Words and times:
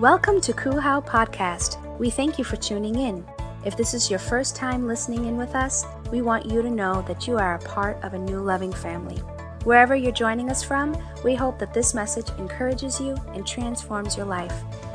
Welcome 0.00 0.40
to 0.40 0.54
Kuhau 0.54 1.04
Podcast. 1.04 1.76
We 1.98 2.08
thank 2.08 2.38
you 2.38 2.44
for 2.44 2.56
tuning 2.56 2.94
in. 2.94 3.22
If 3.66 3.76
this 3.76 3.92
is 3.92 4.08
your 4.08 4.18
first 4.18 4.56
time 4.56 4.86
listening 4.86 5.26
in 5.26 5.36
with 5.36 5.54
us, 5.54 5.84
we 6.10 6.22
want 6.22 6.46
you 6.46 6.62
to 6.62 6.70
know 6.70 7.02
that 7.02 7.28
you 7.28 7.36
are 7.36 7.56
a 7.56 7.58
part 7.58 8.02
of 8.02 8.14
a 8.14 8.18
new 8.18 8.40
loving 8.40 8.72
family. 8.72 9.18
Wherever 9.64 9.94
you're 9.94 10.10
joining 10.10 10.48
us 10.48 10.62
from, 10.62 10.96
we 11.22 11.34
hope 11.34 11.58
that 11.58 11.74
this 11.74 11.92
message 11.92 12.30
encourages 12.38 12.98
you 12.98 13.14
and 13.34 13.46
transforms 13.46 14.16
your 14.16 14.24
life. 14.24 14.54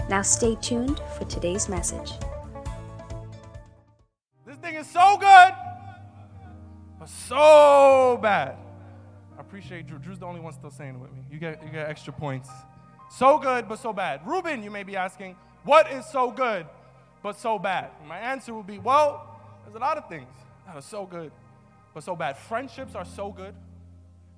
Now 0.09 0.23
stay 0.23 0.55
tuned 0.59 0.99
for 1.15 1.25
today's 1.25 1.69
message. 1.69 2.13
This 4.43 4.57
thing 4.57 4.73
is 4.73 4.87
so 4.87 5.17
good, 5.17 5.53
but 6.97 7.09
so 7.09 8.17
bad. 8.23 8.57
I 9.37 9.41
appreciate 9.41 9.85
Drew. 9.85 9.99
Drew's 9.99 10.17
the 10.17 10.25
only 10.25 10.41
one 10.41 10.53
still 10.53 10.71
saying 10.71 10.95
it 10.95 10.99
with 10.99 11.13
me. 11.13 11.19
You 11.29 11.37
get, 11.37 11.63
you 11.63 11.69
get 11.69 11.87
extra 11.87 12.11
points. 12.11 12.49
So 13.09 13.37
good, 13.39 13.67
but 13.67 13.79
so 13.79 13.93
bad. 13.93 14.25
Ruben, 14.25 14.63
you 14.63 14.71
may 14.71 14.83
be 14.83 14.95
asking, 14.95 15.35
what 15.63 15.91
is 15.91 16.05
so 16.05 16.31
good, 16.31 16.65
but 17.23 17.37
so 17.39 17.57
bad? 17.57 17.89
My 18.07 18.19
answer 18.19 18.53
will 18.53 18.63
be, 18.63 18.79
well, 18.79 19.39
there's 19.63 19.75
a 19.75 19.79
lot 19.79 19.97
of 19.97 20.07
things 20.09 20.27
that 20.65 20.75
are 20.75 20.81
so 20.81 21.05
good, 21.05 21.31
but 21.93 22.03
so 22.03 22.15
bad. 22.15 22.37
Friendships 22.37 22.95
are 22.95 23.05
so 23.05 23.31
good. 23.31 23.55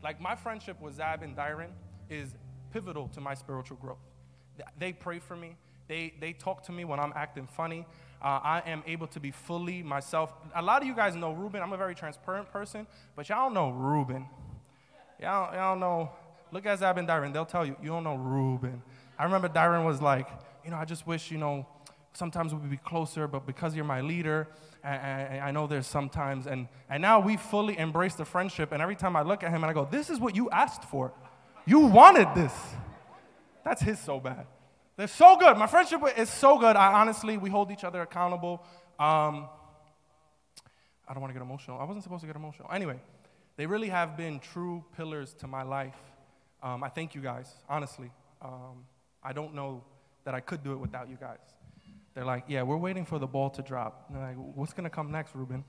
Like 0.03 0.21
my 0.21 0.35
friendship 0.35 0.79
with 0.79 0.95
Zab 0.95 1.23
and 1.23 1.35
Dyron 1.35 1.69
is 2.09 2.35
pivotal 2.71 3.07
to 3.09 3.21
my 3.21 3.33
spiritual 3.33 3.77
growth. 3.77 3.97
They 4.77 4.93
pray 4.93 5.19
for 5.19 5.35
me. 5.35 5.55
They, 5.87 6.13
they 6.19 6.33
talk 6.33 6.63
to 6.63 6.71
me 6.71 6.85
when 6.85 6.99
I'm 6.99 7.13
acting 7.15 7.47
funny. 7.47 7.85
Uh, 8.21 8.39
I 8.43 8.63
am 8.65 8.83
able 8.85 9.07
to 9.07 9.19
be 9.19 9.31
fully 9.31 9.83
myself. 9.83 10.33
A 10.55 10.61
lot 10.61 10.81
of 10.81 10.87
you 10.87 10.95
guys 10.95 11.15
know 11.15 11.31
Ruben. 11.31 11.61
I'm 11.61 11.73
a 11.73 11.77
very 11.77 11.95
transparent 11.95 12.51
person, 12.51 12.87
but 13.15 13.29
y'all 13.29 13.49
know 13.49 13.69
Ruben. 13.69 14.27
Y'all, 15.21 15.53
y'all 15.53 15.77
know 15.77 16.11
Look 16.51 16.65
at 16.65 16.79
Zab 16.79 16.97
and 16.97 17.07
Dyron. 17.07 17.33
They'll 17.33 17.45
tell 17.45 17.65
you, 17.65 17.75
you 17.81 17.89
don't 17.89 18.03
know 18.03 18.15
Ruben. 18.15 18.81
I 19.19 19.23
remember 19.23 19.49
Dyron 19.49 19.85
was 19.85 20.01
like, 20.01 20.27
you 20.63 20.71
know, 20.71 20.77
I 20.77 20.85
just 20.85 21.07
wish, 21.07 21.31
you 21.31 21.37
know, 21.37 21.67
sometimes 22.13 22.53
we 22.53 22.59
would 22.59 22.69
be 22.69 22.77
closer, 22.77 23.27
but 23.27 23.45
because 23.45 23.75
you're 23.75 23.85
my 23.85 24.01
leader, 24.01 24.47
and, 24.83 25.41
I 25.41 25.51
know 25.51 25.67
there's 25.67 25.87
sometimes, 25.87 26.47
and, 26.47 26.67
and 26.89 27.01
now 27.01 27.19
we 27.19 27.37
fully 27.37 27.77
embrace 27.77 28.15
the 28.15 28.25
friendship, 28.25 28.71
and 28.71 28.81
every 28.81 28.95
time 28.95 29.15
I 29.15 29.21
look 29.21 29.43
at 29.43 29.49
him 29.49 29.63
and 29.63 29.69
I 29.69 29.73
go, 29.73 29.87
this 29.89 30.09
is 30.09 30.19
what 30.19 30.35
you 30.35 30.49
asked 30.49 30.83
for. 30.83 31.13
You 31.65 31.79
wanted 31.81 32.27
this. 32.33 32.53
That's 33.63 33.81
his 33.81 33.99
so 33.99 34.19
bad. 34.19 34.47
They're 34.95 35.07
so 35.07 35.37
good. 35.37 35.57
My 35.57 35.67
friendship 35.67 36.01
is 36.17 36.29
so 36.29 36.57
good. 36.57 36.75
I 36.75 36.93
honestly, 36.93 37.37
we 37.37 37.49
hold 37.49 37.69
each 37.69 37.83
other 37.83 38.01
accountable. 38.01 38.63
Um, 38.99 39.49
I 41.07 41.13
don't 41.13 41.21
want 41.21 41.29
to 41.29 41.39
get 41.39 41.43
emotional. 41.43 41.79
I 41.79 41.83
wasn't 41.83 42.03
supposed 42.03 42.21
to 42.21 42.27
get 42.27 42.35
emotional. 42.35 42.69
Anyway, 42.73 42.99
they 43.57 43.65
really 43.65 43.89
have 43.89 44.17
been 44.17 44.39
true 44.39 44.83
pillars 44.95 45.33
to 45.35 45.47
my 45.47 45.63
life. 45.63 45.95
Um, 46.61 46.83
I 46.83 46.89
thank 46.89 47.13
you 47.13 47.21
guys, 47.21 47.53
honestly. 47.69 48.11
Um, 48.41 48.85
I 49.23 49.33
don't 49.33 49.53
know 49.53 49.83
that 50.25 50.33
I 50.33 50.39
could 50.39 50.63
do 50.63 50.73
it 50.73 50.77
without 50.77 51.09
you 51.09 51.17
guys. 51.19 51.39
They're 52.15 52.25
like, 52.25 52.45
yeah, 52.47 52.63
we're 52.63 52.77
waiting 52.77 53.05
for 53.05 53.19
the 53.19 53.27
ball 53.27 53.49
to 53.51 53.61
drop. 53.61 54.05
And 54.07 54.17
they're 54.17 54.27
like, 54.29 54.37
what's 54.55 54.73
going 54.73 54.85
to 54.85 54.89
come 54.89 55.11
next, 55.11 55.35
Ruben? 55.35 55.63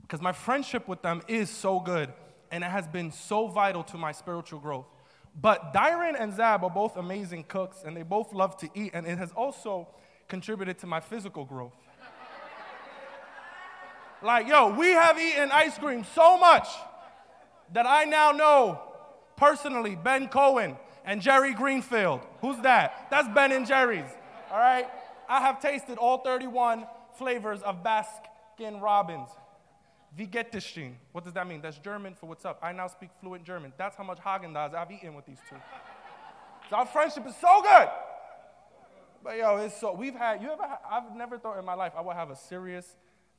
Because 0.00 0.22
my 0.22 0.32
friendship 0.32 0.88
with 0.88 1.02
them 1.02 1.22
is 1.28 1.50
so 1.50 1.78
good, 1.78 2.10
and 2.50 2.64
it 2.64 2.70
has 2.70 2.88
been 2.88 3.12
so 3.12 3.48
vital 3.48 3.82
to 3.84 3.98
my 3.98 4.12
spiritual 4.12 4.60
growth. 4.60 4.86
But 5.38 5.74
Dyron 5.74 6.14
and 6.18 6.32
Zab 6.32 6.64
are 6.64 6.70
both 6.70 6.96
amazing 6.96 7.44
cooks, 7.44 7.82
and 7.84 7.96
they 7.96 8.02
both 8.02 8.32
love 8.32 8.56
to 8.58 8.68
eat, 8.74 8.92
and 8.94 9.06
it 9.06 9.18
has 9.18 9.32
also 9.32 9.88
contributed 10.28 10.78
to 10.78 10.86
my 10.86 11.00
physical 11.00 11.44
growth. 11.44 11.74
like, 14.22 14.48
yo, 14.48 14.74
we 14.74 14.88
have 14.88 15.18
eaten 15.18 15.50
ice 15.52 15.76
cream 15.76 16.04
so 16.14 16.38
much 16.38 16.68
that 17.72 17.86
I 17.86 18.04
now 18.04 18.32
know 18.32 18.80
personally 19.36 19.96
Ben 19.96 20.28
Cohen 20.28 20.76
and 21.04 21.20
Jerry 21.20 21.54
Greenfield. 21.54 22.20
Who's 22.40 22.58
that? 22.62 23.08
That's 23.10 23.28
Ben 23.28 23.52
and 23.52 23.66
Jerry's. 23.66 24.10
All 24.50 24.58
right? 24.58 24.86
I 25.28 25.40
have 25.40 25.60
tasted 25.60 25.98
all 25.98 26.18
31 26.18 26.86
flavors 27.16 27.62
of 27.62 27.82
Baskin 27.82 28.80
Robbins. 28.80 29.28
Wie 30.16 30.26
geht 30.26 30.52
Vegetation. 30.52 30.96
What 31.12 31.24
does 31.24 31.32
that 31.32 31.46
mean? 31.46 31.60
That's 31.60 31.78
German 31.78 32.14
for 32.14 32.26
what's 32.26 32.44
up. 32.44 32.60
I 32.62 32.72
now 32.72 32.86
speak 32.86 33.10
fluent 33.20 33.44
German. 33.44 33.72
That's 33.76 33.96
how 33.96 34.04
much 34.04 34.18
Haagen-Dazs 34.18 34.74
I've 34.74 34.90
eaten 34.92 35.14
with 35.14 35.26
these 35.26 35.40
two. 35.48 35.56
So 36.70 36.76
our 36.76 36.86
friendship 36.86 37.26
is 37.26 37.34
so 37.36 37.62
good. 37.62 37.88
But 39.24 39.38
yo, 39.38 39.56
it's 39.56 39.80
so 39.80 39.92
we've 39.92 40.14
had 40.14 40.42
you 40.42 40.50
ever 40.52 40.62
I've 40.88 41.16
never 41.16 41.38
thought 41.38 41.58
in 41.58 41.64
my 41.64 41.74
life 41.74 41.94
I 41.96 42.02
would 42.02 42.14
have 42.14 42.30
a 42.30 42.36
serious 42.36 42.94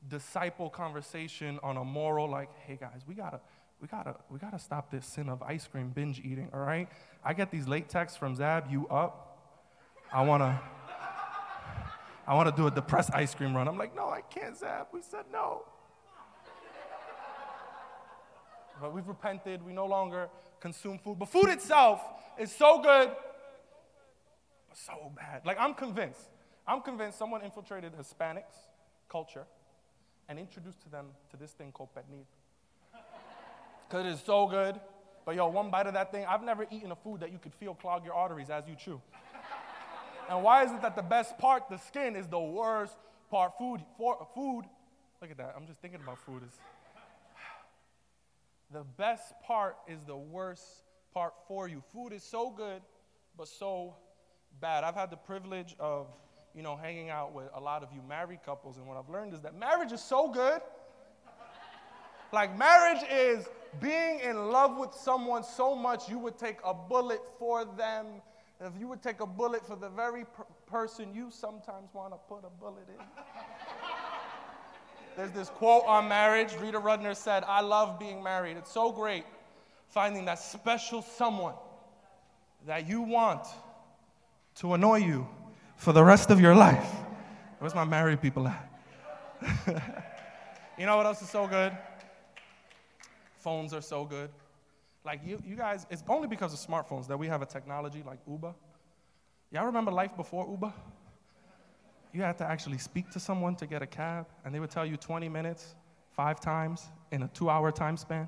disciple 0.08 0.70
conversation 0.70 1.60
on 1.64 1.78
a 1.78 1.84
moral 1.84 2.30
like, 2.30 2.50
hey 2.66 2.76
guys, 2.80 3.02
we 3.08 3.14
gotta 3.14 3.40
we 3.86 3.90
gotta, 3.90 4.16
we 4.32 4.40
gotta 4.40 4.58
stop 4.58 4.90
this 4.90 5.06
sin 5.06 5.30
of 5.30 5.44
ice 5.44 5.68
cream 5.68 5.92
binge 5.94 6.20
eating, 6.20 6.50
all 6.52 6.62
right? 6.62 6.90
I 7.24 7.36
get 7.36 7.52
these 7.52 7.68
late 7.68 7.88
texts 7.88 8.18
from 8.18 8.36
Zab, 8.36 8.64
you 8.68 8.88
up? 8.88 9.38
I 10.12 10.24
wanna, 10.24 10.60
I 12.28 12.34
wanna 12.34 12.52
do 12.52 12.66
a 12.66 12.72
depressed 12.72 13.12
ice 13.14 13.36
cream 13.36 13.56
run. 13.56 13.68
I'm 13.68 13.78
like, 13.78 13.96
no, 13.96 14.10
I 14.10 14.22
can't, 14.22 14.58
Zab. 14.58 14.88
We 14.92 15.04
said 15.04 15.26
no. 15.32 15.66
But 18.82 18.92
we've 18.92 19.08
repented, 19.08 19.64
we 19.64 19.72
no 19.72 19.86
longer 19.86 20.30
consume 20.60 20.98
food. 20.98 21.20
But 21.20 21.30
food 21.30 21.50
itself 21.50 22.02
is 22.40 22.52
so 22.52 22.82
good, 22.82 23.12
but 24.68 24.78
so 24.80 25.12
bad. 25.16 25.46
Like, 25.46 25.58
I'm 25.60 25.76
convinced, 25.76 26.32
I'm 26.68 26.82
convinced 26.82 27.20
someone 27.20 27.44
infiltrated 27.44 27.92
Hispanics 27.94 28.56
culture 29.10 29.46
and 30.28 30.40
introduced 30.40 30.82
to 30.82 30.90
them 30.90 31.10
to 31.30 31.38
this 31.38 31.52
thing 31.52 31.72
called 31.72 31.90
pernil 31.96 32.26
because 33.88 34.06
it 34.06 34.10
is 34.10 34.22
so 34.26 34.48
good. 34.48 34.80
But 35.26 35.36
yo, 35.36 35.48
one 35.48 35.72
bite 35.72 35.88
of 35.88 35.94
that 35.94 36.12
thing, 36.12 36.26
I've 36.28 36.44
never 36.44 36.68
eaten 36.70 36.92
a 36.92 36.96
food 36.96 37.22
that 37.22 37.32
you 37.32 37.40
could 37.40 37.54
feel 37.54 37.74
clog 37.74 38.06
your 38.06 38.14
arteries 38.14 38.50
as 38.50 38.68
you 38.68 38.76
chew. 38.76 39.02
and 40.30 40.44
why 40.44 40.64
is 40.64 40.72
it 40.72 40.82
that 40.82 40.96
the 40.96 41.02
best 41.02 41.38
part, 41.38 41.70
the 41.70 41.78
skin, 41.78 42.16
is 42.16 42.28
the 42.28 42.40
worst 42.40 42.96
part? 43.32 43.58
Food, 43.58 43.82
for, 43.98 44.28
food, 44.36 44.66
look 45.22 45.32
at 45.32 45.38
that. 45.38 45.56
I'm 45.58 45.66
just 45.66 45.82
thinking 45.82 46.00
about 46.02 46.20
food. 46.20 46.44
Is 46.44 46.54
the 48.72 48.84
best 48.98 49.34
part 49.42 49.78
is 49.88 50.04
the 50.06 50.18
worst 50.18 50.64
part 51.14 51.34
for 51.48 51.68
you. 51.68 51.82
Food 51.94 52.14
is 52.14 52.24
so 52.24 52.52
good, 52.52 52.82
but 53.38 53.48
so 53.48 53.96
bad. 54.62 54.84
I've 54.84 54.96
had 54.96 55.10
the 55.10 55.18
privilege 55.18 55.76
of, 55.80 56.08
you 56.54 56.62
know, 56.62 56.76
hanging 56.76 57.10
out 57.10 57.34
with 57.34 57.48
a 57.54 57.60
lot 57.60 57.84
of 57.84 57.90
you 57.94 58.02
married 58.08 58.40
couples, 58.46 58.78
and 58.78 58.88
what 58.88 58.98
I've 58.98 59.10
learned 59.10 59.34
is 59.34 59.42
that 59.42 59.58
marriage 59.58 59.92
is 59.92 60.02
so 60.02 60.30
good. 60.30 60.62
Like 62.36 62.58
marriage 62.60 63.02
is 63.10 63.48
being 63.82 64.20
in 64.20 64.52
love 64.52 64.78
with 64.78 64.94
someone 64.94 65.42
so 65.42 65.74
much 65.74 66.10
you 66.10 66.20
would 66.20 66.38
take 66.38 66.58
a 66.66 66.74
bullet 66.74 67.22
for 67.40 67.64
them. 67.64 68.22
If 68.60 68.74
you 68.78 68.88
would 68.90 69.02
take 69.02 69.22
a 69.22 69.26
bullet 69.26 69.66
for 69.66 69.78
the 69.78 69.90
very 69.90 70.26
per- 70.26 70.46
person 70.68 71.14
you 71.14 71.32
sometimes 71.32 71.94
want 71.94 72.14
to 72.14 72.18
put 72.28 72.44
a 72.46 72.50
bullet 72.60 72.88
in. 72.90 73.06
There's 75.16 75.32
this 75.32 75.48
quote 75.48 75.86
on 75.86 76.10
marriage. 76.10 76.54
Rita 76.62 76.78
Rudner 76.80 77.16
said, 77.16 77.46
I 77.48 77.62
love 77.62 77.98
being 78.00 78.22
married. 78.22 78.58
It's 78.58 78.72
so 78.72 78.92
great 78.92 79.24
finding 79.88 80.26
that 80.26 80.40
special 80.40 81.02
someone 81.02 81.56
that 82.68 82.86
you 82.86 83.02
want 83.02 83.48
to 84.56 84.74
annoy 84.74 84.98
you 84.98 85.26
for 85.78 85.94
the 85.94 86.04
rest 86.04 86.32
of 86.32 86.42
your 86.42 86.54
life. 86.54 86.90
Where's 87.60 87.76
my 87.76 87.86
married 87.86 88.22
people 88.22 88.46
at? 88.46 88.70
you 90.78 90.86
know 90.86 90.98
what 90.98 91.06
else 91.06 91.22
is 91.22 91.30
so 91.30 91.48
good? 91.48 91.72
Phones 93.46 93.76
are 93.76 93.82
so 93.82 94.06
good. 94.06 94.32
Like 95.06 95.22
you, 95.24 95.40
you 95.46 95.56
guys, 95.56 95.86
it's 95.92 96.04
only 96.10 96.28
because 96.28 96.52
of 96.52 96.60
smartphones 96.60 97.06
that 97.10 97.20
we 97.20 97.28
have 97.28 97.44
a 97.44 97.46
technology 97.46 98.02
like 98.04 98.18
Uber. 98.28 98.56
Y'all 99.52 99.68
remember 99.68 99.92
life 99.92 100.18
before 100.18 100.48
Uber? 100.50 100.74
You 102.12 102.24
had 102.24 102.40
to 102.40 102.44
actually 102.44 102.80
speak 102.80 103.12
to 103.12 103.20
someone 103.20 103.56
to 103.58 103.68
get 103.68 103.84
a 103.84 103.86
cab, 103.86 104.26
and 104.44 104.56
they 104.56 104.60
would 104.60 104.72
tell 104.72 104.84
you 104.84 104.98
20 104.98 105.30
minutes, 105.30 105.76
five 106.16 106.40
times 106.40 106.90
in 107.12 107.22
a 107.22 107.28
two 107.28 107.48
hour 107.48 107.72
time 107.72 107.98
span. 107.98 108.28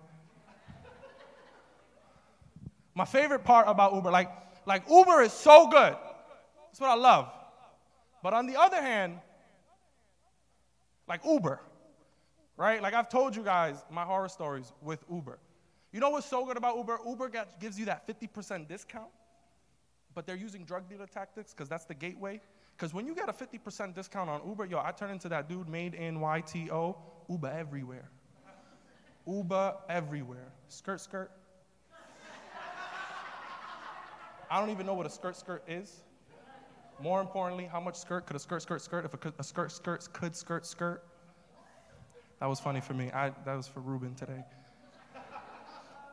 My 2.94 3.06
favorite 3.06 3.44
part 3.44 3.68
about 3.68 3.96
Uber, 3.96 4.12
like, 4.12 4.30
like 4.68 4.88
Uber 4.88 5.24
is 5.24 5.34
so 5.34 5.68
good. 5.68 5.96
That's 6.68 6.80
what 6.80 6.92
I 6.92 6.96
love. 6.96 7.28
But 8.22 8.36
on 8.36 8.46
the 8.46 8.56
other 8.56 8.80
hand, 8.80 9.18
like 11.08 11.26
Uber, 11.26 11.60
right? 12.58 12.82
Like 12.82 12.94
I've 12.94 13.10
told 13.10 13.36
you 13.36 13.44
guys 13.44 13.86
my 13.90 14.04
horror 14.04 14.28
stories 14.28 14.74
with 14.82 15.04
Uber. 15.12 15.40
You 15.94 16.00
know 16.00 16.10
what's 16.10 16.28
so 16.28 16.46
good 16.46 16.58
about 16.58 16.76
Uber? 16.76 17.00
Uber 17.08 17.32
gives 17.60 17.80
you 17.80 17.86
that 17.86 18.08
50% 18.08 18.68
discount, 18.68 19.10
but 20.14 20.26
they're 20.26 20.36
using 20.36 20.66
drug 20.66 20.90
dealer 20.90 21.08
tactics 21.08 21.54
because 21.54 21.70
that's 21.70 21.86
the 21.86 21.94
gateway. 21.94 22.42
Because 22.76 22.94
when 22.94 23.08
you 23.08 23.16
get 23.16 23.30
a 23.30 23.34
50% 23.34 23.96
discount 23.96 24.30
on 24.30 24.42
Uber, 24.48 24.66
yo, 24.66 24.80
I 24.80 24.92
turn 24.92 25.10
into 25.10 25.30
that 25.30 25.50
dude 25.50 25.68
MadeinTYO, 25.68 26.96
Uber 27.30 27.48
everywhere. 27.48 28.10
Uber 29.26 29.76
everywhere. 29.90 30.52
Skirt, 30.68 31.02
skirt. 31.02 31.32
I 34.50 34.60
don't 34.60 34.70
even 34.70 34.86
know 34.86 34.94
what 34.94 35.06
a 35.06 35.10
skirt, 35.10 35.36
skirt 35.36 35.64
is. 35.68 36.04
More 37.02 37.20
importantly, 37.22 37.66
how 37.66 37.80
much 37.80 37.96
skirt 37.96 38.26
could 38.26 38.36
a 38.36 38.40
skirt, 38.40 38.62
skirt, 38.62 38.82
skirt 38.82 39.06
if 39.06 39.14
a, 39.14 39.34
a 39.40 39.44
skirt, 39.44 39.72
skirt 39.72 40.08
could 40.14 40.36
skirt, 40.36 40.66
skirt? 40.66 41.04
That 42.40 42.48
was 42.48 42.60
funny 42.60 42.82
for 42.82 42.94
me. 42.94 43.12
I, 43.12 43.32
that 43.46 43.56
was 43.56 43.68
for 43.68 43.80
Ruben 43.80 44.14
today. 44.16 44.44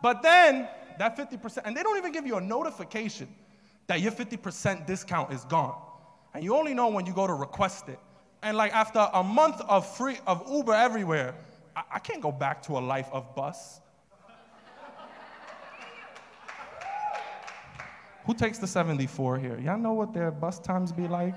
But 0.03 0.23
then, 0.23 0.69
that 0.99 1.17
50%, 1.17 1.63
and 1.65 1.77
they 1.77 1.83
don't 1.83 1.97
even 1.97 2.13
give 2.13 2.27
you 2.27 2.37
a 2.37 2.41
notification 2.41 3.29
that 3.87 4.01
your 4.01 4.13
50% 4.13 4.87
discount 4.87 5.33
is 5.33 5.45
gone. 5.45 5.81
And 6.35 6.43
you 6.43 6.57
only 6.57 6.75
know 6.75 6.89
when 6.89 7.07
you 7.07 7.13
go 7.13 7.27
to 7.27 7.35
request 7.35 7.89
it. 7.89 7.99
And 8.43 8.57
like 8.57 8.75
after 8.75 9.09
a 9.13 9.23
month 9.23 9.61
of 9.63 9.87
free 9.97 10.19
of 10.27 10.45
Uber 10.51 10.75
everywhere, 10.75 11.35
I, 11.75 11.83
I 11.95 11.99
can't 11.99 12.21
go 12.21 12.33
back 12.33 12.63
to 12.65 12.79
a 12.79 12.81
life 12.81 13.09
of 13.13 13.35
bus. 13.35 13.81
Who 18.27 18.35
takes 18.35 18.59
the 18.59 18.67
74 18.67 19.39
here? 19.39 19.59
Y'all 19.61 19.79
know 19.79 19.93
what 19.93 20.15
their 20.15 20.31
bus 20.31 20.59
times 20.59 20.93
be 20.93 21.07
like? 21.07 21.35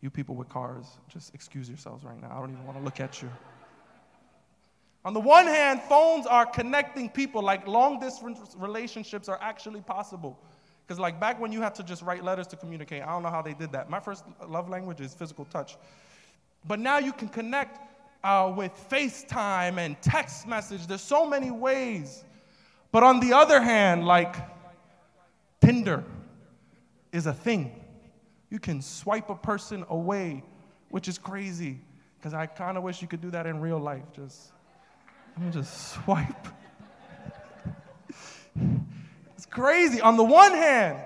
You 0.00 0.10
people 0.10 0.34
with 0.36 0.48
cars, 0.48 0.86
just 1.08 1.34
excuse 1.34 1.68
yourselves 1.68 2.04
right 2.04 2.20
now. 2.20 2.30
I 2.30 2.40
don't 2.40 2.52
even 2.52 2.64
want 2.64 2.78
to 2.78 2.84
look 2.84 3.00
at 3.00 3.20
you. 3.20 3.28
On 5.04 5.12
the 5.14 5.20
one 5.20 5.46
hand, 5.46 5.80
phones 5.82 6.26
are 6.26 6.46
connecting 6.46 7.08
people, 7.08 7.42
like 7.42 7.66
long 7.66 7.98
distance 7.98 8.54
relationships 8.58 9.28
are 9.28 9.38
actually 9.40 9.80
possible. 9.80 10.38
Because, 10.86 10.98
like, 10.98 11.20
back 11.20 11.38
when 11.38 11.52
you 11.52 11.60
had 11.60 11.74
to 11.74 11.82
just 11.82 12.02
write 12.02 12.24
letters 12.24 12.46
to 12.46 12.56
communicate, 12.56 13.02
I 13.02 13.06
don't 13.06 13.22
know 13.22 13.28
how 13.28 13.42
they 13.42 13.52
did 13.52 13.72
that. 13.72 13.90
My 13.90 14.00
first 14.00 14.24
love 14.48 14.70
language 14.70 15.00
is 15.00 15.12
physical 15.12 15.44
touch. 15.44 15.76
But 16.66 16.78
now 16.78 16.98
you 16.98 17.12
can 17.12 17.28
connect 17.28 17.78
uh, 18.24 18.52
with 18.56 18.72
FaceTime 18.90 19.78
and 19.78 20.00
text 20.00 20.46
message. 20.48 20.86
There's 20.86 21.02
so 21.02 21.26
many 21.26 21.50
ways. 21.50 22.24
But 22.90 23.02
on 23.02 23.20
the 23.20 23.34
other 23.34 23.60
hand, 23.60 24.06
like, 24.06 24.36
Tinder 25.60 26.04
is 27.12 27.26
a 27.26 27.34
thing. 27.34 27.72
You 28.50 28.58
can 28.58 28.80
swipe 28.80 29.30
a 29.30 29.34
person 29.34 29.84
away, 29.88 30.42
which 30.90 31.08
is 31.08 31.18
crazy. 31.18 31.80
Because 32.18 32.34
I 32.34 32.46
kind 32.46 32.76
of 32.76 32.82
wish 32.82 33.00
you 33.00 33.08
could 33.08 33.20
do 33.20 33.30
that 33.30 33.46
in 33.46 33.60
real 33.60 33.78
life. 33.78 34.02
Just, 34.14 34.52
me 35.38 35.50
just 35.50 35.92
swipe. 35.92 36.48
it's 39.36 39.46
crazy. 39.46 40.00
On 40.00 40.16
the 40.16 40.24
one 40.24 40.52
hand, 40.52 40.98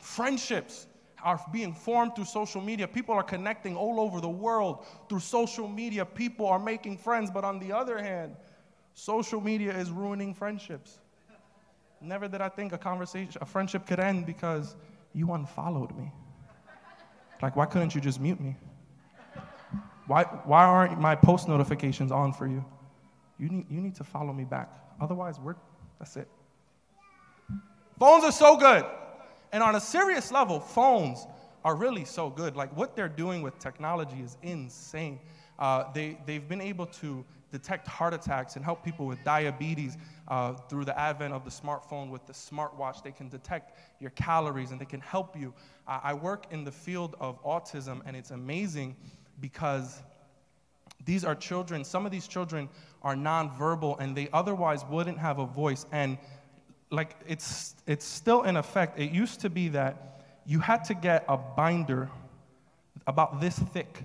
friendships 0.00 0.86
are 1.24 1.40
being 1.52 1.74
formed 1.74 2.14
through 2.14 2.26
social 2.26 2.60
media. 2.60 2.86
People 2.86 3.14
are 3.14 3.22
connecting 3.22 3.76
all 3.76 4.00
over 4.00 4.20
the 4.20 4.28
world 4.28 4.86
through 5.08 5.20
social 5.20 5.66
media. 5.66 6.04
People 6.04 6.46
are 6.46 6.60
making 6.60 6.98
friends. 6.98 7.30
But 7.30 7.44
on 7.44 7.58
the 7.58 7.72
other 7.72 7.98
hand, 7.98 8.36
social 8.94 9.40
media 9.40 9.76
is 9.76 9.90
ruining 9.90 10.34
friendships. 10.34 11.00
Never 12.00 12.28
did 12.28 12.40
I 12.40 12.48
think 12.48 12.72
a 12.72 12.78
conversation, 12.78 13.40
a 13.40 13.46
friendship 13.46 13.86
could 13.86 13.98
end 13.98 14.24
because 14.24 14.76
you 15.18 15.32
unfollowed 15.32 15.96
me. 15.96 16.12
Like, 17.42 17.56
why 17.56 17.66
couldn't 17.66 17.94
you 17.94 18.00
just 18.00 18.20
mute 18.20 18.40
me? 18.40 18.56
Why, 20.06 20.22
why 20.22 20.64
aren't 20.64 21.00
my 21.00 21.14
post 21.14 21.48
notifications 21.48 22.12
on 22.12 22.32
for 22.32 22.46
you? 22.46 22.64
You 23.38 23.48
need, 23.48 23.66
you 23.70 23.80
need 23.80 23.94
to 23.96 24.04
follow 24.04 24.32
me 24.32 24.44
back. 24.44 24.70
Otherwise, 25.00 25.38
we're, 25.38 25.56
that's 25.98 26.16
it. 26.16 26.28
Phones 27.98 28.24
are 28.24 28.32
so 28.32 28.56
good. 28.56 28.84
And 29.52 29.62
on 29.62 29.74
a 29.74 29.80
serious 29.80 30.30
level, 30.30 30.60
phones 30.60 31.26
are 31.64 31.74
really 31.74 32.04
so 32.04 32.30
good. 32.30 32.56
Like, 32.56 32.74
what 32.76 32.96
they're 32.96 33.08
doing 33.08 33.42
with 33.42 33.58
technology 33.58 34.20
is 34.20 34.36
insane. 34.42 35.18
Uh, 35.58 35.92
they, 35.92 36.16
they've 36.26 36.48
been 36.48 36.60
able 36.60 36.86
to 36.86 37.24
detect 37.50 37.86
heart 37.88 38.12
attacks 38.14 38.56
and 38.56 38.64
help 38.64 38.84
people 38.84 39.06
with 39.06 39.22
diabetes 39.24 39.96
uh, 40.28 40.52
through 40.52 40.84
the 40.84 40.98
advent 40.98 41.32
of 41.32 41.44
the 41.44 41.50
smartphone 41.50 42.10
with 42.10 42.26
the 42.26 42.32
smartwatch. 42.32 43.02
They 43.02 43.12
can 43.12 43.28
detect 43.28 43.78
your 44.00 44.10
calories 44.10 44.70
and 44.70 44.80
they 44.80 44.84
can 44.84 45.00
help 45.00 45.38
you. 45.38 45.54
Uh, 45.86 46.00
I 46.02 46.14
work 46.14 46.46
in 46.50 46.64
the 46.64 46.72
field 46.72 47.16
of 47.20 47.42
autism, 47.42 48.02
and 48.04 48.16
it's 48.16 48.30
amazing 48.30 48.96
because 49.40 50.02
these 51.04 51.24
are 51.24 51.34
children, 51.34 51.84
some 51.84 52.04
of 52.04 52.12
these 52.12 52.26
children 52.26 52.68
are 53.02 53.14
nonverbal 53.14 53.98
and 54.00 54.16
they 54.16 54.28
otherwise 54.32 54.84
wouldn't 54.90 55.18
have 55.18 55.38
a 55.38 55.46
voice. 55.46 55.86
And 55.92 56.18
like 56.90 57.16
it's, 57.26 57.76
it's 57.86 58.04
still 58.04 58.42
in 58.42 58.56
effect. 58.56 58.98
It 58.98 59.10
used 59.10 59.40
to 59.40 59.50
be 59.50 59.68
that 59.68 60.22
you 60.44 60.60
had 60.60 60.84
to 60.84 60.94
get 60.94 61.24
a 61.28 61.36
binder 61.36 62.10
about 63.06 63.40
this 63.40 63.58
thick, 63.58 64.02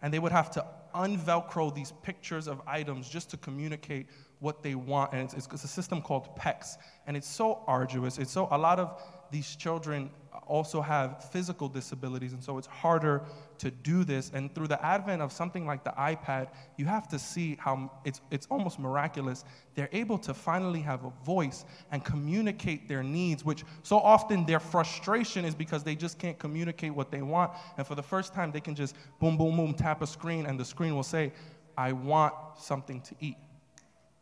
and 0.00 0.12
they 0.12 0.18
would 0.18 0.32
have 0.32 0.50
to 0.52 0.64
unvelcro 0.94 1.74
these 1.74 1.92
pictures 2.02 2.46
of 2.46 2.60
items 2.66 3.08
just 3.08 3.30
to 3.30 3.36
communicate 3.36 4.06
what 4.40 4.62
they 4.62 4.74
want. 4.74 5.12
And 5.12 5.22
it's, 5.22 5.34
it's, 5.34 5.64
a 5.64 5.68
system 5.68 6.00
called 6.00 6.36
PECS. 6.36 6.76
And 7.06 7.16
it's 7.16 7.28
so 7.28 7.62
arduous. 7.66 8.18
It's 8.18 8.30
so, 8.30 8.48
a 8.50 8.58
lot 8.58 8.78
of 8.78 9.02
these 9.30 9.56
children 9.56 10.10
also 10.46 10.80
have 10.80 11.24
physical 11.30 11.68
disabilities, 11.68 12.32
and 12.32 12.42
so 12.42 12.58
it's 12.58 12.66
harder 12.66 13.22
to 13.58 13.70
do 13.70 14.04
this. 14.04 14.30
And 14.34 14.54
through 14.54 14.68
the 14.68 14.84
advent 14.84 15.22
of 15.22 15.32
something 15.32 15.66
like 15.66 15.84
the 15.84 15.90
iPad, 15.90 16.48
you 16.76 16.86
have 16.86 17.08
to 17.08 17.18
see 17.18 17.56
how 17.60 17.90
it's, 18.04 18.20
it's 18.30 18.46
almost 18.50 18.78
miraculous. 18.78 19.44
They're 19.74 19.88
able 19.92 20.18
to 20.18 20.34
finally 20.34 20.80
have 20.80 21.04
a 21.04 21.12
voice 21.24 21.64
and 21.90 22.04
communicate 22.04 22.88
their 22.88 23.02
needs, 23.02 23.44
which 23.44 23.64
so 23.82 23.98
often 23.98 24.46
their 24.46 24.60
frustration 24.60 25.44
is 25.44 25.54
because 25.54 25.82
they 25.82 25.94
just 25.94 26.18
can't 26.18 26.38
communicate 26.38 26.94
what 26.94 27.10
they 27.10 27.22
want. 27.22 27.52
And 27.76 27.86
for 27.86 27.94
the 27.94 28.02
first 28.02 28.34
time, 28.34 28.52
they 28.52 28.60
can 28.60 28.74
just 28.74 28.96
boom, 29.20 29.36
boom, 29.36 29.56
boom, 29.56 29.74
tap 29.74 30.02
a 30.02 30.06
screen, 30.06 30.46
and 30.46 30.58
the 30.58 30.64
screen 30.64 30.94
will 30.94 31.02
say, 31.02 31.32
I 31.76 31.92
want 31.92 32.34
something 32.56 33.00
to 33.02 33.14
eat 33.20 33.36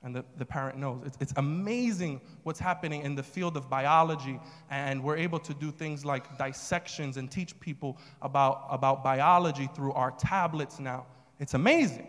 and 0.05 0.15
the, 0.15 0.25
the 0.37 0.45
parent 0.45 0.79
knows. 0.79 1.03
It's, 1.07 1.17
it's 1.21 1.33
amazing 1.37 2.21
what's 2.43 2.59
happening 2.59 3.03
in 3.03 3.15
the 3.15 3.23
field 3.23 3.57
of 3.57 3.71
biology, 3.71 4.41
and 4.71 5.03
we're 5.03 5.17
able 5.17 5.39
to 5.41 5.55
do 5.55 5.71
things 5.71 6.05
like 6.05 6.37
dissections 6.39 7.17
and 7.17 7.31
teach 7.31 7.59
people 7.61 7.99
about, 8.21 8.67
about 8.71 9.05
biology 9.05 9.69
through 9.75 9.93
our 9.93 10.11
tablets 10.13 10.81
now. 10.81 11.07
It's 11.39 11.55
amazing. 11.55 12.07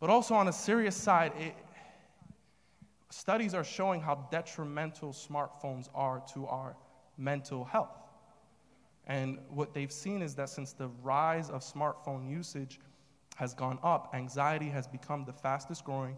But 0.00 0.10
also, 0.10 0.34
on 0.34 0.48
a 0.48 0.52
serious 0.52 0.96
side, 0.96 1.32
it, 1.38 1.54
studies 3.10 3.54
are 3.54 3.64
showing 3.64 4.00
how 4.00 4.26
detrimental 4.30 5.12
smartphones 5.12 5.88
are 5.94 6.22
to 6.34 6.46
our 6.46 6.76
mental 7.16 7.64
health. 7.64 7.96
And 9.06 9.38
what 9.48 9.74
they've 9.74 9.92
seen 9.92 10.22
is 10.22 10.34
that 10.36 10.48
since 10.48 10.72
the 10.72 10.88
rise 11.02 11.50
of 11.50 11.62
smartphone 11.62 12.28
usage 12.28 12.80
has 13.36 13.54
gone 13.54 13.78
up, 13.82 14.12
anxiety 14.14 14.68
has 14.68 14.86
become 14.86 15.24
the 15.24 15.32
fastest 15.32 15.84
growing 15.84 16.16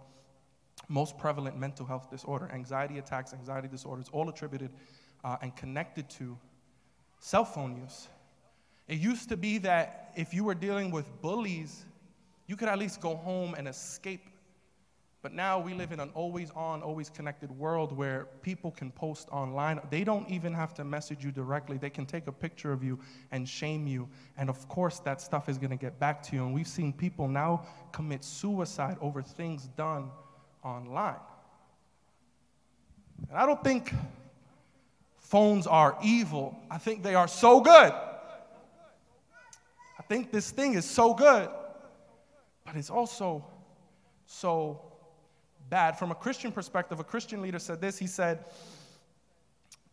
most 0.92 1.16
prevalent 1.16 1.58
mental 1.58 1.86
health 1.86 2.10
disorder, 2.10 2.50
anxiety 2.52 2.98
attacks, 2.98 3.32
anxiety 3.32 3.66
disorders, 3.66 4.08
all 4.12 4.28
attributed 4.28 4.70
uh, 5.24 5.36
and 5.40 5.56
connected 5.56 6.08
to 6.10 6.38
cell 7.18 7.44
phone 7.44 7.76
use. 7.76 8.08
It 8.88 8.98
used 8.98 9.28
to 9.30 9.36
be 9.36 9.58
that 9.58 10.12
if 10.16 10.34
you 10.34 10.44
were 10.44 10.54
dealing 10.54 10.90
with 10.90 11.08
bullies, 11.22 11.86
you 12.46 12.56
could 12.56 12.68
at 12.68 12.78
least 12.78 13.00
go 13.00 13.16
home 13.16 13.54
and 13.54 13.66
escape. 13.66 14.28
But 15.22 15.32
now 15.32 15.60
we 15.60 15.72
live 15.72 15.92
in 15.92 16.00
an 16.00 16.10
always 16.14 16.50
on, 16.50 16.82
always 16.82 17.08
connected 17.08 17.50
world 17.56 17.96
where 17.96 18.26
people 18.42 18.72
can 18.72 18.90
post 18.90 19.28
online. 19.30 19.80
They 19.88 20.02
don't 20.02 20.28
even 20.28 20.52
have 20.52 20.74
to 20.74 20.84
message 20.84 21.24
you 21.24 21.30
directly. 21.30 21.78
They 21.78 21.90
can 21.90 22.06
take 22.06 22.26
a 22.26 22.32
picture 22.32 22.72
of 22.72 22.82
you 22.82 22.98
and 23.30 23.48
shame 23.48 23.86
you. 23.86 24.08
And 24.36 24.50
of 24.50 24.68
course, 24.68 24.98
that 24.98 25.20
stuff 25.20 25.48
is 25.48 25.58
going 25.58 25.70
to 25.70 25.76
get 25.76 26.00
back 26.00 26.24
to 26.24 26.36
you. 26.36 26.44
And 26.44 26.52
we've 26.52 26.66
seen 26.66 26.92
people 26.92 27.28
now 27.28 27.66
commit 27.92 28.24
suicide 28.24 28.98
over 29.00 29.22
things 29.22 29.68
done 29.76 30.10
online. 30.64 31.20
And 33.28 33.38
I 33.38 33.46
don't 33.46 33.62
think 33.62 33.92
phones 35.18 35.66
are 35.66 35.96
evil, 36.02 36.58
I 36.70 36.78
think 36.78 37.02
they 37.02 37.14
are 37.14 37.28
so 37.28 37.60
good. 37.60 37.92
I 39.98 40.02
think 40.08 40.32
this 40.32 40.50
thing 40.50 40.74
is 40.74 40.84
so 40.84 41.14
good, 41.14 41.48
but 42.64 42.76
it's 42.76 42.90
also 42.90 43.44
so 44.26 44.80
bad. 45.70 45.98
From 45.98 46.10
a 46.10 46.14
Christian 46.14 46.52
perspective, 46.52 47.00
a 47.00 47.04
Christian 47.04 47.40
leader 47.40 47.58
said 47.58 47.80
this. 47.80 47.98
He 47.98 48.06
said, 48.06 48.44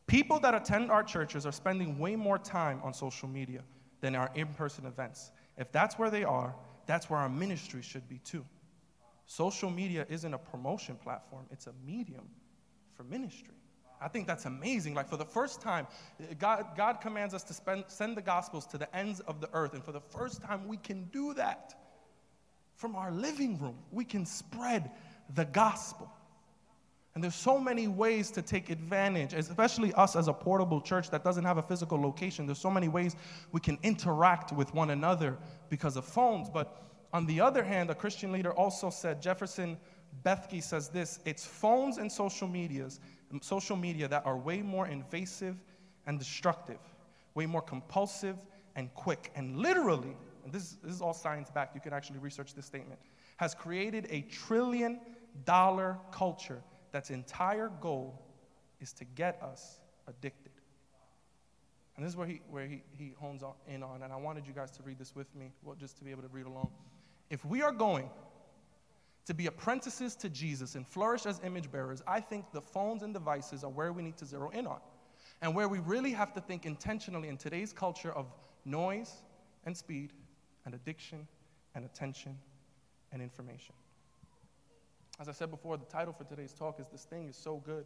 People 0.08 0.40
that 0.40 0.56
attend 0.56 0.90
our 0.90 1.04
churches 1.04 1.46
are 1.46 1.52
spending 1.52 2.00
way 2.00 2.16
more 2.16 2.40
time 2.40 2.82
on 2.84 2.96
social 2.96 3.30
media 3.30 3.62
than 4.02 4.16
our 4.16 4.32
in 4.34 4.48
person 4.48 4.88
events. 4.88 5.30
If 5.56 5.72
that's 5.72 6.00
where 6.00 6.10
they 6.10 6.24
are, 6.24 6.56
that's 6.88 7.10
where 7.12 7.20
our 7.20 7.30
ministry 7.30 7.84
should 7.84 8.10
be 8.10 8.18
too. 8.26 8.44
Social 9.30 9.70
media 9.70 10.08
isn't 10.10 10.34
a 10.34 10.40
promotion 10.40 10.96
platform, 10.96 11.46
it's 11.52 11.68
a 11.68 11.74
medium 11.86 12.28
for 12.96 13.04
ministry. 13.04 13.54
I 14.02 14.08
think 14.08 14.26
that's 14.26 14.46
amazing. 14.46 14.96
Like, 14.96 15.08
for 15.08 15.18
the 15.18 15.26
first 15.26 15.62
time, 15.62 15.86
God, 16.40 16.66
God 16.76 17.00
commands 17.00 17.36
us 17.36 17.44
to 17.44 17.54
spend, 17.54 17.84
send 17.90 18.18
the 18.18 18.24
gospels 18.24 18.66
to 18.68 18.80
the 18.80 18.94
ends 18.96 19.20
of 19.20 19.40
the 19.40 19.48
earth. 19.54 19.76
And 19.76 19.84
for 19.84 19.92
the 19.92 20.00
first 20.02 20.42
time, 20.42 20.68
we 20.68 20.78
can 20.78 21.04
do 21.14 21.36
that 21.36 21.76
from 22.74 22.96
our 22.96 23.12
living 23.12 23.60
room. 23.60 23.78
We 23.92 24.04
can 24.04 24.26
spread 24.26 24.90
the 25.36 25.46
gospel. 25.46 26.12
And 27.14 27.24
there's 27.24 27.36
so 27.36 27.60
many 27.60 27.88
ways 27.88 28.32
to 28.32 28.42
take 28.42 28.72
advantage, 28.72 29.34
especially 29.34 29.94
us 29.94 30.16
as 30.16 30.28
a 30.28 30.34
portable 30.34 30.82
church 30.82 31.12
that 31.12 31.24
doesn't 31.24 31.46
have 31.46 31.60
a 31.60 31.64
physical 31.64 32.02
location. 32.02 32.48
There's 32.48 32.58
so 32.58 32.72
many 32.72 32.88
ways 32.88 33.16
we 33.52 33.60
can 33.60 33.78
interact 33.84 34.54
with 34.54 34.74
one 34.74 34.90
another 34.90 35.38
because 35.70 35.98
of 35.98 36.06
phones. 36.06 36.50
But 36.50 36.89
on 37.14 37.26
the 37.26 37.42
other 37.42 37.64
hand, 37.64 37.90
a 37.90 37.96
Christian 37.96 38.32
leader 38.32 38.52
also 38.54 38.90
said, 38.90 39.22
Jefferson 39.22 39.78
Bethke 40.24 40.62
says 40.62 40.90
this 40.90 41.20
it's 41.26 41.46
phones 41.46 41.98
and 41.98 42.12
social 42.12 42.48
medias, 42.48 43.00
social 43.42 43.76
media 43.76 44.08
that 44.08 44.26
are 44.26 44.38
way 44.38 44.62
more 44.62 44.88
invasive 44.88 45.56
and 46.06 46.20
destructive, 46.20 46.80
way 47.36 47.46
more 47.46 47.62
compulsive 47.62 48.36
and 48.76 48.94
quick. 48.94 49.32
And 49.36 49.58
literally, 49.58 50.16
and 50.44 50.54
this, 50.54 50.78
this 50.84 50.94
is 50.94 51.02
all 51.02 51.14
science 51.14 51.50
backed, 51.50 51.76
you 51.76 51.82
can 51.82 51.94
actually 51.94 52.20
research 52.20 52.54
this 52.54 52.66
statement, 52.66 53.00
has 53.38 53.54
created 53.54 54.08
a 54.10 54.22
trillion 54.22 55.00
dollar 55.46 55.98
culture 56.12 56.62
that's 56.92 57.10
entire 57.10 57.70
goal 57.82 58.22
is 58.80 58.94
to 58.94 59.06
get 59.06 59.42
us 59.42 59.80
addicted. 60.08 60.52
And 61.96 62.06
this 62.06 62.14
is 62.14 62.18
where 62.18 62.28
he, 62.28 62.42
where 62.50 62.66
he, 62.66 62.82
he 62.98 63.14
hones 63.20 63.44
in 63.68 63.84
on, 63.84 64.04
and 64.04 64.14
I 64.14 64.16
wanted 64.16 64.48
you 64.48 64.54
guys 64.54 64.72
to 64.72 64.84
read 64.84 64.98
this 64.98 65.16
with 65.16 65.34
me, 65.36 65.52
well, 65.64 65.76
just 65.76 65.98
to 65.98 66.04
be 66.04 66.12
able 66.12 66.22
to 66.22 66.30
read 66.30 66.46
along. 66.46 66.72
If 67.30 67.46
we 67.46 67.62
are 67.62 67.72
going 67.72 68.10
to 69.26 69.34
be 69.34 69.46
apprentices 69.46 70.16
to 70.16 70.30
Jesus 70.30 70.76
and 70.76 70.88
flourish 70.88 71.26
as 71.26 71.40
image 71.44 71.72
bearers, 71.72 72.02
I 72.08 72.20
think 72.20 72.52
the 72.52 72.62
phones 72.62 73.04
and 73.04 73.14
devices 73.14 73.64
are 73.64 73.70
where 73.70 73.94
we 73.94 74.02
need 74.02 74.18
to 74.18 74.26
zero 74.26 74.50
in 74.50 74.66
on. 74.66 74.80
And 75.42 75.56
where 75.56 75.68
we 75.68 75.80
really 75.80 76.12
have 76.12 76.34
to 76.34 76.42
think 76.42 76.66
intentionally 76.66 77.30
in 77.30 77.38
today's 77.38 77.72
culture 77.72 78.12
of 78.12 78.26
noise 78.66 79.14
and 79.66 79.78
speed 79.78 80.14
and 80.66 80.74
addiction 80.74 81.28
and 81.76 81.86
attention 81.86 82.38
and 83.12 83.22
information. 83.22 83.76
As 85.20 85.30
I 85.30 85.32
said 85.32 85.52
before, 85.52 85.78
the 85.78 85.86
title 85.86 86.14
for 86.14 86.24
today's 86.24 86.54
talk 86.54 86.80
is 86.80 86.88
This 86.88 87.04
Thing 87.04 87.28
is 87.28 87.36
So 87.36 87.58
Good 87.58 87.86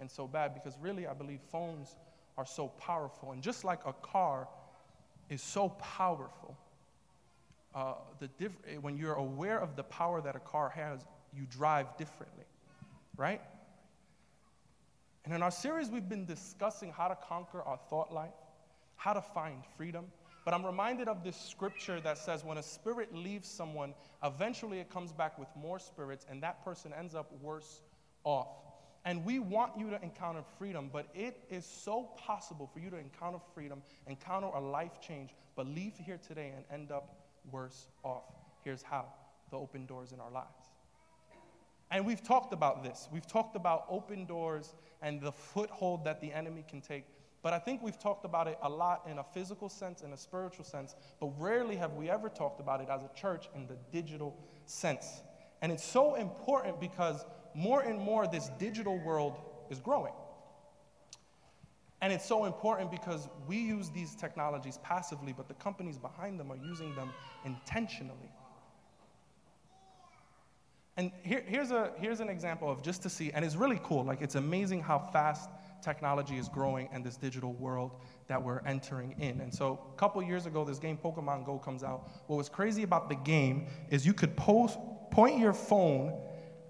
and 0.00 0.10
So 0.10 0.26
Bad 0.26 0.52
because 0.52 0.76
really 0.80 1.06
I 1.06 1.14
believe 1.14 1.40
phones 1.50 1.96
are 2.36 2.46
so 2.46 2.68
powerful. 2.68 3.32
And 3.32 3.42
just 3.42 3.64
like 3.64 3.80
a 3.86 3.92
car 3.92 4.48
is 5.28 5.42
so 5.42 5.70
powerful, 5.70 6.56
uh, 7.74 7.94
the 8.18 8.28
diff- 8.38 8.58
when 8.80 8.96
you're 8.96 9.14
aware 9.14 9.58
of 9.58 9.76
the 9.76 9.84
power 9.84 10.20
that 10.20 10.36
a 10.36 10.40
car 10.40 10.68
has, 10.70 11.04
you 11.34 11.46
drive 11.50 11.96
differently, 11.96 12.44
right? 13.16 13.40
And 15.24 15.32
in 15.32 15.42
our 15.42 15.50
series, 15.50 15.90
we've 15.90 16.08
been 16.08 16.26
discussing 16.26 16.92
how 16.92 17.08
to 17.08 17.16
conquer 17.16 17.62
our 17.62 17.78
thought 17.88 18.12
life, 18.12 18.34
how 18.96 19.12
to 19.12 19.22
find 19.22 19.62
freedom. 19.76 20.06
But 20.44 20.54
I'm 20.54 20.66
reminded 20.66 21.06
of 21.06 21.22
this 21.22 21.36
scripture 21.36 22.00
that 22.00 22.18
says 22.18 22.44
when 22.44 22.58
a 22.58 22.62
spirit 22.62 23.14
leaves 23.14 23.48
someone, 23.48 23.94
eventually 24.24 24.80
it 24.80 24.90
comes 24.90 25.12
back 25.12 25.38
with 25.38 25.48
more 25.56 25.78
spirits, 25.78 26.26
and 26.28 26.42
that 26.42 26.64
person 26.64 26.92
ends 26.92 27.14
up 27.14 27.30
worse 27.40 27.80
off. 28.24 28.48
And 29.04 29.24
we 29.24 29.38
want 29.38 29.72
you 29.78 29.90
to 29.90 30.02
encounter 30.02 30.42
freedom, 30.58 30.90
but 30.92 31.06
it 31.14 31.42
is 31.50 31.64
so 31.64 32.10
possible 32.16 32.68
for 32.72 32.80
you 32.80 32.90
to 32.90 32.96
encounter 32.96 33.38
freedom, 33.54 33.82
encounter 34.06 34.48
a 34.48 34.60
life 34.60 35.00
change, 35.00 35.30
but 35.56 35.66
leave 35.66 35.94
here 35.96 36.18
today 36.18 36.52
and 36.54 36.64
end 36.72 36.92
up 36.92 37.21
worse 37.50 37.88
off. 38.02 38.24
Here's 38.64 38.82
how 38.82 39.06
the 39.50 39.56
open 39.56 39.86
doors 39.86 40.12
in 40.12 40.20
our 40.20 40.30
lives. 40.30 40.70
And 41.90 42.06
we've 42.06 42.22
talked 42.22 42.54
about 42.54 42.82
this. 42.82 43.08
We've 43.12 43.26
talked 43.26 43.54
about 43.54 43.84
open 43.90 44.24
doors 44.24 44.74
and 45.02 45.20
the 45.20 45.32
foothold 45.32 46.04
that 46.04 46.20
the 46.20 46.32
enemy 46.32 46.64
can 46.68 46.80
take. 46.80 47.04
But 47.42 47.52
I 47.52 47.58
think 47.58 47.82
we've 47.82 47.98
talked 47.98 48.24
about 48.24 48.46
it 48.46 48.56
a 48.62 48.68
lot 48.68 49.02
in 49.10 49.18
a 49.18 49.24
physical 49.24 49.68
sense, 49.68 50.00
in 50.02 50.12
a 50.12 50.16
spiritual 50.16 50.64
sense, 50.64 50.94
but 51.20 51.32
rarely 51.38 51.76
have 51.76 51.92
we 51.94 52.08
ever 52.08 52.28
talked 52.28 52.60
about 52.60 52.80
it 52.80 52.88
as 52.88 53.02
a 53.02 53.10
church 53.18 53.48
in 53.54 53.66
the 53.66 53.76
digital 53.90 54.36
sense. 54.64 55.22
And 55.60 55.70
it's 55.70 55.84
so 55.84 56.14
important 56.14 56.80
because 56.80 57.24
more 57.54 57.82
and 57.82 57.98
more 57.98 58.26
this 58.26 58.48
digital 58.58 58.98
world 58.98 59.38
is 59.70 59.80
growing. 59.80 60.12
And 62.02 62.12
it's 62.12 62.26
so 62.26 62.44
important 62.46 62.90
because 62.90 63.28
we 63.46 63.56
use 63.56 63.88
these 63.88 64.16
technologies 64.16 64.78
passively, 64.82 65.32
but 65.32 65.46
the 65.46 65.54
companies 65.54 65.98
behind 65.98 66.38
them 66.38 66.50
are 66.50 66.56
using 66.56 66.96
them 66.96 67.10
intentionally. 67.44 68.32
And 70.96 71.12
here, 71.22 71.44
here's, 71.46 71.70
a, 71.70 71.92
here's 71.96 72.18
an 72.18 72.28
example 72.28 72.68
of 72.68 72.82
just 72.82 73.04
to 73.04 73.08
see, 73.08 73.30
and 73.30 73.44
it's 73.44 73.54
really 73.54 73.80
cool. 73.84 74.04
Like, 74.04 74.20
it's 74.20 74.34
amazing 74.34 74.80
how 74.80 74.98
fast 74.98 75.48
technology 75.80 76.36
is 76.38 76.48
growing 76.48 76.88
and 76.92 77.04
this 77.04 77.16
digital 77.16 77.52
world 77.54 77.92
that 78.26 78.42
we're 78.42 78.60
entering 78.66 79.14
in. 79.20 79.40
And 79.40 79.54
so, 79.54 79.80
a 79.94 79.96
couple 79.96 80.20
years 80.24 80.44
ago, 80.46 80.64
this 80.64 80.80
game 80.80 80.98
Pokemon 81.02 81.46
Go 81.46 81.58
comes 81.58 81.84
out. 81.84 82.10
What 82.26 82.36
was 82.36 82.48
crazy 82.48 82.82
about 82.82 83.08
the 83.08 83.14
game 83.14 83.68
is 83.90 84.04
you 84.04 84.12
could 84.12 84.36
post, 84.36 84.76
point 85.12 85.38
your 85.38 85.52
phone 85.52 86.20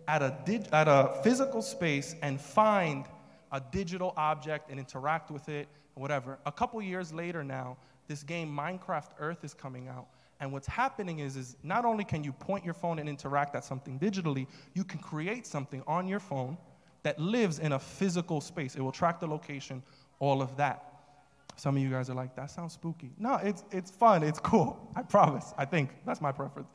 at 0.06 0.22
a, 0.22 0.36
dig, 0.44 0.68
at 0.72 0.88
a 0.88 1.20
physical 1.24 1.62
space 1.62 2.14
and 2.22 2.40
find 2.40 3.06
a 3.52 3.60
digital 3.70 4.14
object 4.16 4.70
and 4.70 4.78
interact 4.78 5.30
with 5.30 5.48
it, 5.48 5.68
whatever. 5.94 6.38
A 6.46 6.52
couple 6.52 6.80
years 6.82 7.12
later 7.12 7.44
now, 7.44 7.76
this 8.08 8.22
game 8.22 8.54
Minecraft 8.54 9.10
Earth 9.18 9.44
is 9.44 9.54
coming 9.54 9.88
out. 9.88 10.06
And 10.40 10.52
what's 10.52 10.66
happening 10.66 11.20
is, 11.20 11.36
is 11.36 11.56
not 11.62 11.84
only 11.84 12.02
can 12.02 12.24
you 12.24 12.32
point 12.32 12.64
your 12.64 12.74
phone 12.74 12.98
and 12.98 13.08
interact 13.08 13.54
at 13.54 13.64
something 13.64 13.98
digitally, 13.98 14.48
you 14.74 14.82
can 14.82 14.98
create 14.98 15.46
something 15.46 15.84
on 15.86 16.08
your 16.08 16.18
phone 16.18 16.56
that 17.04 17.18
lives 17.18 17.58
in 17.58 17.72
a 17.72 17.78
physical 17.78 18.40
space. 18.40 18.74
It 18.74 18.80
will 18.80 18.92
track 18.92 19.20
the 19.20 19.26
location, 19.26 19.82
all 20.18 20.42
of 20.42 20.56
that. 20.56 20.88
Some 21.56 21.76
of 21.76 21.82
you 21.82 21.90
guys 21.90 22.10
are 22.10 22.14
like, 22.14 22.34
that 22.36 22.50
sounds 22.50 22.72
spooky. 22.72 23.10
No, 23.18 23.36
it's, 23.36 23.64
it's 23.70 23.90
fun, 23.90 24.22
it's 24.22 24.40
cool. 24.40 24.90
I 24.96 25.02
promise. 25.02 25.52
I 25.58 25.64
think 25.64 25.90
that's 26.04 26.20
my 26.20 26.32
preference. 26.32 26.68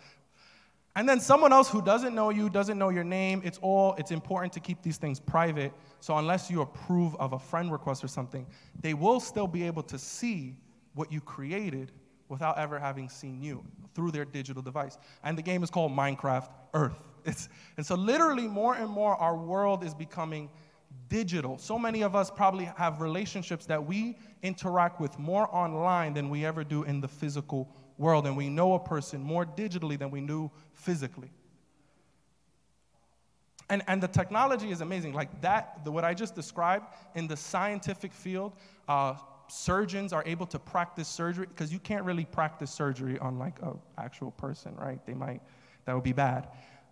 And 0.97 1.07
then 1.07 1.19
someone 1.19 1.53
else 1.53 1.69
who 1.69 1.79
doesn't 1.79 2.15
know 2.15 2.31
you, 2.31 2.49
doesn't 2.49 2.75
know 2.75 2.89
your 2.89 3.03
name, 3.03 3.43
it's 3.45 3.59
all, 3.59 3.93
it's 3.99 4.09
important 4.09 4.51
to 4.53 4.59
keep 4.59 4.81
these 4.81 4.97
things 4.97 5.19
private. 5.19 5.71
So 5.99 6.17
unless 6.17 6.49
you 6.49 6.61
approve 6.61 7.15
of 7.17 7.33
a 7.33 7.39
friend 7.39 7.71
request 7.71 8.03
or 8.03 8.07
something, 8.07 8.47
they 8.81 8.95
will 8.95 9.19
still 9.19 9.45
be 9.45 9.63
able 9.63 9.83
to 9.83 9.99
see 9.99 10.57
what 10.95 11.11
you 11.11 11.21
created 11.21 11.91
without 12.29 12.57
ever 12.57 12.79
having 12.79 13.09
seen 13.09 13.43
you 13.43 13.63
through 13.93 14.09
their 14.09 14.25
digital 14.25 14.63
device. 14.63 14.97
And 15.23 15.37
the 15.37 15.43
game 15.43 15.61
is 15.61 15.69
called 15.69 15.91
Minecraft 15.91 16.49
Earth. 16.73 17.03
It's, 17.25 17.47
and 17.77 17.85
so, 17.85 17.93
literally, 17.93 18.47
more 18.47 18.73
and 18.73 18.89
more, 18.89 19.15
our 19.17 19.37
world 19.37 19.83
is 19.83 19.93
becoming 19.93 20.49
digital. 21.09 21.59
So 21.59 21.77
many 21.77 22.01
of 22.01 22.15
us 22.15 22.31
probably 22.31 22.65
have 22.75 23.01
relationships 23.01 23.67
that 23.67 23.85
we 23.85 24.17
interact 24.41 24.99
with 24.99 25.19
more 25.19 25.53
online 25.55 26.13
than 26.15 26.31
we 26.31 26.43
ever 26.43 26.63
do 26.63 26.83
in 26.83 27.01
the 27.01 27.07
physical 27.07 27.69
world. 27.97 28.27
And 28.27 28.37
we 28.37 28.49
know 28.49 28.73
a 28.73 28.79
person 28.79 29.21
more 29.21 29.45
digitally 29.45 29.97
than 29.97 30.11
we 30.11 30.21
knew 30.21 30.51
physically. 30.73 31.31
And, 33.69 33.83
and 33.87 34.01
the 34.01 34.07
technology 34.07 34.71
is 34.71 34.81
amazing. 34.81 35.13
Like 35.13 35.41
that, 35.41 35.83
the, 35.83 35.91
what 35.91 36.05
I 36.05 36.13
just 36.13 36.35
described 36.35 36.85
in 37.15 37.27
the 37.27 37.35
scientific 37.35 38.13
field, 38.13 38.53
uh, 38.87 39.15
surgeons 39.49 40.13
are 40.13 40.23
able 40.25 40.45
to 40.47 40.59
practice 40.59 41.07
surgery 41.07 41.47
because 41.47 41.71
you 41.71 41.79
can't 41.79 42.05
really 42.05 42.25
practice 42.25 42.71
surgery 42.71 43.19
on 43.19 43.37
like 43.37 43.61
an 43.61 43.77
actual 43.97 44.31
person, 44.31 44.75
right? 44.75 45.05
They 45.05 45.13
might, 45.13 45.41
that 45.85 45.93
would 45.93 46.03
be 46.03 46.13
bad. 46.13 46.47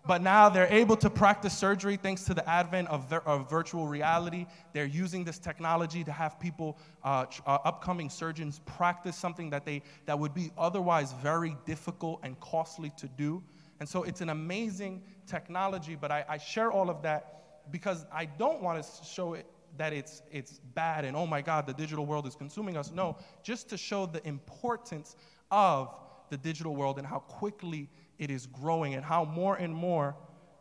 But 0.06 0.22
now 0.22 0.48
they're 0.48 0.72
able 0.72 0.96
to 0.98 1.10
practice 1.10 1.56
surgery 1.56 1.96
thanks 1.96 2.22
to 2.24 2.34
the 2.34 2.48
advent 2.48 2.88
of, 2.88 3.12
of 3.12 3.50
virtual 3.50 3.88
reality. 3.88 4.46
They're 4.72 4.84
using 4.84 5.24
this 5.24 5.38
technology 5.38 6.04
to 6.04 6.12
have 6.12 6.38
people, 6.38 6.78
uh, 7.02 7.26
uh, 7.46 7.58
upcoming 7.64 8.08
surgeons, 8.08 8.60
practice 8.66 9.16
something 9.16 9.50
that, 9.50 9.64
they, 9.64 9.82
that 10.06 10.18
would 10.18 10.32
be 10.32 10.52
otherwise 10.56 11.12
very 11.22 11.56
difficult 11.66 12.20
and 12.22 12.38
costly 12.38 12.92
to 12.98 13.08
do. 13.08 13.42
And 13.80 13.88
so 13.88 14.04
it's 14.04 14.20
an 14.20 14.30
amazing 14.30 15.02
technology, 15.26 15.96
but 16.00 16.12
I, 16.12 16.24
I 16.28 16.38
share 16.38 16.70
all 16.70 16.88
of 16.88 17.02
that 17.02 17.70
because 17.72 18.06
I 18.12 18.26
don't 18.26 18.62
want 18.62 18.82
to 18.82 19.04
show 19.04 19.34
it 19.34 19.46
that 19.76 19.92
it's, 19.92 20.22
it's 20.30 20.60
bad 20.74 21.04
and 21.04 21.16
oh 21.16 21.26
my 21.26 21.42
God, 21.42 21.66
the 21.66 21.74
digital 21.74 22.06
world 22.06 22.26
is 22.26 22.34
consuming 22.34 22.76
us. 22.76 22.92
No, 22.92 23.16
just 23.42 23.68
to 23.70 23.76
show 23.76 24.06
the 24.06 24.26
importance 24.26 25.16
of 25.50 25.94
the 26.30 26.36
digital 26.36 26.74
world 26.74 26.98
and 26.98 27.06
how 27.06 27.18
quickly 27.18 27.88
it 28.18 28.30
is 28.30 28.46
growing 28.46 28.94
and 28.94 29.04
how 29.04 29.24
more 29.24 29.56
and 29.56 29.74
more 29.74 30.14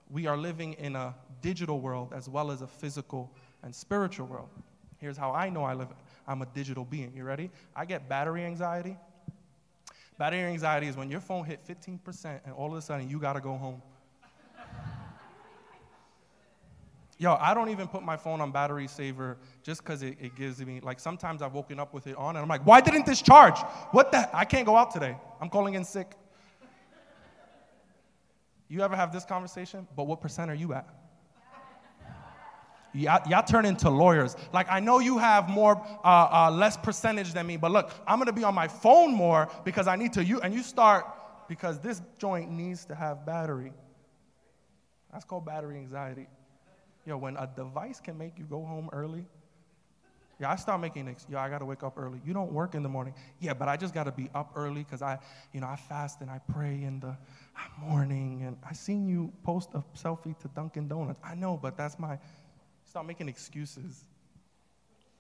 we 0.10 0.28
are 0.28 0.38
living 0.38 0.74
in 0.74 0.96
a 0.96 1.16
digital 1.42 1.80
world 1.80 2.14
as 2.14 2.30
well 2.30 2.52
as 2.52 2.62
a 2.62 2.68
physical 2.68 3.32
and 3.64 3.74
spiritual 3.74 4.28
world. 4.28 4.50
Here's 4.98 5.18
how 5.18 5.32
I 5.32 5.50
know 5.50 5.64
I 5.64 5.74
live. 5.74 5.90
I'm 6.28 6.42
a 6.42 6.46
digital 6.48 6.86
being. 6.86 7.14
You 7.16 7.24
ready? 7.24 7.52
I 7.76 7.86
get 7.86 8.10
battery 8.10 8.44
anxiety. 8.44 8.98
Battery 10.18 10.44
anxiety 10.44 10.88
is 10.88 10.96
when 10.96 11.10
your 11.12 11.20
phone 11.20 11.44
hit 11.46 11.60
15% 11.68 12.40
and 12.46 12.54
all 12.54 12.72
of 12.72 12.78
a 12.78 12.82
sudden 12.82 13.10
you 13.10 13.20
got 13.20 13.34
to 13.34 13.42
go 13.42 13.58
home. 13.58 13.82
Yo, 17.18 17.38
I 17.40 17.54
don't 17.54 17.70
even 17.70 17.88
put 17.88 18.02
my 18.04 18.16
phone 18.18 18.42
on 18.42 18.52
battery 18.52 18.88
saver 18.88 19.38
just 19.64 19.84
because 19.84 20.04
it, 20.04 20.18
it, 20.22 20.36
gives 20.36 20.64
me, 20.66 20.80
like, 20.80 21.00
sometimes 21.00 21.42
I've 21.42 21.54
woken 21.54 21.80
up 21.80 21.94
with 21.94 22.08
it 22.08 22.16
on 22.16 22.36
and 22.36 22.44
I'm 22.44 22.50
like, 22.50 22.66
why 22.66 22.82
didn't 22.82 23.06
this 23.06 23.22
charge? 23.22 23.60
What 23.92 24.12
the? 24.12 24.30
I 24.36 24.46
can't 24.46 24.66
go 24.66 24.76
out 24.78 24.92
today. 24.92 25.18
I'm 25.42 25.50
calling 25.50 25.76
in 25.76 25.84
sick. 25.84 26.16
You 28.68 28.82
ever 28.82 28.96
have 28.96 29.14
this 29.14 29.26
conversation? 29.26 29.88
But 29.96 30.08
what 30.08 30.22
percent 30.22 30.50
are 30.50 30.56
you 30.56 30.74
at? 30.74 30.88
Y'all, 32.94 33.22
y'all 33.30 33.44
turn 33.44 33.66
into 33.66 33.90
lawyers. 33.90 34.38
Like, 34.54 34.68
I 34.70 34.80
know 34.80 35.00
you 35.00 35.18
have 35.18 35.50
more, 35.50 35.76
uh, 36.04 36.48
uh, 36.48 36.52
less 36.52 36.78
percentage 36.78 37.34
than 37.34 37.46
me, 37.46 37.58
but 37.58 37.72
look, 37.72 37.92
I'm 38.08 38.20
gonna 38.20 38.32
be 38.32 38.46
on 38.46 38.56
my 38.56 38.70
phone 38.70 39.14
more 39.14 39.50
because 39.66 39.88
I 39.88 39.98
need 39.98 40.14
to, 40.14 40.24
you, 40.24 40.40
and 40.40 40.54
you 40.54 40.64
start, 40.64 41.06
because 41.50 41.78
this 41.80 42.02
joint 42.18 42.50
needs 42.50 42.86
to 42.86 42.96
have 42.96 43.26
battery. 43.26 43.74
That's 45.12 45.26
called 45.26 45.46
battery 45.46 45.76
anxiety. 45.76 46.28
Yo, 47.06 47.18
when 47.18 47.36
a 47.36 47.48
device 47.54 48.00
can 48.00 48.18
make 48.18 48.40
you 48.40 48.46
go 48.46 48.64
home 48.64 48.90
early, 48.94 49.26
yeah, 50.40 50.52
I 50.52 50.56
start 50.58 50.82
making 50.82 51.08
ex- 51.08 51.26
yo, 51.30 51.38
I 51.38 51.50
gotta 51.50 51.66
wake 51.66 51.84
up 51.84 51.98
early. 51.98 52.20
You 52.26 52.34
don't 52.34 52.52
work 52.52 52.76
in 52.76 52.84
the 52.84 52.90
morning. 52.90 53.14
Yeah, 53.40 53.54
but 53.54 53.70
I 53.70 53.78
just 53.78 53.94
gotta 53.94 54.12
be 54.12 54.30
up 54.36 54.52
early 54.56 54.84
because 54.84 55.02
I, 55.02 55.18
you 55.54 55.62
know, 55.62 55.68
I 55.68 55.78
fast 55.78 56.22
and 56.22 56.30
I 56.30 56.40
pray 56.52 56.84
in 56.84 57.00
the 57.00 57.16
morning. 57.80 58.44
And 58.44 58.58
I 58.68 58.74
seen 58.74 59.08
you 59.08 59.32
post 59.44 59.70
a 59.76 59.84
selfie 59.98 60.38
to 60.40 60.48
Dunkin' 60.50 60.88
Donuts. 60.88 61.20
I 61.24 61.36
know, 61.36 61.58
but 61.62 61.78
that's 61.78 61.98
my 61.98 62.20
start 62.86 63.06
making 63.06 63.30
excuses. 63.30 64.04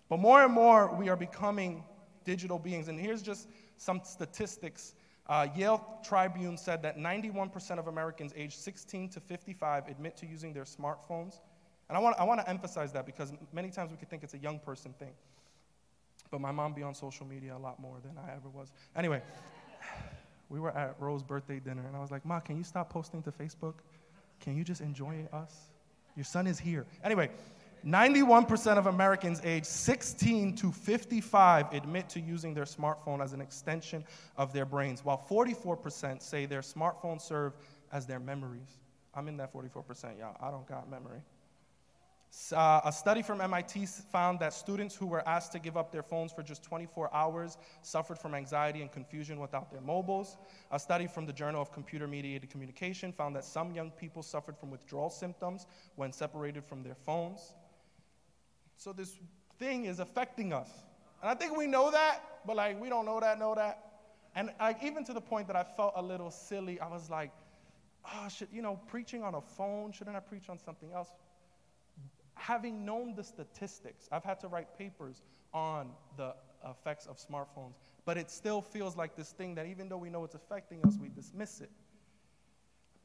But 0.09 0.19
more 0.19 0.43
and 0.43 0.53
more 0.53 0.93
we 0.93 1.07
are 1.07 1.15
becoming 1.15 1.83
digital 2.25 2.59
beings. 2.59 2.89
And 2.89 2.99
here's 2.99 3.21
just 3.21 3.47
some 3.77 4.01
statistics. 4.03 4.95
Uh, 5.27 5.47
Yale 5.55 5.99
Tribune 6.03 6.57
said 6.57 6.83
that 6.83 6.97
91% 6.97 7.79
of 7.79 7.87
Americans 7.87 8.33
aged 8.35 8.59
16 8.59 9.09
to 9.09 9.19
55 9.19 9.87
admit 9.87 10.17
to 10.17 10.25
using 10.25 10.53
their 10.53 10.65
smartphones 10.65 11.39
And 11.89 11.97
I 11.97 12.01
want, 12.01 12.15
I 12.19 12.23
want 12.23 12.41
to 12.41 12.49
emphasize 12.49 12.91
that 12.93 13.05
because 13.05 13.31
many 13.53 13.69
times 13.69 13.91
we 13.91 13.97
could 13.97 14.09
think 14.09 14.23
it's 14.23 14.33
a 14.33 14.39
young 14.39 14.59
person 14.59 14.93
thing. 14.93 15.13
But 16.31 16.41
my 16.41 16.51
mom 16.51 16.73
be 16.73 16.83
on 16.83 16.95
social 16.95 17.25
media 17.25 17.55
a 17.55 17.59
lot 17.59 17.79
more 17.79 17.97
than 18.03 18.17
I 18.17 18.31
ever 18.35 18.49
was. 18.49 18.71
Anyway, 18.95 19.21
we 20.49 20.59
were 20.59 20.75
at 20.75 20.95
Rose's 20.99 21.23
birthday 21.23 21.59
dinner, 21.59 21.83
and 21.87 21.95
I 21.95 21.99
was 21.99 22.11
like, 22.11 22.25
Ma, 22.25 22.39
can 22.39 22.57
you 22.57 22.63
stop 22.63 22.89
posting 22.89 23.21
to 23.23 23.31
Facebook? 23.31 23.75
Can 24.39 24.57
you 24.57 24.63
just 24.63 24.81
enjoy 24.81 25.27
us? 25.31 25.53
Your 26.15 26.23
son 26.23 26.47
is 26.47 26.57
here. 26.57 26.85
Anyway, 27.03 27.29
91% 27.85 28.77
of 28.77 28.87
Americans 28.87 29.39
aged 29.43 29.67
16 29.67 30.55
to 30.55 30.71
55 30.71 31.71
admit 31.71 32.09
to 32.09 32.19
using 32.19 32.53
their 32.53 32.63
smartphone 32.65 33.23
as 33.23 33.33
an 33.33 33.41
extension 33.41 34.03
of 34.37 34.53
their 34.53 34.65
brains, 34.65 35.05
while 35.05 35.23
44% 35.29 36.21
say 36.21 36.47
their 36.47 36.61
smartphones 36.61 37.21
serve 37.21 37.53
as 37.91 38.07
their 38.07 38.19
memories. 38.19 38.79
I'm 39.13 39.27
in 39.27 39.37
that 39.37 39.53
44%, 39.53 40.17
y'all. 40.19 40.35
I 40.41 40.49
don't 40.49 40.67
got 40.67 40.89
memory. 40.89 41.21
Uh, 42.51 42.81
a 42.83 42.91
study 42.91 43.21
from 43.21 43.39
MIT 43.39 43.85
found 44.11 44.39
that 44.41 44.53
students 44.53 44.93
who 44.93 45.05
were 45.05 45.25
asked 45.27 45.53
to 45.53 45.59
give 45.59 45.77
up 45.77 45.89
their 45.89 46.03
phones 46.03 46.33
for 46.33 46.43
just 46.43 46.63
24 46.63 47.13
hours 47.13 47.57
suffered 47.81 48.19
from 48.19 48.35
anxiety 48.35 48.81
and 48.81 48.91
confusion 48.91 49.39
without 49.39 49.71
their 49.71 49.79
mobiles. 49.79 50.35
A 50.71 50.79
study 50.79 51.07
from 51.07 51.25
the 51.25 51.31
Journal 51.31 51.61
of 51.61 51.71
Computer 51.71 52.07
Mediated 52.07 52.49
Communication 52.49 53.13
found 53.13 53.37
that 53.37 53.45
some 53.45 53.73
young 53.73 53.89
people 53.89 54.21
suffered 54.21 54.57
from 54.57 54.69
withdrawal 54.69 55.09
symptoms 55.09 55.65
when 55.95 56.11
separated 56.11 56.65
from 56.65 56.83
their 56.83 56.95
phones. 56.95 57.53
So 58.75 58.91
this 58.91 59.17
thing 59.57 59.85
is 59.85 59.99
affecting 59.99 60.51
us. 60.51 60.69
And 61.21 61.29
I 61.31 61.35
think 61.35 61.57
we 61.57 61.67
know 61.67 61.89
that, 61.89 62.19
but 62.45 62.57
like 62.57 62.81
we 62.81 62.89
don't 62.89 63.05
know 63.05 63.21
that, 63.21 63.39
know 63.39 63.55
that. 63.55 63.79
And 64.35 64.49
like 64.59 64.83
even 64.83 65.05
to 65.05 65.13
the 65.13 65.21
point 65.21 65.47
that 65.47 65.55
I 65.55 65.63
felt 65.63 65.93
a 65.95 66.01
little 66.01 66.31
silly, 66.31 66.81
I 66.81 66.89
was 66.89 67.09
like, 67.09 67.31
oh, 68.05 68.27
should, 68.27 68.49
you 68.51 68.61
know, 68.61 68.77
preaching 68.87 69.23
on 69.23 69.35
a 69.35 69.41
phone, 69.41 69.93
shouldn't 69.93 70.17
I 70.17 70.19
preach 70.19 70.49
on 70.49 70.59
something 70.59 70.91
else? 70.91 71.09
Having 72.35 72.85
known 72.85 73.15
the 73.15 73.23
statistics, 73.23 74.07
I've 74.11 74.23
had 74.23 74.39
to 74.41 74.47
write 74.47 74.77
papers 74.77 75.23
on 75.53 75.89
the 76.17 76.35
effects 76.69 77.05
of 77.05 77.17
smartphones, 77.17 77.75
but 78.05 78.17
it 78.17 78.29
still 78.29 78.61
feels 78.61 78.95
like 78.95 79.15
this 79.15 79.31
thing 79.31 79.55
that 79.55 79.67
even 79.67 79.89
though 79.89 79.97
we 79.97 80.09
know 80.09 80.23
it's 80.23 80.35
affecting 80.35 80.85
us, 80.85 80.97
we 81.01 81.09
dismiss 81.09 81.61
it. 81.61 81.71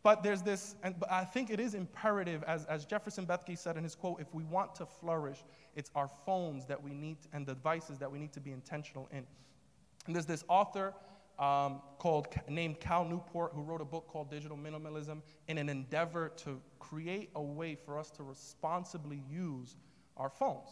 But 0.03 0.23
there's 0.23 0.41
this, 0.43 0.77
and 0.83 0.95
I 1.11 1.25
think 1.25 1.51
it 1.51 1.61
is 1.61 1.75
imperative, 1.75 2.43
as, 2.45 2.65
as 2.67 2.87
Jefferson 2.87 3.27
Bethke 3.27 3.57
said 3.59 3.77
in 3.77 3.85
his 3.85 3.95
quote, 3.95 4.21
if 4.21 4.33
we 4.35 4.45
want 4.45 4.75
to 4.77 4.87
flourish, 4.87 5.45
it's 5.77 5.91
our 5.95 6.09
phones 6.25 6.65
that 6.67 6.83
we 6.83 6.95
need 6.95 7.19
and 7.33 7.47
the 7.47 7.55
devices 7.55 7.99
that 7.99 8.11
we 8.11 8.19
need 8.19 8.33
to 8.33 8.41
be 8.41 8.51
intentional 8.51 9.09
in. 9.13 9.27
And 10.07 10.17
there's 10.17 10.27
this 10.27 10.45
author 10.49 10.95
um, 11.41 11.81
called 11.99 12.29
named 12.49 12.79
Cal 12.79 13.05
Newport 13.05 13.53
who 13.55 13.63
wrote 13.63 13.81
a 13.81 13.85
book 13.85 14.07
called 14.07 14.31
Digital 14.31 14.57
Minimalism 14.57 15.23
in 15.49 15.59
an 15.59 15.69
endeavor 15.69 16.31
to 16.37 16.61
create 16.79 17.31
a 17.35 17.43
way 17.43 17.75
for 17.75 17.99
us 17.99 18.11
to 18.13 18.23
responsibly 18.23 19.23
use 19.29 19.75
our 20.17 20.29
phones. 20.29 20.69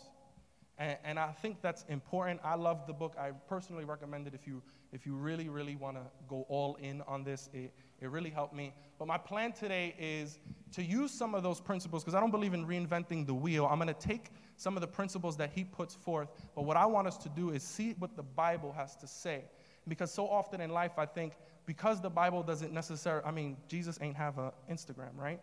And, 0.76 0.96
and 1.04 1.18
I 1.18 1.32
think 1.32 1.60
that's 1.62 1.84
important. 1.88 2.40
I 2.44 2.54
love 2.54 2.86
the 2.86 2.92
book. 2.92 3.16
I 3.18 3.30
personally 3.48 3.84
recommend 3.84 4.26
it 4.26 4.34
if 4.34 4.46
you, 4.46 4.62
if 4.92 5.06
you 5.06 5.16
really, 5.16 5.48
really 5.48 5.74
want 5.74 5.96
to 5.96 6.02
go 6.28 6.44
all 6.48 6.76
in 6.76 7.02
on 7.02 7.24
this. 7.24 7.48
It, 7.52 7.72
it 8.00 8.10
really 8.10 8.30
helped 8.30 8.54
me. 8.54 8.72
But 8.98 9.08
my 9.08 9.18
plan 9.18 9.52
today 9.52 9.94
is 9.98 10.38
to 10.72 10.84
use 10.84 11.10
some 11.10 11.34
of 11.34 11.42
those 11.42 11.60
principles 11.60 12.04
because 12.04 12.14
I 12.14 12.20
don't 12.20 12.30
believe 12.30 12.54
in 12.54 12.66
reinventing 12.66 13.26
the 13.26 13.34
wheel. 13.34 13.66
I'm 13.66 13.78
going 13.78 13.88
to 13.88 13.94
take 13.94 14.30
some 14.56 14.76
of 14.76 14.80
the 14.82 14.86
principles 14.86 15.36
that 15.38 15.50
he 15.52 15.64
puts 15.64 15.94
forth. 15.94 16.28
But 16.54 16.62
what 16.64 16.76
I 16.76 16.86
want 16.86 17.08
us 17.08 17.16
to 17.18 17.28
do 17.28 17.50
is 17.50 17.62
see 17.62 17.94
what 17.98 18.16
the 18.16 18.22
Bible 18.22 18.72
has 18.72 18.94
to 18.96 19.06
say. 19.06 19.44
Because 19.88 20.12
so 20.12 20.28
often 20.28 20.60
in 20.60 20.70
life, 20.70 20.92
I 20.98 21.06
think 21.06 21.34
because 21.66 22.00
the 22.00 22.10
Bible 22.10 22.42
doesn't 22.42 22.72
necessarily, 22.72 23.24
I 23.26 23.30
mean, 23.30 23.56
Jesus 23.68 23.98
ain't 24.00 24.16
have 24.16 24.38
an 24.38 24.52
Instagram, 24.70 25.16
right? 25.16 25.40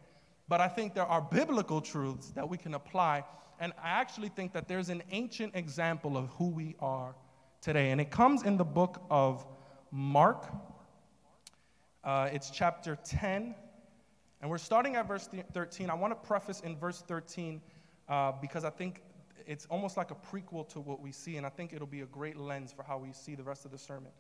But 0.48 0.62
I 0.62 0.68
think 0.68 0.94
there 0.94 1.06
are 1.06 1.22
biblical 1.22 1.82
truths 1.82 2.32
that 2.32 2.48
we 2.48 2.58
can 2.58 2.74
apply. 2.74 3.24
And 3.60 3.74
I 3.82 3.90
actually 3.90 4.30
think 4.30 4.54
that 4.54 4.68
there's 4.68 4.90
an 4.90 5.04
ancient 5.12 5.56
example 5.56 6.18
of 6.18 6.30
who 6.30 6.50
we 6.50 6.76
are 6.80 7.16
today. 7.62 7.92
And 7.92 8.02
it 8.02 8.12
comes 8.12 8.44
in 8.44 8.58
the 8.58 8.66
book 8.66 9.02
of 9.10 9.46
Mark. 9.92 10.52
Uh, 12.04 12.30
it's 12.32 12.50
chapter 12.50 12.98
10. 13.06 13.56
And 14.42 14.50
we're 14.50 14.58
starting 14.58 14.96
at 14.96 15.08
verse 15.08 15.30
13. 15.54 15.90
I 15.90 15.94
want 15.94 16.12
to 16.12 16.28
preface 16.28 16.60
in 16.62 16.78
verse 16.78 17.04
13 17.08 17.62
uh, 18.08 18.34
because 18.42 18.66
I 18.66 18.70
think 18.70 19.02
it's 19.48 19.66
almost 19.68 19.98
like 19.98 20.12
a 20.12 20.16
prequel 20.16 20.68
to 20.70 20.80
what 20.80 21.02
we 21.02 21.12
see. 21.12 21.38
And 21.38 21.46
I 21.46 21.50
think 21.50 21.74
it'll 21.74 21.88
be 21.88 22.02
a 22.02 22.08
great 22.08 22.38
lens 22.38 22.72
for 22.72 22.84
how 22.84 22.98
we 22.98 23.12
see 23.14 23.36
the 23.36 23.44
rest 23.44 23.66
of 23.66 23.72
the 23.72 23.78
sermon. 23.78 24.12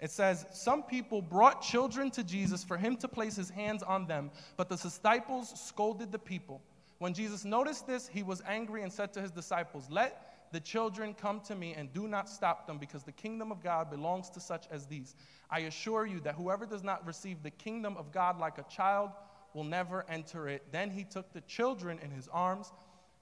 It 0.00 0.10
says, 0.10 0.46
Some 0.52 0.82
people 0.82 1.22
brought 1.22 1.62
children 1.62 2.10
to 2.12 2.24
Jesus 2.24 2.64
for 2.64 2.76
him 2.76 2.96
to 2.96 3.08
place 3.08 3.36
his 3.36 3.50
hands 3.50 3.82
on 3.82 4.06
them, 4.06 4.30
but 4.56 4.68
the 4.68 4.76
disciples 4.76 5.52
scolded 5.60 6.10
the 6.10 6.18
people. 6.18 6.60
When 6.98 7.14
Jesus 7.14 7.44
noticed 7.44 7.86
this, 7.86 8.08
he 8.08 8.22
was 8.22 8.42
angry 8.46 8.82
and 8.82 8.92
said 8.92 9.12
to 9.14 9.20
his 9.20 9.30
disciples, 9.30 9.86
Let 9.90 10.50
the 10.52 10.60
children 10.60 11.14
come 11.14 11.40
to 11.40 11.54
me 11.54 11.74
and 11.74 11.92
do 11.92 12.06
not 12.06 12.28
stop 12.28 12.66
them, 12.66 12.78
because 12.78 13.04
the 13.04 13.12
kingdom 13.12 13.50
of 13.50 13.62
God 13.62 13.90
belongs 13.90 14.28
to 14.30 14.40
such 14.40 14.66
as 14.70 14.86
these. 14.86 15.14
I 15.50 15.60
assure 15.60 16.06
you 16.06 16.20
that 16.20 16.34
whoever 16.34 16.66
does 16.66 16.82
not 16.82 17.06
receive 17.06 17.42
the 17.42 17.50
kingdom 17.50 17.96
of 17.96 18.12
God 18.12 18.38
like 18.38 18.58
a 18.58 18.64
child 18.64 19.10
will 19.54 19.64
never 19.64 20.04
enter 20.08 20.48
it. 20.48 20.62
Then 20.72 20.90
he 20.90 21.04
took 21.04 21.32
the 21.32 21.42
children 21.42 21.98
in 22.02 22.10
his 22.10 22.28
arms, 22.28 22.72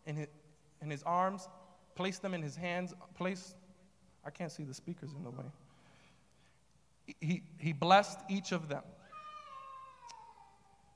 in 0.07 0.17
his, 0.17 0.29
in 0.81 0.91
his 0.91 1.03
arms, 1.03 1.49
placed 1.95 2.23
them 2.23 2.35
in 2.35 2.43
his 2.43 2.57
hands, 2.57 2.95
placed, 3.15 3.57
I 4.25 4.31
can't 4.31 4.53
see 4.53 4.65
the 4.65 4.75
speakers 4.75 5.11
in 5.17 5.25
the 5.25 5.31
way 5.31 5.45
he, 7.21 7.43
he 7.59 7.73
blessed 7.73 8.19
each 8.29 8.53
of 8.53 8.69
them. 8.69 8.83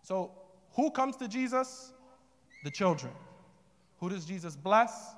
So, 0.03 0.33
who 0.73 0.90
comes 0.90 1.17
to 1.17 1.29
Jesus? 1.29 1.93
The 2.62 2.71
children. 2.71 3.12
Who 3.99 4.09
does 4.09 4.25
Jesus 4.25 4.57
bless? 4.57 5.14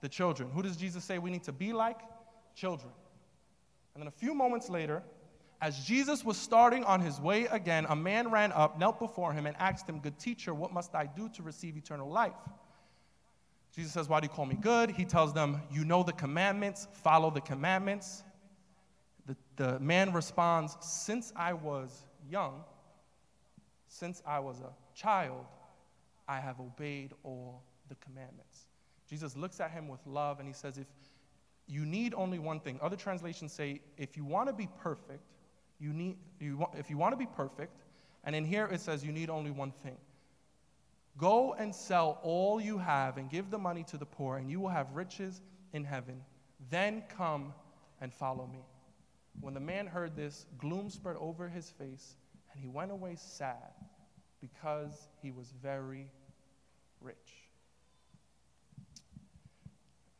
The 0.00 0.08
children. 0.08 0.50
Who 0.50 0.62
does 0.62 0.76
Jesus 0.76 1.04
say 1.04 1.18
we 1.18 1.30
need 1.30 1.44
to 1.44 1.52
be 1.52 1.72
like? 1.72 2.00
Children. 2.54 2.92
And 3.94 4.02
then 4.02 4.08
a 4.08 4.12
few 4.12 4.34
moments 4.34 4.68
later, 4.68 5.02
as 5.60 5.84
Jesus 5.84 6.24
was 6.24 6.36
starting 6.36 6.84
on 6.84 7.00
his 7.00 7.20
way 7.20 7.46
again, 7.46 7.86
a 7.88 7.96
man 7.96 8.30
ran 8.30 8.52
up, 8.52 8.78
knelt 8.78 9.00
before 9.00 9.32
him, 9.32 9.46
and 9.46 9.56
asked 9.58 9.88
him, 9.88 9.98
Good 9.98 10.18
teacher, 10.18 10.54
what 10.54 10.72
must 10.72 10.94
I 10.94 11.06
do 11.06 11.28
to 11.30 11.42
receive 11.42 11.76
eternal 11.76 12.08
life? 12.08 12.32
Jesus 13.74 13.92
says, 13.92 14.08
Why 14.08 14.20
do 14.20 14.26
you 14.26 14.30
call 14.30 14.46
me 14.46 14.56
good? 14.60 14.90
He 14.90 15.04
tells 15.04 15.32
them, 15.32 15.60
You 15.70 15.84
know 15.84 16.02
the 16.04 16.12
commandments, 16.12 16.86
follow 16.92 17.30
the 17.30 17.40
commandments. 17.40 18.22
The, 19.28 19.36
the 19.56 19.78
man 19.78 20.12
responds, 20.12 20.76
Since 20.80 21.32
I 21.36 21.52
was 21.52 22.06
young, 22.28 22.64
since 23.86 24.22
I 24.26 24.40
was 24.40 24.60
a 24.60 24.72
child, 24.98 25.44
I 26.26 26.40
have 26.40 26.58
obeyed 26.58 27.12
all 27.22 27.62
the 27.88 27.94
commandments. 27.96 28.66
Jesus 29.08 29.36
looks 29.36 29.60
at 29.60 29.70
him 29.70 29.86
with 29.86 30.00
love 30.06 30.40
and 30.40 30.48
he 30.48 30.54
says, 30.54 30.78
If 30.78 30.86
you 31.66 31.84
need 31.84 32.14
only 32.14 32.38
one 32.38 32.58
thing, 32.58 32.78
other 32.82 32.96
translations 32.96 33.52
say, 33.52 33.80
if 33.98 34.16
you 34.16 34.24
want 34.24 34.48
to 34.48 34.54
be 34.54 34.68
perfect, 34.80 35.22
you 35.78 35.92
need, 35.92 36.16
you, 36.40 36.66
if 36.76 36.90
you 36.90 36.96
want 36.96 37.12
to 37.12 37.16
be 37.16 37.26
perfect, 37.26 37.84
and 38.24 38.34
in 38.34 38.44
here 38.44 38.66
it 38.66 38.80
says 38.80 39.04
you 39.04 39.12
need 39.12 39.30
only 39.30 39.50
one 39.50 39.72
thing. 39.82 39.96
Go 41.18 41.54
and 41.54 41.74
sell 41.74 42.20
all 42.22 42.60
you 42.60 42.78
have 42.78 43.18
and 43.18 43.28
give 43.28 43.50
the 43.50 43.58
money 43.58 43.84
to 43.84 43.96
the 43.98 44.06
poor, 44.06 44.38
and 44.38 44.50
you 44.50 44.60
will 44.60 44.68
have 44.68 44.92
riches 44.92 45.42
in 45.72 45.84
heaven. 45.84 46.20
Then 46.70 47.02
come 47.16 47.52
and 48.00 48.12
follow 48.12 48.46
me. 48.46 48.60
When 49.40 49.54
the 49.54 49.60
man 49.60 49.86
heard 49.86 50.16
this, 50.16 50.46
gloom 50.58 50.90
spread 50.90 51.16
over 51.18 51.48
his 51.48 51.70
face, 51.70 52.16
and 52.52 52.60
he 52.60 52.68
went 52.68 52.90
away 52.90 53.16
sad 53.16 53.72
because 54.40 55.08
he 55.22 55.30
was 55.30 55.52
very 55.62 56.06
rich. 57.00 57.16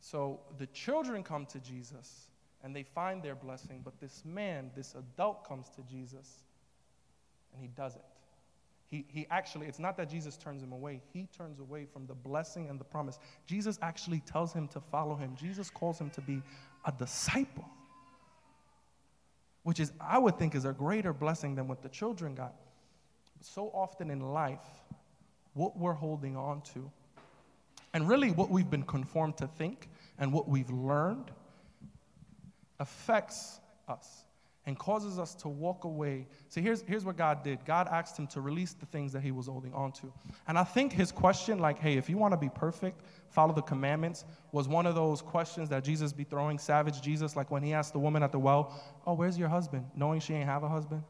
So 0.00 0.40
the 0.58 0.66
children 0.68 1.22
come 1.22 1.46
to 1.46 1.58
Jesus 1.58 2.28
and 2.62 2.74
they 2.74 2.82
find 2.82 3.22
their 3.22 3.34
blessing, 3.34 3.82
but 3.84 4.00
this 4.00 4.22
man, 4.24 4.70
this 4.74 4.94
adult, 4.94 5.46
comes 5.46 5.68
to 5.76 5.82
Jesus 5.82 6.44
and 7.52 7.60
he 7.60 7.68
doesn't. 7.68 8.02
He, 8.86 9.04
he 9.08 9.26
actually, 9.30 9.66
it's 9.66 9.78
not 9.78 9.98
that 9.98 10.08
Jesus 10.08 10.38
turns 10.38 10.62
him 10.62 10.72
away, 10.72 11.02
he 11.12 11.28
turns 11.36 11.60
away 11.60 11.84
from 11.84 12.06
the 12.06 12.14
blessing 12.14 12.70
and 12.70 12.80
the 12.80 12.84
promise. 12.84 13.18
Jesus 13.46 13.78
actually 13.82 14.20
tells 14.20 14.52
him 14.52 14.66
to 14.68 14.80
follow 14.80 15.14
him, 15.14 15.36
Jesus 15.36 15.68
calls 15.68 16.00
him 16.00 16.08
to 16.10 16.22
be 16.22 16.42
a 16.86 16.92
disciple 16.92 17.68
which 19.68 19.80
is, 19.80 19.92
I 20.00 20.16
would 20.16 20.38
think, 20.38 20.54
is 20.54 20.64
a 20.64 20.72
greater 20.72 21.12
blessing 21.12 21.54
than 21.54 21.68
what 21.68 21.82
the 21.82 21.90
children 21.90 22.34
got. 22.34 22.54
So 23.42 23.70
often 23.74 24.10
in 24.10 24.20
life, 24.32 24.64
what 25.52 25.76
we're 25.76 25.92
holding 25.92 26.38
on 26.38 26.62
to, 26.72 26.90
and 27.92 28.08
really 28.08 28.30
what 28.30 28.48
we've 28.48 28.70
been 28.70 28.84
conformed 28.84 29.36
to 29.36 29.46
think 29.46 29.90
and 30.18 30.32
what 30.32 30.48
we've 30.48 30.70
learned, 30.70 31.30
affects 32.80 33.60
us 33.88 34.24
and 34.68 34.78
causes 34.78 35.18
us 35.18 35.34
to 35.34 35.48
walk 35.48 35.84
away. 35.84 36.26
See, 36.50 36.60
here's, 36.60 36.82
here's 36.82 37.02
what 37.02 37.16
God 37.16 37.42
did 37.42 37.64
God 37.64 37.88
asked 37.90 38.18
him 38.18 38.26
to 38.26 38.42
release 38.42 38.74
the 38.74 38.84
things 38.84 39.14
that 39.14 39.22
he 39.22 39.30
was 39.30 39.46
holding 39.46 39.72
on 39.72 39.92
to. 39.92 40.12
And 40.46 40.58
I 40.58 40.64
think 40.64 40.92
his 40.92 41.10
question, 41.10 41.58
like, 41.58 41.78
hey, 41.78 41.96
if 41.96 42.10
you 42.10 42.18
want 42.18 42.34
to 42.34 42.36
be 42.36 42.50
perfect, 42.50 43.00
follow 43.30 43.54
the 43.54 43.62
commandments, 43.62 44.26
was 44.52 44.68
one 44.68 44.84
of 44.84 44.94
those 44.94 45.22
questions 45.22 45.70
that 45.70 45.84
Jesus 45.84 46.12
be 46.12 46.22
throwing 46.22 46.58
savage 46.58 47.00
Jesus, 47.00 47.34
like 47.34 47.50
when 47.50 47.62
he 47.62 47.72
asked 47.72 47.94
the 47.94 47.98
woman 47.98 48.22
at 48.22 48.30
the 48.30 48.38
well, 48.38 48.78
oh, 49.06 49.14
where's 49.14 49.38
your 49.38 49.48
husband? 49.48 49.86
Knowing 49.96 50.20
she 50.20 50.34
ain't 50.34 50.44
have 50.44 50.62
a 50.62 50.68
husband. 50.68 51.02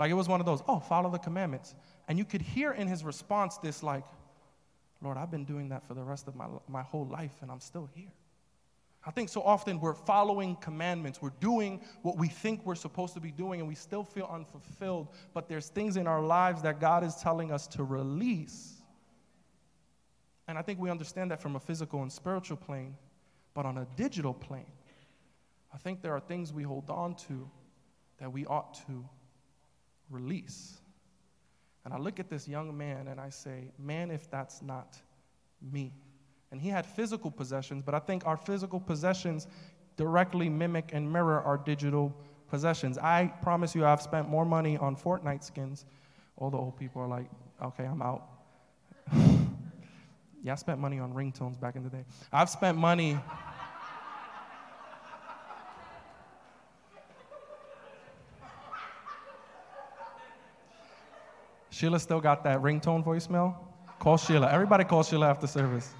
Like, 0.00 0.10
it 0.10 0.14
was 0.14 0.28
one 0.28 0.40
of 0.40 0.46
those, 0.46 0.64
oh, 0.66 0.80
follow 0.80 1.08
the 1.08 1.18
commandments. 1.18 1.76
And 2.08 2.18
you 2.18 2.24
could 2.24 2.42
hear 2.42 2.72
in 2.72 2.88
his 2.88 3.04
response 3.04 3.56
this, 3.58 3.84
like, 3.84 4.04
Lord, 5.00 5.16
I've 5.16 5.30
been 5.30 5.44
doing 5.44 5.68
that 5.68 5.86
for 5.86 5.94
the 5.94 6.02
rest 6.02 6.26
of 6.26 6.34
my, 6.34 6.46
my 6.66 6.82
whole 6.82 7.06
life 7.06 7.36
and 7.40 7.52
I'm 7.52 7.60
still 7.60 7.88
here. 7.94 8.10
I 9.06 9.12
think 9.12 9.28
so 9.28 9.40
often 9.42 9.78
we're 9.78 9.94
following 9.94 10.56
commandments. 10.56 11.22
We're 11.22 11.30
doing 11.38 11.80
what 12.02 12.18
we 12.18 12.26
think 12.26 12.66
we're 12.66 12.74
supposed 12.74 13.14
to 13.14 13.20
be 13.20 13.30
doing 13.30 13.60
and 13.60 13.68
we 13.68 13.76
still 13.76 14.02
feel 14.02 14.28
unfulfilled. 14.30 15.08
But 15.32 15.48
there's 15.48 15.68
things 15.68 15.96
in 15.96 16.08
our 16.08 16.20
lives 16.20 16.62
that 16.62 16.80
God 16.80 17.04
is 17.04 17.14
telling 17.14 17.52
us 17.52 17.68
to 17.68 17.84
release. 17.84 18.82
And 20.48 20.58
I 20.58 20.62
think 20.62 20.80
we 20.80 20.90
understand 20.90 21.30
that 21.30 21.40
from 21.40 21.54
a 21.54 21.60
physical 21.60 22.02
and 22.02 22.12
spiritual 22.12 22.56
plane. 22.56 22.96
But 23.54 23.64
on 23.64 23.78
a 23.78 23.86
digital 23.96 24.34
plane, 24.34 24.72
I 25.72 25.78
think 25.78 26.02
there 26.02 26.12
are 26.12 26.20
things 26.20 26.52
we 26.52 26.64
hold 26.64 26.90
on 26.90 27.14
to 27.28 27.48
that 28.18 28.32
we 28.32 28.44
ought 28.46 28.74
to 28.88 29.08
release. 30.10 30.78
And 31.84 31.94
I 31.94 31.98
look 31.98 32.18
at 32.18 32.28
this 32.28 32.48
young 32.48 32.76
man 32.76 33.06
and 33.06 33.20
I 33.20 33.30
say, 33.30 33.70
man, 33.78 34.10
if 34.10 34.28
that's 34.30 34.62
not 34.62 34.98
me. 35.62 35.92
And 36.52 36.60
he 36.60 36.68
had 36.68 36.86
physical 36.86 37.30
possessions, 37.30 37.82
but 37.84 37.94
I 37.94 37.98
think 37.98 38.26
our 38.26 38.36
physical 38.36 38.80
possessions 38.80 39.46
directly 39.96 40.48
mimic 40.48 40.90
and 40.92 41.10
mirror 41.10 41.40
our 41.40 41.58
digital 41.58 42.14
possessions. 42.48 42.98
I 42.98 43.32
promise 43.42 43.74
you, 43.74 43.84
I've 43.84 44.02
spent 44.02 44.28
more 44.28 44.44
money 44.44 44.76
on 44.76 44.96
Fortnite 44.96 45.42
skins. 45.42 45.84
All 46.36 46.50
the 46.50 46.58
old 46.58 46.78
people 46.78 47.02
are 47.02 47.08
like, 47.08 47.26
okay, 47.62 47.84
I'm 47.84 48.02
out. 48.02 48.24
yeah, 50.42 50.52
I 50.52 50.54
spent 50.54 50.78
money 50.78 50.98
on 50.98 51.12
ringtones 51.12 51.58
back 51.58 51.76
in 51.76 51.82
the 51.82 51.90
day. 51.90 52.04
I've 52.32 52.50
spent 52.50 52.78
money. 52.78 53.18
Sheila 61.70 62.00
still 62.00 62.20
got 62.20 62.42
that 62.44 62.62
ringtone 62.62 63.04
voicemail? 63.04 63.54
Call 63.98 64.16
Sheila. 64.16 64.50
Everybody 64.50 64.84
call 64.84 65.02
Sheila 65.02 65.28
after 65.28 65.46
service. 65.46 65.92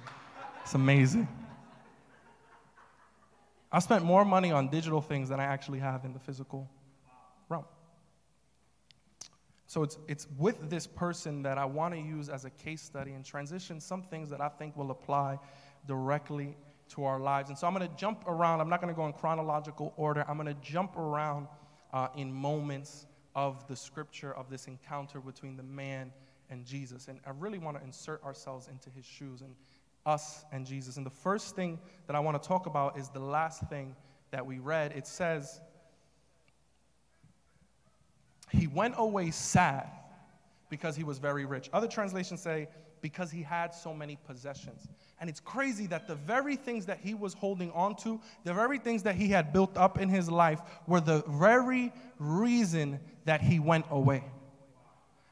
It's 0.67 0.75
amazing. 0.75 1.29
I 3.71 3.79
spent 3.79 4.03
more 4.03 4.25
money 4.25 4.51
on 4.51 4.67
digital 4.67 4.99
things 4.99 5.29
than 5.29 5.39
I 5.39 5.45
actually 5.45 5.79
have 5.79 6.03
in 6.03 6.11
the 6.11 6.19
physical 6.19 6.69
realm. 7.47 7.63
So 9.65 9.83
it's, 9.83 9.97
it's 10.09 10.27
with 10.37 10.69
this 10.69 10.85
person 10.85 11.41
that 11.43 11.57
I 11.57 11.63
want 11.63 11.93
to 11.93 12.01
use 12.01 12.27
as 12.27 12.43
a 12.43 12.49
case 12.49 12.81
study 12.81 13.13
and 13.13 13.23
transition 13.23 13.79
some 13.79 14.03
things 14.03 14.29
that 14.29 14.41
I 14.41 14.49
think 14.49 14.75
will 14.75 14.91
apply 14.91 15.39
directly 15.87 16.57
to 16.89 17.05
our 17.05 17.21
lives. 17.21 17.47
And 17.47 17.57
so 17.57 17.65
I'm 17.65 17.73
going 17.73 17.89
to 17.89 17.95
jump 17.95 18.25
around. 18.27 18.59
I'm 18.59 18.67
not 18.67 18.81
going 18.81 18.93
to 18.93 18.97
go 18.97 19.05
in 19.05 19.13
chronological 19.13 19.93
order. 19.95 20.25
I'm 20.27 20.35
going 20.35 20.53
to 20.53 20.61
jump 20.61 20.97
around 20.97 21.47
uh, 21.93 22.09
in 22.17 22.29
moments 22.29 23.05
of 23.35 23.65
the 23.69 23.75
scripture 23.77 24.33
of 24.33 24.49
this 24.49 24.67
encounter 24.67 25.21
between 25.21 25.55
the 25.55 25.63
man 25.63 26.11
and 26.49 26.65
Jesus. 26.65 27.07
And 27.07 27.21
I 27.25 27.31
really 27.39 27.57
want 27.57 27.77
to 27.77 27.83
insert 27.85 28.21
ourselves 28.25 28.67
into 28.67 28.89
his 28.89 29.05
shoes 29.05 29.39
and 29.39 29.55
us 30.07 30.45
and 30.51 30.65
Jesus. 30.65 30.97
And 30.97 31.05
the 31.05 31.11
first 31.11 31.55
thing 31.55 31.79
that 32.07 32.15
I 32.15 32.19
want 32.19 32.41
to 32.41 32.47
talk 32.47 32.65
about 32.65 32.97
is 32.97 33.09
the 33.09 33.19
last 33.19 33.61
thing 33.69 33.95
that 34.31 34.45
we 34.45 34.59
read. 34.59 34.93
It 34.93 35.05
says, 35.05 35.61
He 38.49 38.67
went 38.67 38.95
away 38.97 39.31
sad 39.31 39.89
because 40.69 40.95
he 40.95 41.03
was 41.03 41.19
very 41.19 41.45
rich. 41.45 41.69
Other 41.73 41.87
translations 41.87 42.41
say, 42.41 42.67
because 43.01 43.31
he 43.31 43.41
had 43.43 43.73
so 43.73 43.93
many 43.93 44.17
possessions. 44.25 44.87
And 45.19 45.29
it's 45.29 45.39
crazy 45.39 45.87
that 45.87 46.07
the 46.07 46.15
very 46.15 46.55
things 46.55 46.85
that 46.87 46.99
he 46.99 47.13
was 47.13 47.33
holding 47.33 47.71
on 47.71 47.95
to, 47.97 48.19
the 48.43 48.53
very 48.53 48.79
things 48.79 49.03
that 49.03 49.15
he 49.15 49.29
had 49.29 49.53
built 49.53 49.77
up 49.77 49.99
in 49.99 50.09
his 50.09 50.29
life, 50.29 50.61
were 50.87 51.01
the 51.01 51.23
very 51.27 51.91
reason 52.19 52.99
that 53.25 53.41
he 53.41 53.59
went 53.59 53.85
away. 53.89 54.23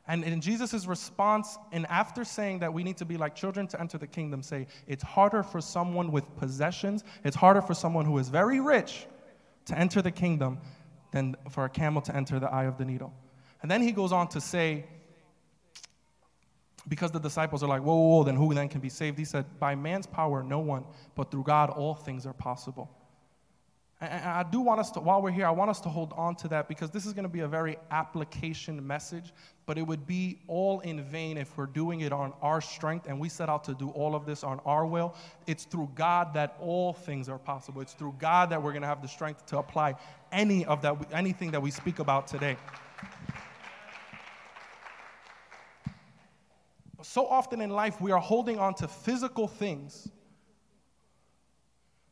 And 0.08 0.24
in 0.24 0.40
Jesus' 0.40 0.86
response, 0.86 1.58
and 1.72 1.88
after 1.88 2.24
saying 2.24 2.60
that 2.60 2.72
we 2.72 2.84
need 2.84 2.98
to 2.98 3.06
be 3.06 3.18
like 3.18 3.36
children 3.36 3.68
to 3.68 3.80
enter 3.80 3.98
the 3.98 4.06
kingdom, 4.08 4.44
say, 4.44 4.68
it's 4.88 5.04
harder 5.04 5.42
for 5.42 5.60
someone 5.62 6.12
with 6.12 6.36
possessions, 6.38 7.04
it's 7.24 7.36
harder 7.36 7.62
for 7.62 7.74
someone 7.74 8.06
who 8.06 8.18
is 8.20 8.30
very 8.30 8.60
rich 8.60 9.08
to 9.66 9.78
enter 9.78 10.02
the 10.02 10.12
kingdom 10.12 10.60
than 11.12 11.36
for 11.50 11.66
a 11.66 11.70
camel 11.70 12.02
to 12.04 12.16
enter 12.16 12.40
the 12.40 12.52
eye 12.52 12.66
of 12.66 12.78
the 12.78 12.86
needle. 12.86 13.14
And 13.64 13.72
then 13.72 13.82
he 13.82 13.92
goes 13.92 14.12
on 14.12 14.28
to 14.30 14.42
say, 14.42 14.86
because 16.88 17.10
the 17.10 17.20
disciples 17.20 17.64
are 17.64 17.68
like, 17.68 17.82
whoa, 17.82 17.96
whoa, 17.96 18.18
whoa, 18.18 18.24
then 18.24 18.36
who 18.36 18.54
then 18.54 18.70
can 18.70 18.82
be 18.82 18.90
saved? 18.90 19.18
He 19.18 19.26
said, 19.26 19.46
by 19.60 19.74
man's 19.74 20.06
power, 20.06 20.44
no 20.44 20.60
one, 20.60 20.86
but 21.16 21.32
through 21.32 21.44
God, 21.44 21.72
all 21.72 21.96
things 21.96 22.28
are 22.28 22.34
possible. 22.34 22.92
And 24.02 24.26
I 24.26 24.44
do 24.44 24.60
want 24.60 24.82
us 24.82 24.92
to, 24.92 25.00
while 25.00 25.22
we're 25.22 25.32
here, 25.32 25.48
I 25.48 25.52
want 25.52 25.70
us 25.70 25.80
to 25.82 25.90
hold 25.90 26.12
on 26.18 26.36
to 26.38 26.50
that 26.50 26.68
because 26.68 26.90
this 26.92 27.06
is 27.06 27.14
going 27.14 27.24
to 27.24 27.30
be 27.30 27.40
a 27.40 27.48
very 27.48 27.78
application 27.92 28.86
message, 28.86 29.32
but 29.66 29.78
it 29.78 29.84
would 29.84 30.06
be 30.06 30.42
all 30.48 30.82
in 30.82 31.02
vain 31.02 31.38
if 31.38 31.58
we're 31.58 31.66
doing 31.66 32.02
it 32.02 32.12
on 32.12 32.34
our 32.42 32.60
strength 32.60 33.08
and 33.08 33.18
we 33.18 33.30
set 33.30 33.48
out 33.48 33.64
to 33.64 33.74
do 33.74 33.90
all 33.92 34.14
of 34.14 34.26
this 34.26 34.44
on 34.44 34.60
our 34.66 34.86
will. 34.86 35.16
It's 35.48 35.64
through 35.64 35.92
God 35.96 36.34
that 36.34 36.58
all 36.60 36.92
things 36.92 37.30
are 37.30 37.40
possible. 37.40 37.80
It's 37.80 37.94
through 37.94 38.16
God 38.20 38.50
that 38.50 38.62
we're 38.62 38.74
going 38.74 38.82
to 38.82 38.88
have 38.88 39.02
the 39.02 39.08
strength 39.08 39.46
to 39.48 39.60
apply 39.60 39.96
any 40.30 40.66
of 40.66 40.82
that, 40.82 40.98
anything 41.14 41.52
that 41.52 41.62
we 41.62 41.72
speak 41.72 42.00
about 42.00 42.28
today. 42.28 42.58
So 47.02 47.28
often 47.28 47.62
in 47.62 47.70
life, 47.70 48.02
we 48.02 48.12
are 48.12 48.20
holding 48.20 48.60
on 48.60 48.74
to 48.76 48.90
physical 48.90 49.48
things 49.48 50.10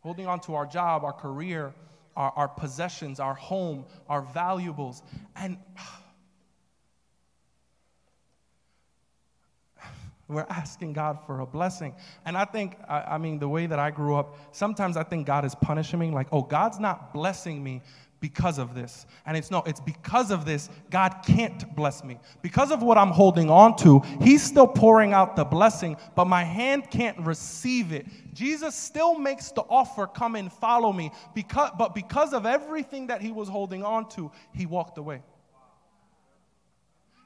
holding 0.03 0.27
on 0.27 0.39
to 0.41 0.53
our 0.53 0.65
job, 0.65 1.05
our 1.05 1.13
career, 1.13 1.73
our, 2.15 2.31
our 2.35 2.47
possessions, 2.47 3.19
our 3.21 3.33
home, 3.33 3.85
our 4.09 4.21
valuables. 4.21 5.01
And 5.35 5.57
we're 10.27 10.45
asking 10.49 10.93
God 10.93 11.19
for 11.25 11.39
a 11.39 11.45
blessing. 11.45 11.95
And 12.25 12.37
I 12.37 12.43
think, 12.43 12.75
I, 12.87 13.01
I, 13.01 13.17
mean, 13.17 13.39
the 13.39 13.47
way 13.47 13.65
that 13.65 13.79
I 13.79 13.91
grew 13.91 14.15
up, 14.15 14.35
sometimes 14.51 14.97
I 14.97 15.03
think 15.03 15.25
God 15.25 15.45
is 15.45 15.55
punishing 15.55 15.99
me. 15.99 16.11
Like, 16.11 16.27
oh, 16.33 16.41
God's 16.41 16.79
not 16.79 17.13
blessing 17.13 17.63
me 17.63 17.81
because 18.23 18.57
of 18.57 18.73
this. 18.73 19.05
And 19.25 19.35
it's 19.35 19.51
no, 19.51 19.63
it's 19.63 19.81
because 19.81 20.31
of 20.31 20.45
this, 20.45 20.69
God 20.89 21.13
can't 21.27 21.75
bless 21.75 22.05
me. 22.05 22.17
Because 22.41 22.71
of 22.71 22.81
what 22.81 22.97
I'm 22.97 23.09
holding 23.09 23.49
on 23.49 23.75
to, 23.79 23.99
He's 24.21 24.41
still 24.41 24.65
pouring 24.65 25.11
out 25.11 25.35
the 25.35 25.43
blessing, 25.43 25.97
but 26.15 26.23
my 26.23 26.45
hand 26.45 26.89
can't 26.89 27.19
receive 27.19 27.91
it. 27.91 28.07
Jesus 28.33 28.75
still 28.75 29.19
makes 29.19 29.51
the 29.51 29.63
offer, 29.63 30.07
come 30.07 30.37
and 30.37 30.49
follow 30.49 30.93
me. 30.93 31.11
Because, 31.35 31.71
but 31.77 31.93
because 31.93 32.31
of 32.31 32.45
everything 32.45 33.07
that 33.07 33.21
He 33.21 33.29
was 33.29 33.49
holding 33.49 33.83
on 33.83 34.07
to, 34.11 34.31
He 34.53 34.65
walked 34.65 34.97
away. 34.97 35.21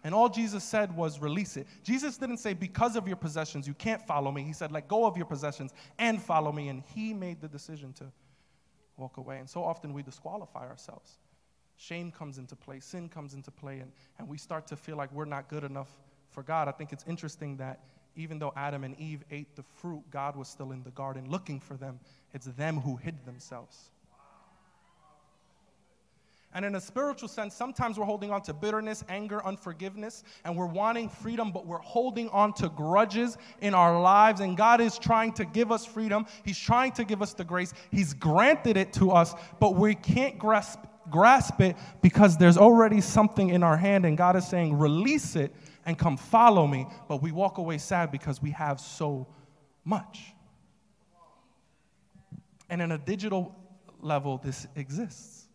And 0.03 0.15
all 0.15 0.29
Jesus 0.29 0.63
said 0.63 0.95
was, 0.97 1.19
release 1.19 1.57
it. 1.57 1.67
Jesus 1.83 2.17
didn't 2.17 2.37
say, 2.37 2.55
because 2.55 2.95
of 2.95 3.07
your 3.07 3.17
possessions, 3.17 3.67
you 3.67 3.75
can't 3.75 4.01
follow 4.01 4.31
me. 4.31 4.41
He 4.41 4.53
said, 4.53 4.71
let 4.71 4.87
go 4.87 5.05
of 5.05 5.15
your 5.15 5.27
possessions 5.27 5.73
and 5.99 6.19
follow 6.19 6.51
me. 6.51 6.69
And 6.69 6.81
He 6.95 7.13
made 7.13 7.39
the 7.39 7.47
decision 7.47 7.93
to 7.93 8.05
walk 8.97 9.17
away. 9.17 9.37
And 9.37 9.49
so 9.49 9.63
often 9.63 9.93
we 9.93 10.03
disqualify 10.03 10.67
ourselves. 10.67 11.17
Shame 11.77 12.11
comes 12.11 12.37
into 12.37 12.55
play, 12.55 12.79
sin 12.79 13.07
comes 13.07 13.33
into 13.33 13.51
play, 13.51 13.79
and, 13.79 13.91
and 14.17 14.27
we 14.27 14.37
start 14.37 14.67
to 14.67 14.75
feel 14.75 14.97
like 14.97 15.11
we're 15.13 15.25
not 15.25 15.47
good 15.47 15.63
enough 15.63 15.89
for 16.29 16.43
God. 16.43 16.67
I 16.67 16.71
think 16.71 16.91
it's 16.91 17.05
interesting 17.07 17.57
that 17.57 17.79
even 18.15 18.39
though 18.39 18.51
Adam 18.55 18.83
and 18.83 18.99
Eve 18.99 19.23
ate 19.29 19.55
the 19.55 19.63
fruit, 19.63 20.03
God 20.09 20.35
was 20.35 20.47
still 20.47 20.71
in 20.71 20.83
the 20.83 20.91
garden 20.91 21.29
looking 21.29 21.59
for 21.59 21.77
them. 21.77 21.99
It's 22.33 22.47
them 22.47 22.79
who 22.79 22.95
hid 22.95 23.25
themselves. 23.25 23.91
And 26.53 26.63
in 26.65 26.75
a 26.75 26.81
spiritual 26.81 27.27
sense, 27.27 27.53
sometimes 27.53 27.99
we're 27.99 28.05
holding 28.05 28.31
on 28.31 28.41
to 28.43 28.53
bitterness, 28.53 29.03
anger, 29.09 29.45
unforgiveness, 29.45 30.23
and 30.45 30.55
we're 30.55 30.65
wanting 30.65 31.09
freedom, 31.09 31.51
but 31.51 31.67
we're 31.67 31.77
holding 31.79 32.29
on 32.29 32.53
to 32.53 32.69
grudges 32.69 33.37
in 33.61 33.73
our 33.73 34.01
lives. 34.01 34.39
And 34.39 34.55
God 34.55 34.79
is 34.79 34.97
trying 34.97 35.33
to 35.33 35.45
give 35.45 35.71
us 35.71 35.85
freedom. 35.85 36.25
He's 36.45 36.57
trying 36.57 36.93
to 36.93 37.03
give 37.03 37.21
us 37.21 37.33
the 37.33 37.43
grace. 37.43 37.73
He's 37.91 38.13
granted 38.13 38.77
it 38.77 38.93
to 38.93 39.11
us, 39.11 39.35
but 39.59 39.75
we 39.75 39.93
can't 39.93 40.39
grasp, 40.39 40.79
grasp 41.11 41.59
it 41.61 41.75
because 42.01 42.37
there's 42.37 42.57
already 42.57 43.01
something 43.01 43.49
in 43.49 43.61
our 43.61 43.77
hand. 43.77 44.05
And 44.05 44.17
God 44.17 44.35
is 44.35 44.47
saying, 44.47 44.79
release 44.79 45.35
it 45.35 45.53
and 45.85 45.97
come 45.97 46.15
follow 46.15 46.65
me. 46.65 46.87
But 47.09 47.21
we 47.21 47.33
walk 47.33 47.57
away 47.57 47.77
sad 47.77 48.09
because 48.09 48.41
we 48.41 48.51
have 48.51 48.79
so 48.79 49.27
much. 49.83 50.33
And 52.69 52.81
in 52.81 52.93
a 52.93 52.97
digital 52.97 53.53
level, 54.01 54.37
this 54.37 54.65
exists. 54.75 55.46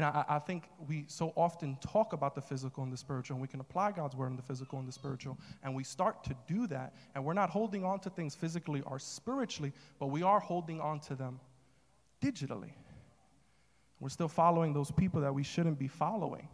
Know, 0.00 0.08
I, 0.08 0.36
I, 0.36 0.38
think 0.38 0.68
we 0.88 1.06
so 1.08 1.32
often 1.36 1.78
talk 1.80 2.12
about 2.12 2.34
the 2.34 2.42
physical 2.42 2.82
and 2.82 2.92
the 2.92 2.98
spiritual, 2.98 3.36
and 3.36 3.42
we 3.42 3.48
can 3.48 3.60
apply 3.60 3.92
God's 3.92 4.14
word 4.14 4.28
in 4.28 4.36
the 4.36 4.42
physical 4.42 4.78
and 4.78 4.86
the 4.86 4.92
spiritual, 4.92 5.38
and 5.62 5.74
we 5.74 5.84
start 5.84 6.22
to 6.24 6.36
do 6.46 6.66
that, 6.66 6.94
and 7.14 7.24
we're 7.24 7.32
not 7.32 7.48
holding 7.48 7.82
on 7.82 8.00
to 8.00 8.10
things 8.10 8.34
physically 8.34 8.82
or 8.82 8.98
spiritually, 8.98 9.72
but 9.98 10.08
we 10.08 10.22
are 10.22 10.38
holding 10.38 10.82
on 10.82 11.00
to 11.00 11.14
them 11.14 11.40
digitally. 12.22 12.72
We're 13.98 14.10
still 14.10 14.28
following 14.28 14.74
those 14.74 14.90
people 14.90 15.22
that 15.22 15.34
we 15.34 15.42
shouldn't 15.42 15.78
be 15.78 15.88
following. 15.88 16.48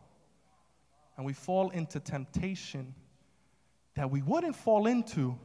And 1.17 1.27
we 1.27 1.33
fall 1.33 1.71
into 1.71 2.01
temptation 2.01 2.95
that 3.95 4.11
we 4.11 4.23
wouldn't 4.23 4.57
fall 4.57 4.87
into 4.87 5.37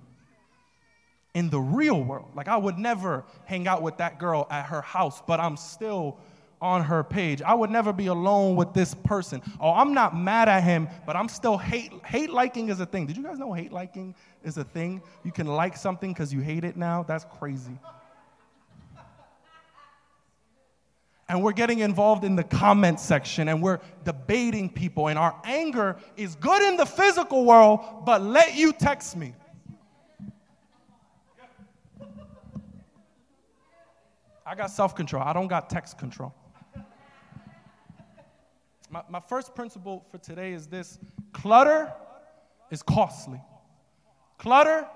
in 1.33 1.49
the 1.49 1.59
real 1.59 2.01
world. 2.01 2.31
Like, 2.35 2.47
I 2.47 2.57
would 2.57 2.77
never 2.77 3.25
hang 3.45 3.67
out 3.67 3.81
with 3.81 3.97
that 3.97 4.19
girl 4.19 4.47
at 4.49 4.67
her 4.67 4.81
house, 4.81 5.21
but 5.25 5.39
I'm 5.39 5.57
still 5.57 6.19
on 6.61 6.83
her 6.83 7.03
page. 7.03 7.41
I 7.41 7.53
would 7.53 7.69
never 7.69 7.93
be 7.93 8.07
alone 8.07 8.55
with 8.55 8.73
this 8.73 8.93
person. 8.93 9.41
Oh, 9.59 9.71
I'm 9.71 9.93
not 9.93 10.17
mad 10.17 10.49
at 10.49 10.63
him, 10.63 10.87
but 11.05 11.15
I'm 11.15 11.29
still 11.29 11.57
hate 11.57 11.91
hate 12.05 12.31
liking 12.31 12.69
is 12.69 12.79
a 12.79 12.85
thing. 12.85 13.05
Did 13.05 13.17
you 13.17 13.23
guys 13.23 13.37
know 13.37 13.53
hate 13.53 13.71
liking 13.71 14.15
is 14.43 14.57
a 14.57 14.63
thing? 14.63 15.01
You 15.23 15.31
can 15.31 15.47
like 15.47 15.77
something 15.77 16.11
because 16.13 16.33
you 16.33 16.41
hate 16.41 16.63
it 16.63 16.75
now. 16.75 17.03
That's 17.03 17.25
crazy. 17.25 17.77
and 21.29 21.43
we're 21.43 21.51
getting 21.51 21.79
involved 21.79 22.23
in 22.23 22.35
the 22.35 22.43
comment 22.43 22.99
section 22.99 23.49
and 23.49 23.61
we're 23.61 23.79
debating 24.05 24.69
people 24.69 25.07
and 25.07 25.19
our 25.19 25.35
anger 25.43 25.97
is 26.15 26.35
good 26.35 26.61
in 26.61 26.77
the 26.77 26.85
physical 26.85 27.45
world 27.45 27.81
but 28.05 28.21
let 28.21 28.55
you 28.55 28.71
text 28.71 29.15
me 29.17 29.33
i 34.45 34.55
got 34.55 34.71
self-control 34.71 35.21
i 35.21 35.33
don't 35.33 35.47
got 35.47 35.69
text 35.69 35.97
control 35.97 36.33
my, 38.89 39.01
my 39.09 39.19
first 39.19 39.55
principle 39.55 40.05
for 40.11 40.17
today 40.17 40.53
is 40.53 40.67
this 40.67 40.99
clutter 41.33 41.91
is 42.71 42.81
costly 42.81 43.41
clutter 44.37 44.87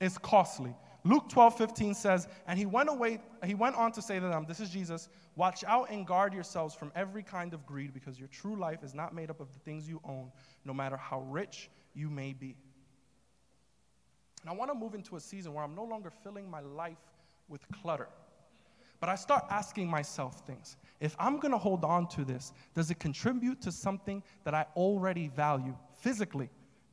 is 0.00 0.18
costly 0.18 0.74
Luke 1.04 1.28
12, 1.28 1.58
15 1.58 1.94
says, 1.94 2.28
And 2.46 2.58
he 2.58 2.66
went 2.66 2.88
away, 2.88 3.20
he 3.44 3.54
went 3.54 3.76
on 3.76 3.92
to 3.92 4.02
say 4.02 4.20
to 4.20 4.26
them, 4.26 4.44
This 4.46 4.60
is 4.60 4.70
Jesus, 4.70 5.08
watch 5.34 5.64
out 5.64 5.90
and 5.90 6.06
guard 6.06 6.32
yourselves 6.32 6.74
from 6.74 6.92
every 6.94 7.22
kind 7.22 7.54
of 7.54 7.66
greed, 7.66 7.92
because 7.92 8.18
your 8.18 8.28
true 8.28 8.56
life 8.56 8.84
is 8.84 8.94
not 8.94 9.14
made 9.14 9.30
up 9.30 9.40
of 9.40 9.52
the 9.52 9.58
things 9.60 9.88
you 9.88 10.00
own, 10.04 10.30
no 10.64 10.72
matter 10.72 10.96
how 10.96 11.20
rich 11.22 11.70
you 11.94 12.08
may 12.08 12.32
be. 12.32 12.56
And 14.42 14.50
I 14.50 14.52
want 14.52 14.70
to 14.70 14.74
move 14.76 14.94
into 14.94 15.16
a 15.16 15.20
season 15.20 15.54
where 15.54 15.64
I'm 15.64 15.74
no 15.74 15.84
longer 15.84 16.10
filling 16.22 16.48
my 16.48 16.60
life 16.60 16.98
with 17.48 17.62
clutter. 17.82 18.08
But 19.02 19.08
I 19.08 19.16
start 19.16 19.46
asking 19.50 19.88
myself 19.88 20.46
things. 20.46 20.76
If 21.00 21.16
I'm 21.18 21.40
to 21.40 21.58
hold 21.58 21.84
on 21.84 22.06
to 22.10 22.24
this, 22.24 22.52
does 22.72 22.88
it 22.92 23.00
contribute 23.00 23.60
to 23.62 23.72
something 23.72 24.22
that 24.44 24.54
I 24.54 24.64
already 24.76 25.26
value 25.26 25.74
physically? 25.98 26.48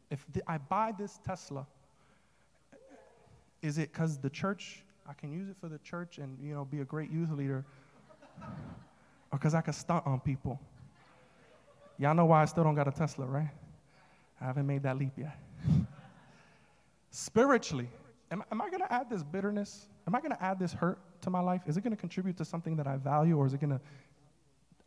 If 0.10 0.26
I 0.48 0.58
buy 0.58 0.92
this 0.98 1.20
Tesla, 1.24 1.68
is 3.62 3.78
it 3.78 3.94
because 3.94 4.18
the 4.18 4.30
church, 4.32 4.82
I 5.08 5.14
can 5.14 5.32
use 5.32 5.50
it 5.50 5.56
for 5.62 5.70
the 5.70 5.78
church 5.78 6.18
and, 6.18 6.36
you 6.42 6.56
know, 6.56 6.66
be 6.66 6.80
a 6.80 6.84
great 6.84 7.12
youth 7.12 7.30
leader? 7.30 7.64
or 8.42 9.38
because 9.38 9.54
I 9.54 9.62
can 9.62 9.74
stunt 9.74 10.08
on 10.08 10.20
people? 10.20 10.60
Y'all 12.00 12.16
know 12.16 12.26
why 12.26 12.42
I 12.42 12.46
still 12.46 12.64
don't 12.64 12.74
got 12.74 12.88
a 12.88 12.92
Tesla, 12.92 13.28
right? 13.28 13.52
I 14.42 14.46
haven't 14.46 14.66
made 14.66 14.82
that 14.82 14.98
leap 14.98 15.14
yet. 15.16 15.38
Spiritually, 17.12 17.88
am, 18.32 18.44
am 18.52 18.62
I 18.64 18.70
going 18.72 18.82
to 18.82 18.92
add 18.92 19.12
this 19.12 19.22
bitterness? 19.22 19.86
Am 20.08 20.16
I 20.16 20.22
going 20.22 20.32
to 20.32 20.44
add 20.44 20.58
this 20.58 20.74
hurt 20.74 20.98
to 21.22 21.30
my 21.30 21.40
life? 21.40 21.62
Is 21.66 21.78
it 21.78 21.82
going 21.82 21.96
to 21.96 22.00
contribute 22.00 22.38
to 22.38 22.46
something 22.46 22.76
that 22.78 22.88
I 22.88 22.98
value 22.98 23.38
or 23.38 23.46
is 23.46 23.54
it 23.54 23.60
going 23.60 23.72
to 23.80 23.82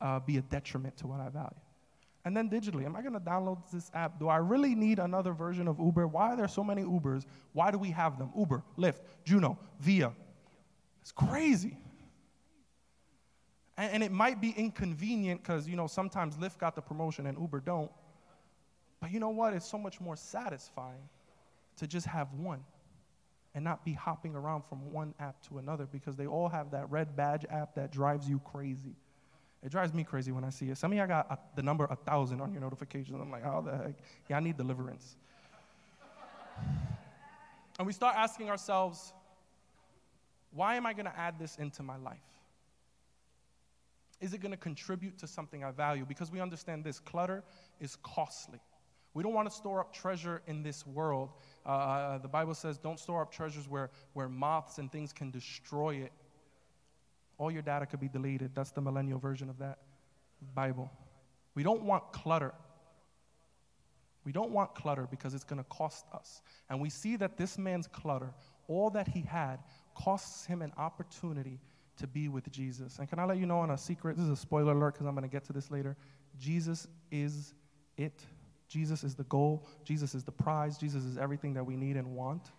uh, 0.01 0.21
be 0.21 0.38
a 0.38 0.42
detriment 0.42 0.97
to 0.99 1.07
what 1.07 1.21
I 1.21 1.29
value? 1.29 1.61
And 2.25 2.37
then 2.37 2.49
digitally, 2.49 2.85
am 2.85 2.95
I 2.95 3.03
going 3.03 3.14
to 3.14 3.21
download 3.21 3.59
this 3.73 3.90
app? 3.95 4.21
Do 4.21 4.29
I 4.29 4.37
really 4.37 4.75
need 4.75 4.99
another 5.01 5.33
version 5.33 5.66
of 5.66 5.81
Uber? 5.81 6.07
Why 6.07 6.33
are 6.33 6.37
there 6.37 6.49
so 6.49 6.62
many 6.62 6.83
Ubers? 6.83 7.25
Why 7.53 7.71
do 7.71 7.79
we 7.79 7.90
have 7.90 8.18
them? 8.18 8.31
Uber, 8.37 8.62
Lyft, 8.79 9.01
Juno, 9.25 9.59
Via. 9.81 10.12
It's 11.01 11.11
crazy. 11.11 11.77
And, 13.77 13.95
and 13.95 14.03
it 14.05 14.12
might 14.12 14.40
be 14.40 14.51
inconvenient 14.51 15.42
because, 15.42 15.68
you 15.68 15.75
know, 15.75 15.88
sometimes 15.88 16.37
Lyft 16.37 16.59
got 16.59 16.77
the 16.77 16.83
promotion 16.83 17.27
and 17.27 17.37
Uber 17.38 17.61
don't. 17.61 17.90
But 19.01 19.11
you 19.11 19.18
know 19.18 19.31
what? 19.31 19.53
It's 19.53 19.68
so 19.68 19.79
much 19.79 20.01
more 20.01 20.14
satisfying 20.14 21.09
to 21.79 21.88
just 21.88 22.07
have 22.07 22.33
one 22.35 22.62
and 23.55 23.65
not 23.65 23.85
be 23.85 23.93
hopping 23.93 24.35
around 24.35 24.62
from 24.69 24.91
one 24.93 25.15
app 25.21 25.43
to 25.49 25.59
another 25.59 25.87
because 25.87 26.17
they 26.17 26.27
all 26.27 26.49
have 26.49 26.71
that 26.71 26.91
red 26.91 27.15
badge 27.17 27.45
app 27.51 27.75
that 27.75 27.93
drives 27.93 28.29
you 28.29 28.41
crazy. 28.41 28.97
It 29.62 29.71
drives 29.71 29.95
me 29.95 30.03
crazy 30.03 30.33
when 30.33 30.43
I 30.43 30.51
see 30.51 30.71
it. 30.71 30.79
Some 30.79 30.93
of 30.93 30.99
y'all 30.99 31.07
got 31.07 31.31
a, 31.31 31.38
the 31.55 31.62
number 31.62 31.87
1,000 31.87 32.41
on 32.41 32.53
your 32.53 32.61
notifications. 32.61 33.17
I'm 33.21 33.31
like, 33.31 33.45
how 33.45 33.61
the 33.61 33.77
heck? 33.77 33.95
Yeah, 34.29 34.38
I 34.38 34.41
need 34.41 34.57
deliverance. 34.57 35.17
and 37.79 37.87
we 37.87 37.93
start 37.93 38.17
asking 38.17 38.51
ourselves, 38.51 39.12
why 40.53 40.75
am 40.77 40.87
I 40.87 40.93
going 40.93 41.07
to 41.07 41.17
add 41.19 41.38
this 41.38 41.57
into 41.57 41.83
my 41.83 41.97
life? 41.97 42.19
Is 44.21 44.35
it 44.35 44.38
going 44.38 44.53
to 44.53 44.59
contribute 44.59 45.19
to 45.19 45.27
something 45.27 45.65
I 45.65 45.71
value? 45.71 46.05
Because 46.07 46.31
we 46.31 46.41
understand 46.41 46.85
this 46.85 47.01
clutter 47.01 47.43
is 47.81 47.97
costly. 48.03 48.61
We 49.15 49.23
don't 49.23 49.35
want 49.35 49.49
to 49.51 49.55
store 49.55 49.81
up 49.81 49.93
treasure 49.93 50.43
in 50.47 50.62
this 50.62 50.87
world. 50.87 51.31
Uh, 51.64 51.68
uh 51.68 52.18
the 52.18 52.29
Bible 52.29 52.55
says, 52.55 52.79
don't 52.79 52.98
store 52.98 53.22
up 53.22 53.33
treasures 53.33 53.68
where, 53.68 53.90
where 54.12 54.29
moths 54.29 54.79
and 54.79 54.90
things 54.90 55.12
can 55.12 55.31
destroy 55.31 55.96
it 55.96 56.12
all 57.42 57.51
your 57.51 57.62
data 57.62 57.87
could 57.87 57.98
be 57.98 58.09
deleted. 58.09 58.53
That's 58.55 58.70
the 58.70 58.81
millennial 58.81 59.18
version 59.18 59.51
of 59.51 59.59
that 59.59 59.79
Bible. 60.55 60.90
We 61.57 61.64
don't 61.64 61.83
want 61.83 62.12
clutter. 62.12 62.55
We 64.25 64.31
don't 64.31 64.53
want 64.53 64.77
clutter 64.77 65.09
because 65.11 65.35
it's 65.35 65.42
going 65.42 65.59
to 65.59 65.68
cost 65.68 66.07
us. 66.14 66.40
And 66.70 66.81
we 66.81 66.88
see 66.88 67.16
that 67.16 67.37
this 67.37 67.59
man's 67.59 67.88
clutter, 67.88 68.33
all 68.68 68.90
that 68.90 69.09
he 69.09 69.22
had, 69.22 69.59
costs 69.96 70.46
him 70.46 70.62
an 70.62 70.72
opportunity 70.77 71.59
to 71.96 72.07
be 72.07 72.29
with 72.29 72.51
Jesus. 72.53 73.01
And 73.01 73.09
can 73.09 73.18
I 73.18 73.25
let 73.25 73.38
you 73.38 73.46
know 73.46 73.59
on 73.59 73.72
a 73.72 73.79
secret? 73.79 74.16
This 74.16 74.25
is 74.25 74.31
a 74.31 74.37
spoiler 74.37 74.72
alert 74.72 74.94
because 74.94 75.07
I'm 75.09 75.14
going 75.14 75.29
to 75.29 75.33
get 75.33 75.44
to 75.46 75.53
this 75.53 75.70
later. 75.70 75.96
Jesus 76.38 76.87
is 77.11 77.55
it. 77.96 78.22
Jesus 78.72 79.04
is 79.04 79.14
the 79.14 79.24
goal. 79.24 79.66
Jesus 79.85 80.14
is 80.14 80.24
the 80.24 80.32
prize. 80.32 80.78
Jesus 80.78 81.04
is 81.04 81.18
everything 81.18 81.52
that 81.54 81.64
we 81.64 81.76
need 81.76 81.98
and 81.98 82.16
want. 82.16 82.50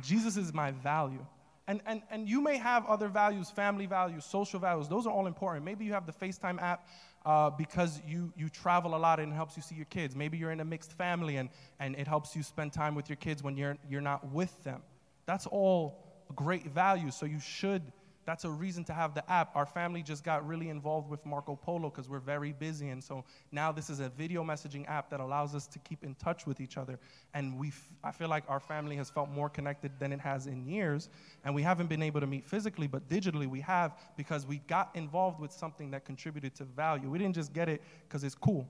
Jesus 0.00 0.38
is 0.38 0.54
my 0.54 0.70
value. 0.70 1.24
And, 1.68 1.82
and, 1.84 2.00
and 2.10 2.26
you 2.26 2.40
may 2.40 2.56
have 2.56 2.86
other 2.86 3.08
values, 3.08 3.50
family 3.50 3.84
values, 3.84 4.24
social 4.24 4.58
values. 4.58 4.88
Those 4.88 5.06
are 5.06 5.12
all 5.12 5.26
important. 5.26 5.66
Maybe 5.66 5.84
you 5.84 5.92
have 5.92 6.06
the 6.06 6.12
FaceTime 6.12 6.62
app 6.62 6.88
uh, 7.26 7.50
because 7.50 8.00
you, 8.06 8.32
you 8.34 8.48
travel 8.48 8.94
a 8.94 8.98
lot 8.98 9.20
and 9.20 9.32
it 9.32 9.34
helps 9.34 9.54
you 9.54 9.62
see 9.62 9.74
your 9.74 9.86
kids. 9.86 10.16
Maybe 10.16 10.38
you're 10.38 10.52
in 10.52 10.60
a 10.60 10.64
mixed 10.64 10.92
family 10.92 11.36
and, 11.36 11.50
and 11.78 11.94
it 11.96 12.08
helps 12.08 12.34
you 12.34 12.42
spend 12.42 12.72
time 12.72 12.94
with 12.94 13.10
your 13.10 13.16
kids 13.16 13.42
when 13.42 13.56
you're, 13.56 13.76
you're 13.90 14.00
not 14.00 14.32
with 14.32 14.64
them. 14.64 14.80
That's 15.26 15.46
all 15.46 16.06
great 16.34 16.66
value. 16.68 17.10
So 17.10 17.26
you 17.26 17.40
should 17.40 17.82
that's 18.26 18.44
a 18.44 18.50
reason 18.50 18.82
to 18.84 18.92
have 18.92 19.14
the 19.14 19.28
app. 19.30 19.54
Our 19.54 19.64
family 19.64 20.02
just 20.02 20.24
got 20.24 20.46
really 20.46 20.68
involved 20.68 21.08
with 21.08 21.24
Marco 21.24 21.54
Polo 21.54 21.88
because 21.90 22.08
we're 22.08 22.18
very 22.18 22.52
busy. 22.52 22.88
And 22.88 23.02
so 23.02 23.24
now 23.52 23.70
this 23.70 23.88
is 23.88 24.00
a 24.00 24.08
video 24.08 24.42
messaging 24.42 24.86
app 24.88 25.08
that 25.10 25.20
allows 25.20 25.54
us 25.54 25.68
to 25.68 25.78
keep 25.78 26.02
in 26.02 26.16
touch 26.16 26.44
with 26.44 26.60
each 26.60 26.76
other. 26.76 26.98
And 27.34 27.56
we 27.56 27.72
I 28.02 28.10
feel 28.10 28.28
like 28.28 28.42
our 28.48 28.58
family 28.58 28.96
has 28.96 29.08
felt 29.10 29.30
more 29.30 29.48
connected 29.48 29.92
than 30.00 30.12
it 30.12 30.20
has 30.20 30.48
in 30.48 30.66
years. 30.66 31.08
And 31.44 31.54
we 31.54 31.62
haven't 31.62 31.86
been 31.86 32.02
able 32.02 32.20
to 32.20 32.26
meet 32.26 32.44
physically, 32.44 32.88
but 32.88 33.08
digitally 33.08 33.46
we 33.46 33.60
have 33.60 33.96
because 34.16 34.44
we 34.44 34.58
got 34.66 34.90
involved 34.94 35.38
with 35.38 35.52
something 35.52 35.92
that 35.92 36.04
contributed 36.04 36.56
to 36.56 36.64
value. 36.64 37.08
We 37.08 37.18
didn't 37.18 37.36
just 37.36 37.52
get 37.52 37.68
it 37.68 37.80
because 38.08 38.24
it's 38.24 38.34
cool, 38.34 38.66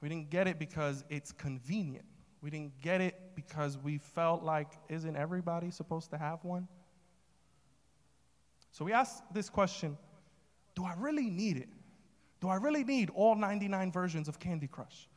we 0.00 0.08
didn't 0.08 0.30
get 0.30 0.48
it 0.48 0.58
because 0.58 1.04
it's 1.10 1.32
convenient. 1.32 2.06
We 2.40 2.50
didn't 2.50 2.80
get 2.80 3.00
it 3.00 3.34
because 3.34 3.76
we 3.78 3.98
felt 3.98 4.44
like, 4.44 4.68
isn't 4.88 5.16
everybody 5.16 5.72
supposed 5.72 6.10
to 6.10 6.18
have 6.18 6.44
one? 6.44 6.68
So 8.72 8.84
we 8.84 8.92
ask 8.92 9.22
this 9.32 9.48
question 9.48 9.96
Do 10.74 10.84
I 10.84 10.94
really 10.98 11.30
need 11.30 11.56
it? 11.56 11.68
Do 12.40 12.48
I 12.48 12.56
really 12.56 12.84
need 12.84 13.10
all 13.10 13.34
99 13.34 13.90
versions 13.90 14.28
of 14.28 14.38
Candy 14.38 14.68
Crush? 14.68 15.08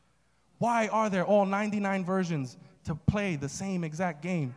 Why 0.58 0.88
are 0.88 1.10
there 1.10 1.26
all 1.26 1.46
99 1.46 2.06
versions 2.06 2.58
to 2.86 2.96
play 2.96 3.36
the 3.36 3.50
same 3.50 3.84
exact 3.84 4.22
game? 4.22 4.56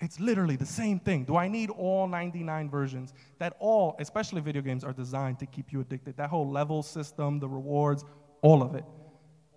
It's 0.00 0.20
literally 0.20 0.56
the 0.56 0.66
same 0.66 0.98
thing. 0.98 1.24
Do 1.24 1.36
I 1.36 1.48
need 1.48 1.70
all 1.70 2.06
99 2.06 2.68
versions? 2.68 3.14
That 3.38 3.56
all, 3.58 3.96
especially 3.98 4.42
video 4.42 4.60
games, 4.60 4.84
are 4.84 4.92
designed 4.92 5.38
to 5.38 5.46
keep 5.46 5.72
you 5.72 5.80
addicted. 5.80 6.16
That 6.18 6.28
whole 6.28 6.48
level 6.50 6.82
system, 6.82 7.38
the 7.38 7.48
rewards, 7.48 8.04
all 8.42 8.62
of 8.62 8.74
it. 8.74 8.84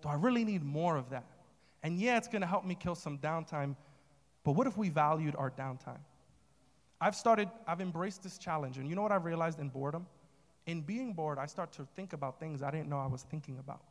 Do 0.02 0.08
I 0.08 0.16
really 0.16 0.46
need 0.46 0.64
more 0.64 0.96
of 0.96 1.10
that? 1.10 1.26
And 1.84 2.00
yeah, 2.00 2.18
it's 2.18 2.28
gonna 2.28 2.46
help 2.46 2.66
me 2.66 2.76
kill 2.76 2.96
some 2.96 3.18
downtime, 3.18 3.76
but 4.44 4.54
what 4.54 4.68
if 4.68 4.78
we 4.78 4.90
valued 4.90 5.36
our 5.36 5.52
downtime? 5.52 6.00
I've 7.02 7.16
started, 7.16 7.50
I've 7.68 7.82
embraced 7.82 8.24
this 8.24 8.38
challenge. 8.38 8.78
And 8.78 8.88
you 8.88 8.96
know 8.96 9.02
what 9.02 9.12
I've 9.12 9.26
realized 9.26 9.60
in 9.60 9.70
boredom? 9.70 10.06
In 10.66 10.82
being 10.82 11.14
bored, 11.14 11.38
I 11.40 11.46
start 11.46 11.72
to 11.74 11.88
think 11.96 12.14
about 12.14 12.40
things 12.40 12.62
I 12.62 12.72
didn't 12.72 12.90
know 12.90 13.00
I 13.00 13.08
was 13.08 13.24
thinking 13.24 13.58
about. 13.60 13.82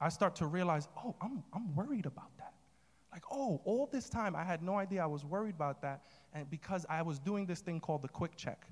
I 0.00 0.08
start 0.08 0.34
to 0.36 0.46
realize, 0.46 0.88
oh, 1.04 1.14
I'm, 1.20 1.44
I'm 1.52 1.74
worried 1.76 2.06
about 2.06 2.36
that. 2.38 2.54
Like, 3.12 3.24
oh, 3.30 3.60
all 3.64 3.88
this 3.92 4.08
time 4.08 4.34
I 4.34 4.42
had 4.42 4.62
no 4.62 4.76
idea 4.78 5.02
I 5.02 5.06
was 5.06 5.24
worried 5.24 5.54
about 5.54 5.82
that. 5.82 6.02
And 6.32 6.50
because 6.50 6.86
I 6.88 7.02
was 7.02 7.18
doing 7.18 7.46
this 7.46 7.60
thing 7.60 7.78
called 7.78 8.02
the 8.02 8.08
quick 8.08 8.36
check. 8.36 8.66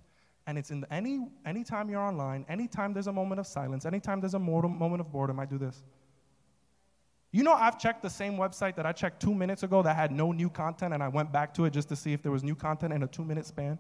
And 0.47 0.57
it's 0.59 0.71
in 0.71 0.81
the, 0.81 0.93
any 0.93 1.21
anytime 1.45 1.91
you're 1.91 2.01
online, 2.01 2.47
anytime 2.49 2.95
there's 2.95 3.07
a 3.07 3.13
moment 3.13 3.39
of 3.39 3.47
silence, 3.47 3.85
anytime 3.85 4.21
there's 4.21 4.35
a 4.35 4.39
moment 4.39 5.01
of 5.01 5.13
boredom, 5.13 5.39
I 5.39 5.45
do 5.45 5.59
this. 5.59 5.85
You 7.33 7.45
know, 7.45 7.53
I've 7.53 7.79
checked 7.79 8.03
the 8.03 8.11
same 8.11 8.37
website 8.37 8.75
that 8.75 8.87
I 8.87 8.93
checked 8.93 9.23
two 9.23 9.35
minutes 9.35 9.63
ago 9.63 9.83
that 9.83 9.95
had 9.95 10.11
no 10.11 10.33
new 10.33 10.51
content, 10.51 10.93
and 10.93 11.03
I 11.03 11.09
went 11.09 11.31
back 11.31 11.55
to 11.55 11.65
it 11.65 11.73
just 11.73 11.89
to 11.91 11.97
see 11.97 12.13
if 12.13 12.23
there 12.23 12.33
was 12.33 12.43
new 12.43 12.57
content 12.57 12.93
in 12.93 13.05
a 13.05 13.07
two 13.07 13.25
minute 13.25 13.47
span. 13.47 13.79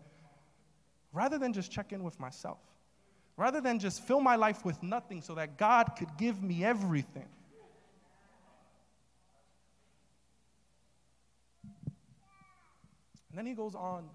Rather 1.12 1.36
than 1.36 1.52
just 1.52 1.72
check 1.72 1.92
in 1.92 2.04
with 2.04 2.20
myself, 2.20 2.58
rather 3.36 3.60
than 3.60 3.80
just 3.80 4.04
fill 4.04 4.20
my 4.20 4.36
life 4.36 4.64
with 4.64 4.80
nothing 4.82 5.20
so 5.20 5.34
that 5.34 5.56
God 5.56 5.92
could 5.98 6.16
give 6.16 6.40
me 6.40 6.64
everything. 6.64 7.26
And 13.30 13.38
then 13.38 13.46
he 13.46 13.54
goes 13.54 13.74
on. 13.74 14.08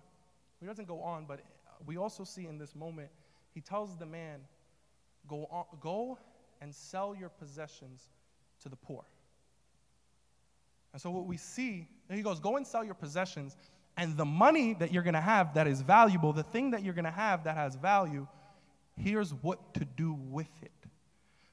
He 0.62 0.66
doesn't 0.66 0.88
go 0.88 1.02
on, 1.02 1.26
but 1.26 1.42
we 1.86 1.98
also 1.98 2.24
see 2.24 2.48
in 2.48 2.58
this 2.58 2.74
moment, 2.74 3.10
he 3.54 3.60
tells 3.60 3.98
the 3.98 4.06
man, 4.06 4.40
go, 5.28 5.48
on, 5.52 5.66
go 5.82 6.18
and 6.62 6.74
sell 6.74 7.14
your 7.14 7.30
possessions 7.30 8.08
to 8.62 8.70
the 8.70 8.76
poor. 8.78 9.04
And 10.96 11.02
so 11.02 11.12
what 11.12 11.26
we 11.26 11.36
see, 11.36 11.90
he 12.10 12.22
goes, 12.22 12.40
go 12.40 12.56
and 12.56 12.66
sell 12.66 12.82
your 12.82 12.94
possessions, 12.94 13.58
and 13.98 14.16
the 14.16 14.24
money 14.24 14.74
that 14.76 14.94
you're 14.94 15.04
going 15.04 15.14
to 15.14 15.20
have 15.20 15.54
that 15.56 15.68
is 15.68 15.82
valuable, 15.82 16.32
the 16.32 16.42
thing 16.42 16.72
that 16.72 16.86
you're 16.86 16.94
going 16.94 17.04
to 17.04 17.12
have 17.12 17.44
that 17.44 17.58
has 17.58 17.76
value, 17.76 18.26
here's 18.96 19.34
what 19.34 19.74
to 19.74 19.84
do 19.84 20.14
with 20.14 20.48
it. 20.62 20.72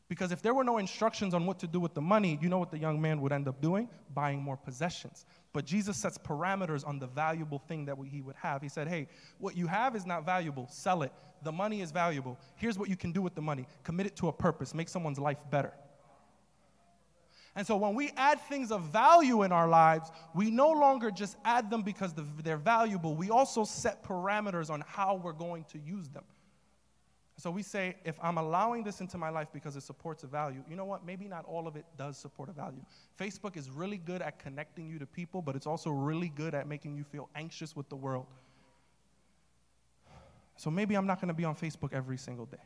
Because 0.09 0.31
if 0.31 0.43
there 0.43 0.55
were 0.55 0.63
no 0.63 0.79
instructions 0.79 1.35
on 1.35 1.45
what 1.45 1.59
to 1.59 1.67
do 1.67 1.81
with 1.81 1.93
the 1.93 2.01
money, 2.01 2.39
you 2.41 2.49
know 2.49 2.61
what 2.61 2.71
the 2.71 2.79
young 2.79 3.01
man 3.01 3.21
would 3.21 3.33
end 3.33 3.49
up 3.49 3.61
doing? 3.61 3.89
Buying 4.15 4.41
more 4.41 4.57
possessions. 4.57 5.27
But 5.53 5.65
Jesus 5.65 5.97
sets 5.97 6.19
parameters 6.19 6.87
on 6.87 7.01
the 7.01 7.09
valuable 7.09 7.59
thing 7.59 7.85
that 7.87 7.97
he 8.09 8.21
would 8.21 8.37
have. 8.37 8.63
He 8.63 8.69
said, 8.69 8.87
Hey, 8.87 9.09
what 9.39 9.57
you 9.57 9.67
have 9.67 9.97
is 9.97 10.07
not 10.07 10.25
valuable. 10.25 10.69
Sell 10.71 11.03
it. 11.03 11.13
The 11.43 11.51
money 11.51 11.81
is 11.81 11.91
valuable. 11.91 12.39
Here's 12.55 12.79
what 12.79 12.89
you 12.89 12.97
can 12.97 13.11
do 13.11 13.21
with 13.21 13.35
the 13.35 13.43
money 13.43 13.67
commit 13.83 14.07
it 14.07 14.15
to 14.17 14.29
a 14.29 14.33
purpose, 14.33 14.73
make 14.73 14.89
someone's 14.89 15.19
life 15.19 15.39
better. 15.51 15.73
And 17.55 17.67
so 17.67 17.77
when 17.77 17.95
we 17.95 18.11
add 18.17 18.41
things 18.41 18.73
of 18.73 18.85
value 18.85 19.43
in 19.43 19.53
our 19.53 19.69
lives, 19.69 20.11
we 20.35 20.51
no 20.51 20.71
longer 20.71 21.11
just 21.11 21.37
add 21.45 21.69
them 21.69 21.83
because 21.83 22.15
they're 22.43 22.57
valuable. 22.57 23.15
We 23.15 23.31
also 23.31 23.65
set 23.65 24.03
parameters 24.03 24.71
on 24.71 24.83
how 24.87 25.17
we're 25.17 25.33
going 25.33 25.65
to 25.73 25.79
use 25.79 26.09
them. 26.09 26.25
So 27.37 27.51
we 27.51 27.63
say, 27.63 27.97
if 28.05 28.17
I'm 28.23 28.39
allowing 28.39 28.85
this 28.85 29.01
into 29.01 29.19
my 29.19 29.29
life 29.29 29.49
because 29.53 29.75
it 29.77 29.83
supports 29.83 30.23
a 30.23 30.27
value, 30.27 30.63
you 30.69 30.77
know 30.77 30.85
what? 30.85 31.05
Maybe 31.05 31.27
not 31.27 31.45
all 31.45 31.67
of 31.67 31.77
it 31.77 31.85
does 31.99 32.17
support 32.17 32.49
a 32.49 32.53
value. 32.53 32.85
Facebook 33.19 33.57
is 33.57 33.69
really 33.69 33.99
good 33.99 34.23
at 34.23 34.39
connecting 34.39 34.89
you 34.89 34.99
to 34.99 35.07
people, 35.07 35.43
but 35.43 35.57
it's 35.57 35.67
also 35.67 35.91
really 35.91 36.29
good 36.29 36.55
at 36.55 36.67
making 36.69 36.95
you 36.95 37.05
feel 37.05 37.29
anxious 37.35 37.75
with 37.75 37.89
the 37.89 37.97
world. 37.97 38.27
So 40.57 40.71
maybe 40.71 40.95
I'm 40.95 41.07
not 41.07 41.21
going 41.21 41.29
to 41.29 41.35
be 41.35 41.45
on 41.45 41.57
Facebook 41.57 41.93
every 41.93 42.17
single 42.17 42.47
day. 42.47 42.59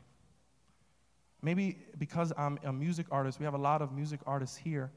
Maybe 1.47 1.79
because 1.97 2.33
I'm 2.37 2.59
a 2.65 2.73
music 2.73 3.07
artist, 3.13 3.39
we 3.39 3.45
have 3.45 3.55
a 3.55 3.65
lot 3.71 3.81
of 3.81 3.93
music 3.93 4.19
artists 4.27 4.57
here, 4.57 4.91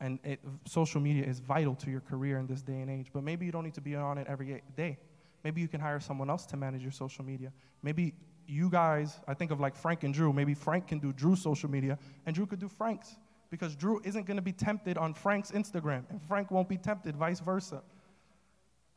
and 0.00 0.18
it, 0.22 0.38
social 0.66 1.00
media 1.00 1.24
is 1.24 1.40
vital 1.40 1.74
to 1.76 1.90
your 1.90 2.02
career 2.02 2.36
in 2.36 2.46
this 2.46 2.60
day 2.60 2.80
and 2.80 2.90
age. 2.90 3.06
But 3.10 3.22
maybe 3.22 3.46
you 3.46 3.52
don't 3.52 3.64
need 3.64 3.72
to 3.72 3.80
be 3.80 3.96
on 3.96 4.18
it 4.18 4.26
every 4.28 4.62
day. 4.76 4.98
Maybe 5.44 5.62
you 5.62 5.68
can 5.68 5.80
hire 5.80 5.98
someone 5.98 6.28
else 6.28 6.44
to 6.46 6.58
manage 6.58 6.82
your 6.82 6.92
social 6.92 7.24
media. 7.24 7.54
Maybe 7.82 8.12
you 8.46 8.68
guys, 8.68 9.18
I 9.26 9.32
think 9.32 9.50
of 9.50 9.58
like 9.58 9.74
Frank 9.74 10.04
and 10.04 10.12
Drew. 10.12 10.30
Maybe 10.30 10.52
Frank 10.52 10.88
can 10.88 10.98
do 10.98 11.10
Drew's 11.10 11.40
social 11.40 11.70
media, 11.70 11.98
and 12.26 12.36
Drew 12.36 12.44
could 12.44 12.60
do 12.60 12.68
Frank's 12.68 13.16
because 13.48 13.74
Drew 13.74 13.98
isn't 14.04 14.26
going 14.26 14.36
to 14.36 14.42
be 14.42 14.52
tempted 14.52 14.98
on 14.98 15.14
Frank's 15.14 15.52
Instagram, 15.52 16.04
and 16.10 16.20
Frank 16.28 16.50
won't 16.50 16.68
be 16.68 16.76
tempted, 16.76 17.16
vice 17.16 17.40
versa. 17.40 17.80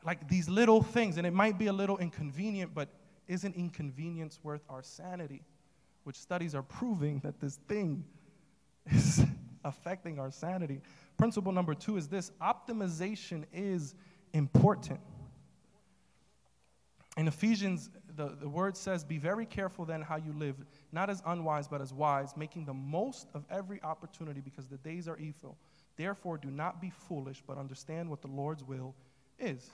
Like 0.04 0.28
these 0.28 0.46
little 0.46 0.82
things, 0.82 1.16
and 1.16 1.26
it 1.26 1.32
might 1.32 1.58
be 1.58 1.68
a 1.68 1.72
little 1.72 1.96
inconvenient, 1.96 2.74
but 2.74 2.90
isn't 3.28 3.56
inconvenience 3.56 4.38
worth 4.42 4.60
our 4.68 4.82
sanity? 4.82 5.40
Which 6.10 6.18
studies 6.18 6.56
are 6.56 6.62
proving 6.64 7.20
that 7.20 7.38
this 7.38 7.60
thing 7.68 8.02
is 8.90 9.24
affecting 9.64 10.18
our 10.18 10.32
sanity. 10.32 10.80
Principle 11.16 11.52
number 11.52 11.72
two 11.72 11.96
is 11.96 12.08
this 12.08 12.32
optimization 12.42 13.44
is 13.52 13.94
important. 14.32 14.98
In 17.16 17.28
Ephesians, 17.28 17.90
the, 18.16 18.36
the 18.40 18.48
word 18.48 18.76
says, 18.76 19.04
Be 19.04 19.18
very 19.18 19.46
careful 19.46 19.84
then 19.84 20.02
how 20.02 20.16
you 20.16 20.32
live, 20.32 20.56
not 20.90 21.10
as 21.10 21.22
unwise, 21.26 21.68
but 21.68 21.80
as 21.80 21.94
wise, 21.94 22.36
making 22.36 22.64
the 22.64 22.74
most 22.74 23.28
of 23.32 23.44
every 23.48 23.80
opportunity 23.84 24.40
because 24.40 24.66
the 24.66 24.78
days 24.78 25.06
are 25.06 25.16
evil. 25.16 25.56
Therefore, 25.96 26.38
do 26.38 26.50
not 26.50 26.80
be 26.80 26.90
foolish, 26.90 27.40
but 27.46 27.56
understand 27.56 28.10
what 28.10 28.20
the 28.20 28.26
Lord's 28.26 28.64
will 28.64 28.96
is. 29.38 29.70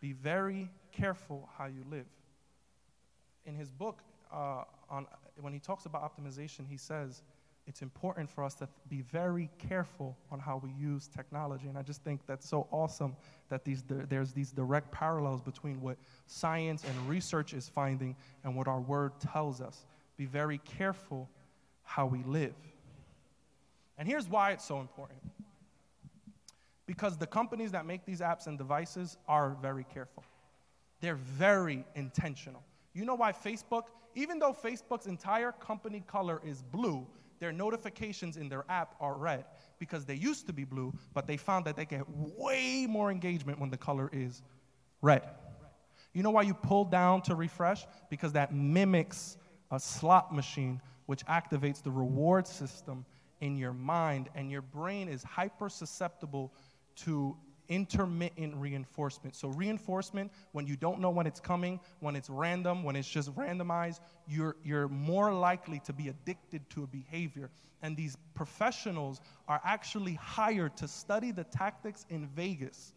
Be 0.00 0.14
very 0.14 0.70
careful 0.92 1.46
how 1.58 1.66
you 1.66 1.84
live. 1.90 2.06
In 3.44 3.54
his 3.54 3.70
book, 3.70 4.00
uh, 4.32 4.64
on, 4.90 5.06
when 5.40 5.52
he 5.52 5.58
talks 5.58 5.86
about 5.86 6.02
optimization, 6.02 6.66
he 6.68 6.76
says 6.76 7.22
it's 7.66 7.82
important 7.82 8.28
for 8.28 8.42
us 8.42 8.54
to 8.54 8.68
be 8.88 9.02
very 9.02 9.48
careful 9.58 10.16
on 10.30 10.40
how 10.40 10.60
we 10.62 10.70
use 10.72 11.08
technology. 11.08 11.68
And 11.68 11.78
I 11.78 11.82
just 11.82 12.02
think 12.02 12.20
that's 12.26 12.48
so 12.48 12.66
awesome 12.70 13.14
that 13.48 13.64
these, 13.64 13.84
there's 13.86 14.32
these 14.32 14.50
direct 14.50 14.90
parallels 14.90 15.40
between 15.40 15.80
what 15.80 15.96
science 16.26 16.84
and 16.84 17.08
research 17.08 17.54
is 17.54 17.68
finding 17.68 18.16
and 18.44 18.56
what 18.56 18.66
our 18.66 18.80
word 18.80 19.12
tells 19.20 19.60
us. 19.60 19.86
Be 20.16 20.26
very 20.26 20.58
careful 20.58 21.28
how 21.82 22.06
we 22.06 22.22
live. 22.24 22.54
And 23.98 24.08
here's 24.08 24.28
why 24.28 24.52
it's 24.52 24.64
so 24.64 24.80
important 24.80 25.20
because 26.86 27.16
the 27.16 27.26
companies 27.26 27.70
that 27.70 27.86
make 27.86 28.04
these 28.04 28.20
apps 28.20 28.48
and 28.48 28.58
devices 28.58 29.16
are 29.28 29.56
very 29.62 29.84
careful, 29.94 30.24
they're 31.00 31.14
very 31.14 31.84
intentional. 31.94 32.64
You 33.00 33.06
know 33.06 33.14
why 33.14 33.32
Facebook, 33.32 33.84
even 34.14 34.38
though 34.38 34.52
Facebook's 34.52 35.06
entire 35.06 35.52
company 35.52 36.04
color 36.06 36.42
is 36.44 36.60
blue, 36.60 37.06
their 37.38 37.50
notifications 37.50 38.36
in 38.36 38.50
their 38.50 38.66
app 38.68 38.94
are 39.00 39.14
red 39.14 39.46
because 39.78 40.04
they 40.04 40.16
used 40.16 40.46
to 40.48 40.52
be 40.52 40.64
blue, 40.64 40.92
but 41.14 41.26
they 41.26 41.38
found 41.38 41.64
that 41.64 41.76
they 41.76 41.86
get 41.86 42.04
way 42.06 42.86
more 42.86 43.10
engagement 43.10 43.58
when 43.58 43.70
the 43.70 43.78
color 43.78 44.10
is 44.12 44.42
red. 45.00 45.22
You 46.12 46.22
know 46.22 46.28
why 46.28 46.42
you 46.42 46.52
pull 46.52 46.84
down 46.84 47.22
to 47.22 47.34
refresh? 47.34 47.86
Because 48.10 48.34
that 48.34 48.52
mimics 48.52 49.38
a 49.70 49.80
slot 49.80 50.34
machine, 50.34 50.78
which 51.06 51.24
activates 51.24 51.82
the 51.82 51.90
reward 51.90 52.46
system 52.46 53.06
in 53.40 53.56
your 53.56 53.72
mind, 53.72 54.28
and 54.34 54.50
your 54.50 54.60
brain 54.60 55.08
is 55.08 55.22
hyper 55.22 55.70
susceptible 55.70 56.52
to 56.96 57.34
intermittent 57.70 58.54
reinforcement. 58.56 59.34
So, 59.34 59.48
reinforcement, 59.48 60.30
when 60.52 60.66
you 60.66 60.76
don't 60.76 61.00
know 61.00 61.08
when 61.08 61.26
it's 61.26 61.40
coming, 61.40 61.80
when 62.00 62.16
it's 62.16 62.28
random, 62.28 62.82
when 62.82 62.96
it's 62.96 63.08
just 63.08 63.34
randomized, 63.34 64.00
you're, 64.28 64.56
you're 64.62 64.88
more 64.88 65.32
likely 65.32 65.80
to 65.86 65.92
be 65.92 66.08
addicted 66.08 66.68
to 66.70 66.82
a 66.82 66.86
behavior. 66.88 67.48
And 67.80 67.96
these 67.96 68.18
professionals 68.34 69.20
are 69.48 69.60
actually 69.64 70.14
hired 70.14 70.76
to 70.78 70.88
study 70.88 71.30
the 71.30 71.44
tactics 71.44 72.04
in 72.10 72.26
Vegas 72.26 72.92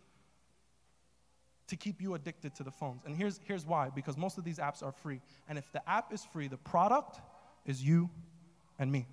to 1.68 1.78
keep 1.78 2.02
you 2.02 2.16
addicted 2.16 2.54
to 2.56 2.64
the 2.64 2.72
phones. 2.72 3.04
And 3.06 3.16
here's, 3.16 3.40
here's 3.46 3.66
why 3.66 3.90
because 3.90 4.18
most 4.18 4.38
of 4.38 4.44
these 4.44 4.58
apps 4.58 4.84
are 4.84 4.92
free. 4.92 5.22
And 5.48 5.58
if 5.58 5.72
the 5.72 5.88
app 5.90 6.12
is 6.12 6.26
free, 6.34 6.48
the 6.48 6.58
product 6.58 7.22
is 7.66 7.82
you 7.82 8.10
and 8.80 8.92
me. 8.92 9.06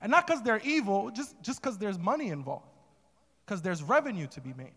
And 0.00 0.10
not 0.10 0.26
because 0.26 0.42
they're 0.42 0.60
evil, 0.64 1.12
just 1.12 1.62
because 1.62 1.78
there's 1.78 1.98
money 1.98 2.28
involved 2.28 2.71
because 3.52 3.60
there's 3.60 3.82
revenue 3.82 4.26
to 4.26 4.40
be 4.40 4.54
made. 4.54 4.72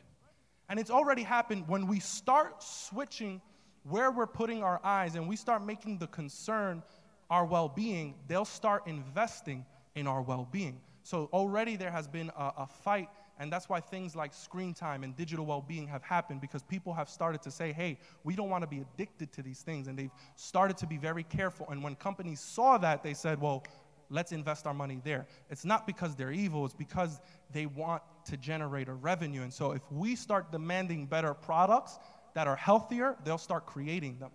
And 0.68 0.78
it's 0.78 0.92
already 0.92 1.24
happened 1.24 1.66
when 1.70 1.88
we 1.88 2.02
start 2.02 2.62
switching 2.62 3.42
where 3.84 4.12
we're 4.12 4.28
putting 4.28 4.64
our 4.64 4.82
eyes 4.84 5.16
and 5.16 5.30
we 5.30 5.38
start 5.38 5.66
making 5.66 5.98
the 5.98 6.08
concern 6.08 6.84
our 7.30 7.46
well 7.46 7.70
being, 7.70 8.16
they'll 8.28 8.44
start 8.44 8.86
investing 8.86 9.66
in 9.96 10.08
our 10.08 10.22
well 10.22 10.46
being. 10.52 10.82
So 11.04 11.30
already 11.32 11.78
there 11.78 11.90
has 11.90 12.06
been 12.06 12.30
a, 12.38 12.52
a, 12.58 12.68
fight, 12.68 13.08
and 13.40 13.50
that's 13.50 13.70
why 13.70 13.80
things 13.80 14.14
like 14.14 14.34
screen 14.34 14.74
time 14.74 15.06
and 15.06 15.16
digital 15.16 15.46
well 15.46 15.64
being 15.66 15.88
have 15.88 16.04
happened 16.04 16.42
because 16.42 16.62
people 16.62 16.94
have 16.94 17.08
started 17.08 17.42
to 17.44 17.52
say, 17.52 17.72
hey, 17.72 17.98
we 18.26 18.36
don't 18.36 18.50
want 18.50 18.64
to 18.64 18.68
be 18.68 18.82
addicted 18.82 19.32
to 19.34 19.42
these 19.42 19.62
things. 19.62 19.88
And 19.88 19.98
they've 19.98 20.12
started 20.36 20.76
to 20.80 20.86
be 20.86 20.98
very 20.98 21.24
careful. 21.24 21.66
And 21.70 21.82
when 21.82 21.96
companies 21.96 22.42
saw 22.42 22.78
that, 22.80 23.04
they 23.04 23.14
said, 23.14 23.40
well, 23.40 23.64
let's 24.10 24.32
invest 24.32 24.68
our 24.68 24.74
money 24.74 25.02
there. 25.04 25.26
It's 25.50 25.66
not 25.66 25.88
because 25.88 26.16
they're 26.16 26.32
evil, 26.32 26.66
it's 26.66 26.74
because 26.74 27.20
they 27.56 27.66
want 27.68 28.04
to 28.26 28.36
generate 28.36 28.90
a 28.90 28.94
revenue. 28.94 29.42
And 29.42 29.54
so 29.54 29.72
if 29.72 29.82
we 29.90 30.18
start 30.18 30.52
demanding 30.52 31.06
better 31.06 31.34
products 31.34 31.98
that 32.34 32.48
are 32.48 32.56
healthier, 32.58 33.16
they'll 33.24 33.38
start 33.38 33.66
creating 33.66 34.20
them. 34.20 34.32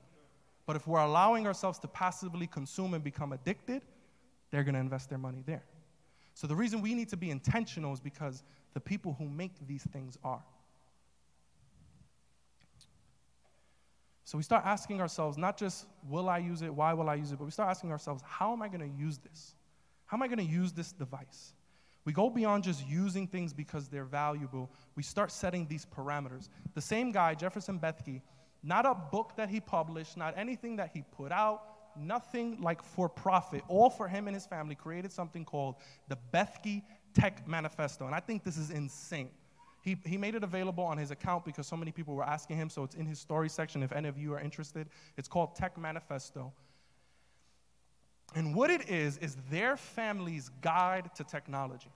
But 0.64 0.76
if 0.76 0.86
we're 0.86 1.00
allowing 1.00 1.46
ourselves 1.46 1.78
to 1.80 1.88
passively 1.88 2.46
consume 2.46 2.94
and 2.94 3.04
become 3.04 3.34
addicted, 3.34 3.82
they're 4.50 4.64
going 4.64 4.74
to 4.74 4.80
invest 4.80 5.10
their 5.10 5.18
money 5.18 5.42
there. 5.44 5.62
So 6.32 6.46
the 6.46 6.56
reason 6.56 6.80
we 6.80 6.94
need 6.94 7.10
to 7.10 7.18
be 7.18 7.30
intentional 7.30 7.92
is 7.92 8.00
because 8.00 8.42
the 8.72 8.80
people 8.80 9.14
who 9.18 9.28
make 9.28 9.52
these 9.68 9.82
things 9.92 10.16
are. 10.24 10.42
So 14.24 14.38
we 14.38 14.44
start 14.44 14.64
asking 14.64 14.98
ourselves 15.02 15.36
not 15.36 15.58
just 15.58 15.84
will 16.08 16.30
I 16.30 16.38
use 16.38 16.62
it, 16.62 16.72
why 16.72 16.94
will 16.94 17.10
I 17.10 17.16
use 17.16 17.32
it, 17.32 17.38
but 17.38 17.44
we 17.44 17.50
start 17.50 17.68
asking 17.68 17.90
ourselves 17.92 18.22
how 18.26 18.54
am 18.54 18.62
I 18.62 18.68
going 18.68 18.80
to 18.80 18.98
use 18.98 19.18
this? 19.18 19.56
How 20.06 20.16
am 20.16 20.22
I 20.22 20.26
going 20.28 20.38
to 20.38 20.44
use 20.44 20.72
this 20.72 20.92
device? 20.92 21.52
We 22.10 22.14
go 22.14 22.28
beyond 22.28 22.64
just 22.64 22.84
using 22.88 23.28
things 23.28 23.52
because 23.52 23.86
they're 23.86 24.02
valuable. 24.02 24.68
We 24.96 25.04
start 25.04 25.30
setting 25.30 25.68
these 25.68 25.86
parameters. 25.86 26.48
The 26.74 26.80
same 26.80 27.12
guy, 27.12 27.36
Jefferson 27.36 27.78
Bethke, 27.78 28.20
not 28.64 28.84
a 28.84 28.96
book 28.96 29.34
that 29.36 29.48
he 29.48 29.60
published, 29.60 30.16
not 30.16 30.36
anything 30.36 30.74
that 30.74 30.90
he 30.92 31.04
put 31.16 31.30
out, 31.30 31.62
nothing 31.96 32.60
like 32.60 32.82
for 32.82 33.08
profit, 33.08 33.62
all 33.68 33.88
for 33.88 34.08
him 34.08 34.26
and 34.26 34.34
his 34.34 34.44
family, 34.44 34.74
created 34.74 35.12
something 35.12 35.44
called 35.44 35.76
the 36.08 36.18
Bethke 36.34 36.82
Tech 37.14 37.46
Manifesto. 37.46 38.06
And 38.06 38.14
I 38.16 38.18
think 38.18 38.42
this 38.42 38.56
is 38.56 38.70
insane. 38.70 39.30
He, 39.84 39.96
he 40.04 40.16
made 40.16 40.34
it 40.34 40.42
available 40.42 40.82
on 40.82 40.98
his 40.98 41.12
account 41.12 41.44
because 41.44 41.68
so 41.68 41.76
many 41.76 41.92
people 41.92 42.16
were 42.16 42.26
asking 42.26 42.56
him, 42.56 42.70
so 42.70 42.82
it's 42.82 42.96
in 42.96 43.06
his 43.06 43.20
story 43.20 43.48
section 43.48 43.84
if 43.84 43.92
any 43.92 44.08
of 44.08 44.18
you 44.18 44.34
are 44.34 44.40
interested. 44.40 44.88
It's 45.16 45.28
called 45.28 45.54
Tech 45.54 45.78
Manifesto. 45.78 46.52
And 48.34 48.52
what 48.52 48.68
it 48.68 48.90
is, 48.90 49.16
is 49.18 49.36
their 49.48 49.76
family's 49.76 50.48
guide 50.60 51.10
to 51.14 51.22
technology. 51.22 51.90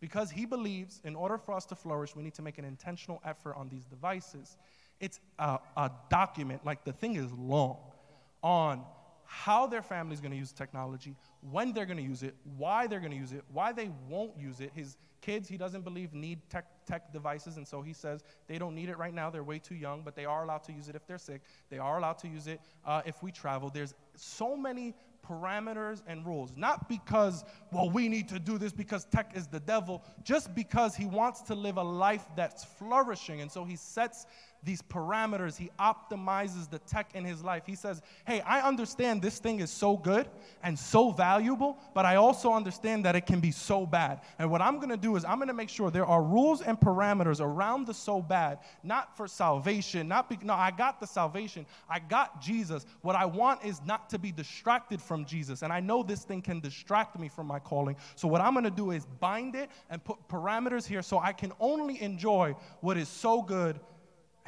Because 0.00 0.30
he 0.30 0.46
believes 0.46 1.00
in 1.04 1.16
order 1.16 1.38
for 1.38 1.54
us 1.54 1.64
to 1.66 1.74
flourish, 1.74 2.14
we 2.14 2.22
need 2.22 2.34
to 2.34 2.42
make 2.42 2.58
an 2.58 2.64
intentional 2.64 3.20
effort 3.24 3.56
on 3.56 3.68
these 3.68 3.84
devices. 3.84 4.56
It's 5.00 5.20
a, 5.38 5.58
a 5.76 5.90
document, 6.10 6.64
like 6.64 6.84
the 6.84 6.92
thing 6.92 7.16
is 7.16 7.32
long, 7.32 7.78
on 8.42 8.84
how 9.24 9.66
their 9.66 9.82
family 9.82 10.14
is 10.14 10.20
going 10.20 10.30
to 10.30 10.38
use 10.38 10.52
technology, 10.52 11.14
when 11.50 11.72
they're 11.72 11.86
going 11.86 11.98
to 11.98 12.02
use 12.02 12.22
it, 12.22 12.34
why 12.56 12.86
they're 12.86 13.00
going 13.00 13.12
to 13.12 13.16
use 13.16 13.32
it, 13.32 13.44
why 13.52 13.72
they 13.72 13.90
won't 14.08 14.36
use 14.38 14.60
it. 14.60 14.72
His 14.74 14.96
kids, 15.20 15.48
he 15.48 15.58
doesn't 15.58 15.82
believe, 15.82 16.14
need 16.14 16.40
tech, 16.48 16.64
tech 16.86 17.12
devices, 17.12 17.58
and 17.58 17.68
so 17.68 17.82
he 17.82 17.92
says 17.92 18.22
they 18.46 18.58
don't 18.58 18.74
need 18.74 18.88
it 18.88 18.96
right 18.96 19.12
now. 19.12 19.28
They're 19.28 19.44
way 19.44 19.58
too 19.58 19.74
young, 19.74 20.02
but 20.02 20.16
they 20.16 20.24
are 20.24 20.44
allowed 20.44 20.64
to 20.64 20.72
use 20.72 20.88
it 20.88 20.96
if 20.96 21.06
they're 21.06 21.18
sick. 21.18 21.42
They 21.68 21.78
are 21.78 21.98
allowed 21.98 22.18
to 22.18 22.28
use 22.28 22.46
it 22.46 22.60
uh, 22.86 23.02
if 23.04 23.22
we 23.22 23.30
travel. 23.30 23.68
There's 23.68 23.94
so 24.16 24.56
many 24.56 24.94
parameters 25.28 26.02
and 26.06 26.24
rules. 26.26 26.52
Not 26.56 26.88
because, 26.88 27.44
well, 27.72 27.90
we 27.90 28.08
need 28.08 28.28
to 28.28 28.38
do 28.38 28.58
this 28.58 28.72
because 28.72 29.04
tech 29.04 29.32
is 29.36 29.46
the 29.46 29.60
devil, 29.60 30.02
just 30.22 30.54
because 30.54 30.96
he 30.96 31.06
wants 31.06 31.42
to 31.42 31.54
live 31.54 31.76
a 31.76 31.82
life 31.82 32.24
that's 32.36 32.64
flourishing. 32.64 33.40
And 33.40 33.50
so 33.50 33.64
he 33.64 33.76
sets 33.76 34.26
these 34.64 34.82
parameters, 34.82 35.56
he 35.56 35.70
optimizes 35.78 36.68
the 36.68 36.80
tech 36.80 37.10
in 37.14 37.24
his 37.24 37.42
life. 37.44 37.62
He 37.64 37.76
says, 37.76 38.02
Hey, 38.26 38.40
I 38.40 38.60
understand 38.60 39.22
this 39.22 39.38
thing 39.38 39.60
is 39.60 39.70
so 39.70 39.96
good 39.96 40.28
and 40.62 40.76
so 40.78 41.10
valuable, 41.10 41.78
but 41.94 42.04
I 42.04 42.16
also 42.16 42.52
understand 42.52 43.04
that 43.04 43.14
it 43.14 43.24
can 43.24 43.40
be 43.40 43.52
so 43.52 43.86
bad. 43.86 44.20
And 44.38 44.50
what 44.50 44.60
I'm 44.60 44.80
gonna 44.80 44.96
do 44.96 45.16
is, 45.16 45.24
I'm 45.24 45.38
gonna 45.38 45.54
make 45.54 45.68
sure 45.68 45.90
there 45.90 46.06
are 46.06 46.22
rules 46.22 46.60
and 46.60 46.78
parameters 46.78 47.40
around 47.40 47.86
the 47.86 47.94
so 47.94 48.20
bad, 48.20 48.58
not 48.82 49.16
for 49.16 49.28
salvation, 49.28 50.08
not 50.08 50.28
be, 50.28 50.38
no, 50.42 50.54
I 50.54 50.72
got 50.72 51.00
the 51.00 51.06
salvation, 51.06 51.64
I 51.88 52.00
got 52.00 52.42
Jesus. 52.42 52.84
What 53.02 53.14
I 53.14 53.26
want 53.26 53.64
is 53.64 53.80
not 53.86 54.10
to 54.10 54.18
be 54.18 54.32
distracted 54.32 55.00
from 55.00 55.24
Jesus. 55.24 55.62
And 55.62 55.72
I 55.72 55.80
know 55.80 56.02
this 56.02 56.24
thing 56.24 56.42
can 56.42 56.60
distract 56.60 57.18
me 57.18 57.28
from 57.28 57.46
my 57.46 57.60
calling. 57.60 57.96
So 58.16 58.26
what 58.26 58.40
I'm 58.40 58.54
gonna 58.54 58.70
do 58.70 58.90
is 58.90 59.06
bind 59.20 59.54
it 59.54 59.70
and 59.88 60.02
put 60.02 60.16
parameters 60.28 60.86
here 60.86 61.02
so 61.02 61.18
I 61.20 61.32
can 61.32 61.52
only 61.60 62.02
enjoy 62.02 62.56
what 62.80 62.96
is 62.96 63.08
so 63.08 63.40
good 63.40 63.78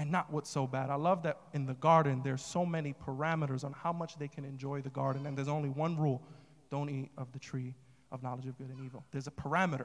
and 0.01 0.11
not 0.11 0.33
what's 0.33 0.49
so 0.49 0.67
bad. 0.67 0.89
I 0.89 0.95
love 0.95 1.25
that 1.25 1.37
in 1.53 1.67
the 1.67 1.75
garden, 1.75 2.23
there's 2.25 2.41
so 2.41 2.65
many 2.65 2.95
parameters 2.95 3.65
on 3.65 3.75
how 3.75 3.93
much 3.93 4.17
they 4.17 4.29
can 4.29 4.47
enjoy 4.47 4.81
the 4.81 4.89
garden, 4.89 5.27
and 5.27 5.37
there's 5.37 5.47
only 5.47 5.69
one 5.69 5.95
rule 5.95 6.23
don't 6.71 6.89
eat 6.89 7.11
of 7.19 7.31
the 7.33 7.39
tree 7.39 7.75
of 8.11 8.23
knowledge 8.23 8.47
of 8.47 8.57
good 8.57 8.71
and 8.71 8.81
evil. 8.83 9.05
There's 9.11 9.27
a 9.27 9.31
parameter. 9.31 9.85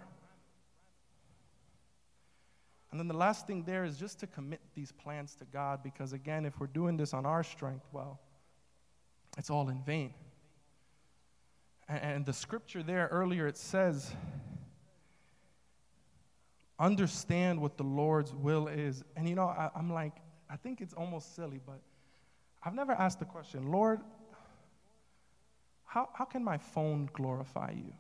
And 2.92 3.00
then 3.00 3.10
the 3.10 3.18
last 3.18 3.46
thing 3.46 3.64
there 3.64 3.84
is 3.84 3.98
just 3.98 4.22
to 4.22 4.28
commit 4.28 4.62
these 4.74 4.94
plans 4.94 5.36
to 5.36 5.46
God, 5.52 5.84
because 5.84 6.14
again, 6.14 6.46
if 6.46 6.62
we're 6.62 6.68
doing 6.68 6.96
this 6.96 7.14
on 7.14 7.26
our 7.26 7.44
strength, 7.44 7.86
well, 7.92 8.22
it's 9.38 9.50
all 9.50 9.68
in 9.68 9.84
vain. 9.84 10.14
And, 11.90 12.26
the 12.26 12.32
scripture 12.32 12.82
there 12.82 13.10
earlier, 13.12 13.48
it 13.48 13.58
says, 13.58 14.16
understand 16.80 17.62
what 17.62 17.78
the 17.78 17.84
Lord's 17.84 18.34
will 18.34 18.68
is. 18.68 19.04
And 19.16 19.28
you 19.28 19.36
know, 19.36 19.46
I, 19.46 19.70
am 19.76 19.92
like, 19.92 20.14
I 20.50 20.58
think 20.58 20.82
it's 20.82 20.94
almost 20.94 21.36
silly, 21.36 21.60
but 21.66 21.80
I've 22.64 22.74
never 22.74 22.94
asked 22.94 23.20
the 23.20 23.26
question, 23.26 23.72
Lord, 23.72 24.02
how, 25.86 26.10
how 26.14 26.26
can 26.26 26.44
my 26.44 26.58
phone 26.58 27.10
glorify 27.14 27.72
you? 27.72 27.94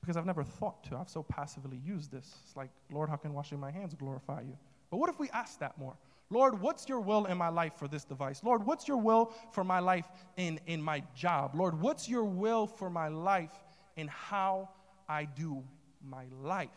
Because 0.00 0.16
I've 0.16 0.26
never 0.26 0.44
thought 0.44 0.84
to. 0.84 0.96
I've 0.96 1.08
so 1.08 1.22
passively 1.22 1.78
used 1.84 2.10
this. 2.10 2.34
It's 2.44 2.56
like, 2.56 2.70
Lord, 2.90 3.08
how 3.08 3.16
can 3.16 3.32
washing 3.32 3.58
my 3.58 3.70
hands 3.70 3.94
glorify 3.94 4.42
you? 4.42 4.56
But 4.90 4.98
what 4.98 5.08
if 5.08 5.18
we 5.18 5.28
ask 5.30 5.58
that 5.60 5.78
more? 5.78 5.96
Lord, 6.30 6.60
what's 6.60 6.88
your 6.88 7.00
will 7.00 7.24
in 7.24 7.38
my 7.38 7.48
life 7.48 7.72
for 7.76 7.88
this 7.88 8.04
device? 8.04 8.42
Lord, 8.44 8.64
what's 8.66 8.86
your 8.86 8.98
will 8.98 9.32
for 9.52 9.64
my 9.64 9.78
life 9.78 10.04
in, 10.36 10.60
in 10.66 10.82
my 10.82 11.02
job? 11.14 11.54
Lord, 11.54 11.80
what's 11.80 12.08
your 12.08 12.24
will 12.24 12.66
for 12.66 12.90
my 12.90 13.08
life 13.08 13.52
in 13.96 14.08
how 14.08 14.68
I 15.08 15.24
do 15.24 15.64
my 16.02 16.26
life? 16.42 16.68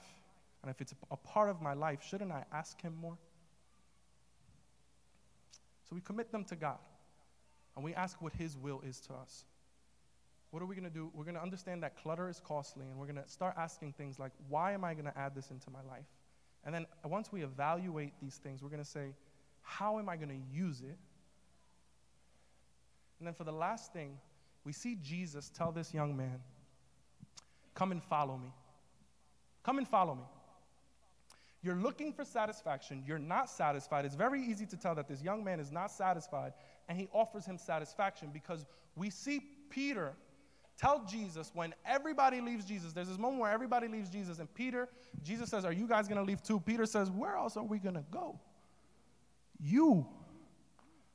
And 0.62 0.70
if 0.70 0.80
it's 0.82 0.94
a 1.10 1.18
part 1.18 1.50
of 1.50 1.62
my 1.62 1.74
life, 1.74 2.00
shouldn't 2.08 2.32
I 2.32 2.44
ask 2.54 2.80
Him 2.82 2.96
more? 3.02 3.18
So 5.90 5.96
we 5.96 6.02
commit 6.02 6.32
them 6.32 6.44
to 6.46 6.56
God 6.56 6.78
and 7.76 7.84
we 7.84 7.94
ask 7.94 8.22
what 8.22 8.34
His 8.34 8.58
will 8.58 8.82
is 8.88 9.00
to 9.02 9.14
us. 9.14 9.46
What 10.52 10.62
are 10.62 10.66
we 10.66 10.76
going 10.76 10.88
to 10.88 10.94
do? 10.94 11.10
We're 11.14 11.24
going 11.24 11.36
to 11.36 11.42
understand 11.42 11.82
that 11.84 11.98
clutter 11.98 12.30
is 12.30 12.42
costly 12.46 12.86
and 12.86 12.98
we're 12.98 13.08
going 13.08 13.24
to 13.24 13.28
start 13.28 13.56
asking 13.58 13.94
things 13.94 14.20
like, 14.20 14.32
why 14.50 14.74
am 14.74 14.84
I 14.84 14.94
going 14.94 15.06
to 15.06 15.18
add 15.18 15.34
this 15.34 15.50
into 15.50 15.70
my 15.72 15.82
life? 15.90 16.06
And 16.64 16.76
then 16.76 16.86
once 17.06 17.32
we 17.32 17.44
evaluate 17.44 18.14
these 18.22 18.36
things, 18.36 18.62
we're 18.62 18.70
going 18.70 18.84
to 18.84 18.90
say, 18.90 19.14
how 19.62 19.98
am 19.98 20.10
I 20.10 20.18
going 20.18 20.30
to 20.30 20.56
use 20.56 20.82
it? 20.82 20.98
And 23.20 23.28
then 23.28 23.34
for 23.34 23.44
the 23.44 23.52
last 23.52 23.94
thing, 23.94 24.18
we 24.64 24.74
see 24.74 24.98
Jesus 25.02 25.50
tell 25.50 25.72
this 25.72 25.94
young 25.94 26.16
man, 26.16 26.42
Come 27.74 27.92
and 27.92 28.04
follow 28.04 28.38
me. 28.38 28.52
Come 29.64 29.78
and 29.78 29.88
follow 29.88 30.16
me. 30.16 30.24
You're 31.64 31.76
looking 31.76 32.12
for 32.12 32.26
satisfaction. 32.26 33.04
You're 33.06 33.20
not 33.20 33.50
satisfied. 33.50 34.06
It's 34.06 34.16
very 34.16 34.42
easy 34.42 34.66
to 34.66 34.78
tell 34.78 34.96
that 34.96 35.08
this 35.08 35.22
young 35.22 35.44
man 35.44 35.60
is 35.60 35.72
not 35.72 35.92
satisfied, 35.92 36.54
and 36.90 36.98
he 36.98 37.08
offers 37.14 37.46
him 37.46 37.58
satisfaction 37.58 38.30
because 38.34 38.66
we 38.96 39.10
see 39.10 39.42
Peter 39.70 40.14
tell 40.78 41.06
Jesus 41.06 41.52
when 41.54 41.74
everybody 41.86 42.42
leaves 42.42 42.66
Jesus. 42.66 42.94
There's 42.94 43.10
this 43.10 43.20
moment 43.20 43.42
where 43.42 43.52
everybody 43.52 43.88
leaves 43.88 44.10
Jesus, 44.10 44.40
and 44.40 44.52
Peter, 44.56 44.90
Jesus 45.24 45.50
says, 45.50 45.64
Are 45.64 45.72
you 45.72 45.88
guys 45.88 46.08
going 46.08 46.18
to 46.18 46.24
leave 46.24 46.42
too? 46.42 46.60
Peter 46.60 46.88
says, 46.88 47.12
Where 47.12 47.36
else 47.36 47.56
are 47.58 47.64
we 47.64 47.78
going 47.78 47.96
to 47.96 48.06
go? 48.10 48.40
You 49.60 50.08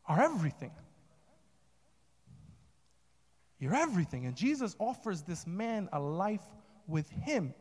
are 0.07 0.23
everything. 0.23 0.71
You're 3.59 3.75
everything. 3.75 4.27
And 4.27 4.37
Jesus 4.37 4.77
offers 4.79 5.23
this 5.23 5.47
man 5.47 5.89
a 5.93 5.99
life 5.99 6.45
with 6.87 7.09
him. 7.11 7.55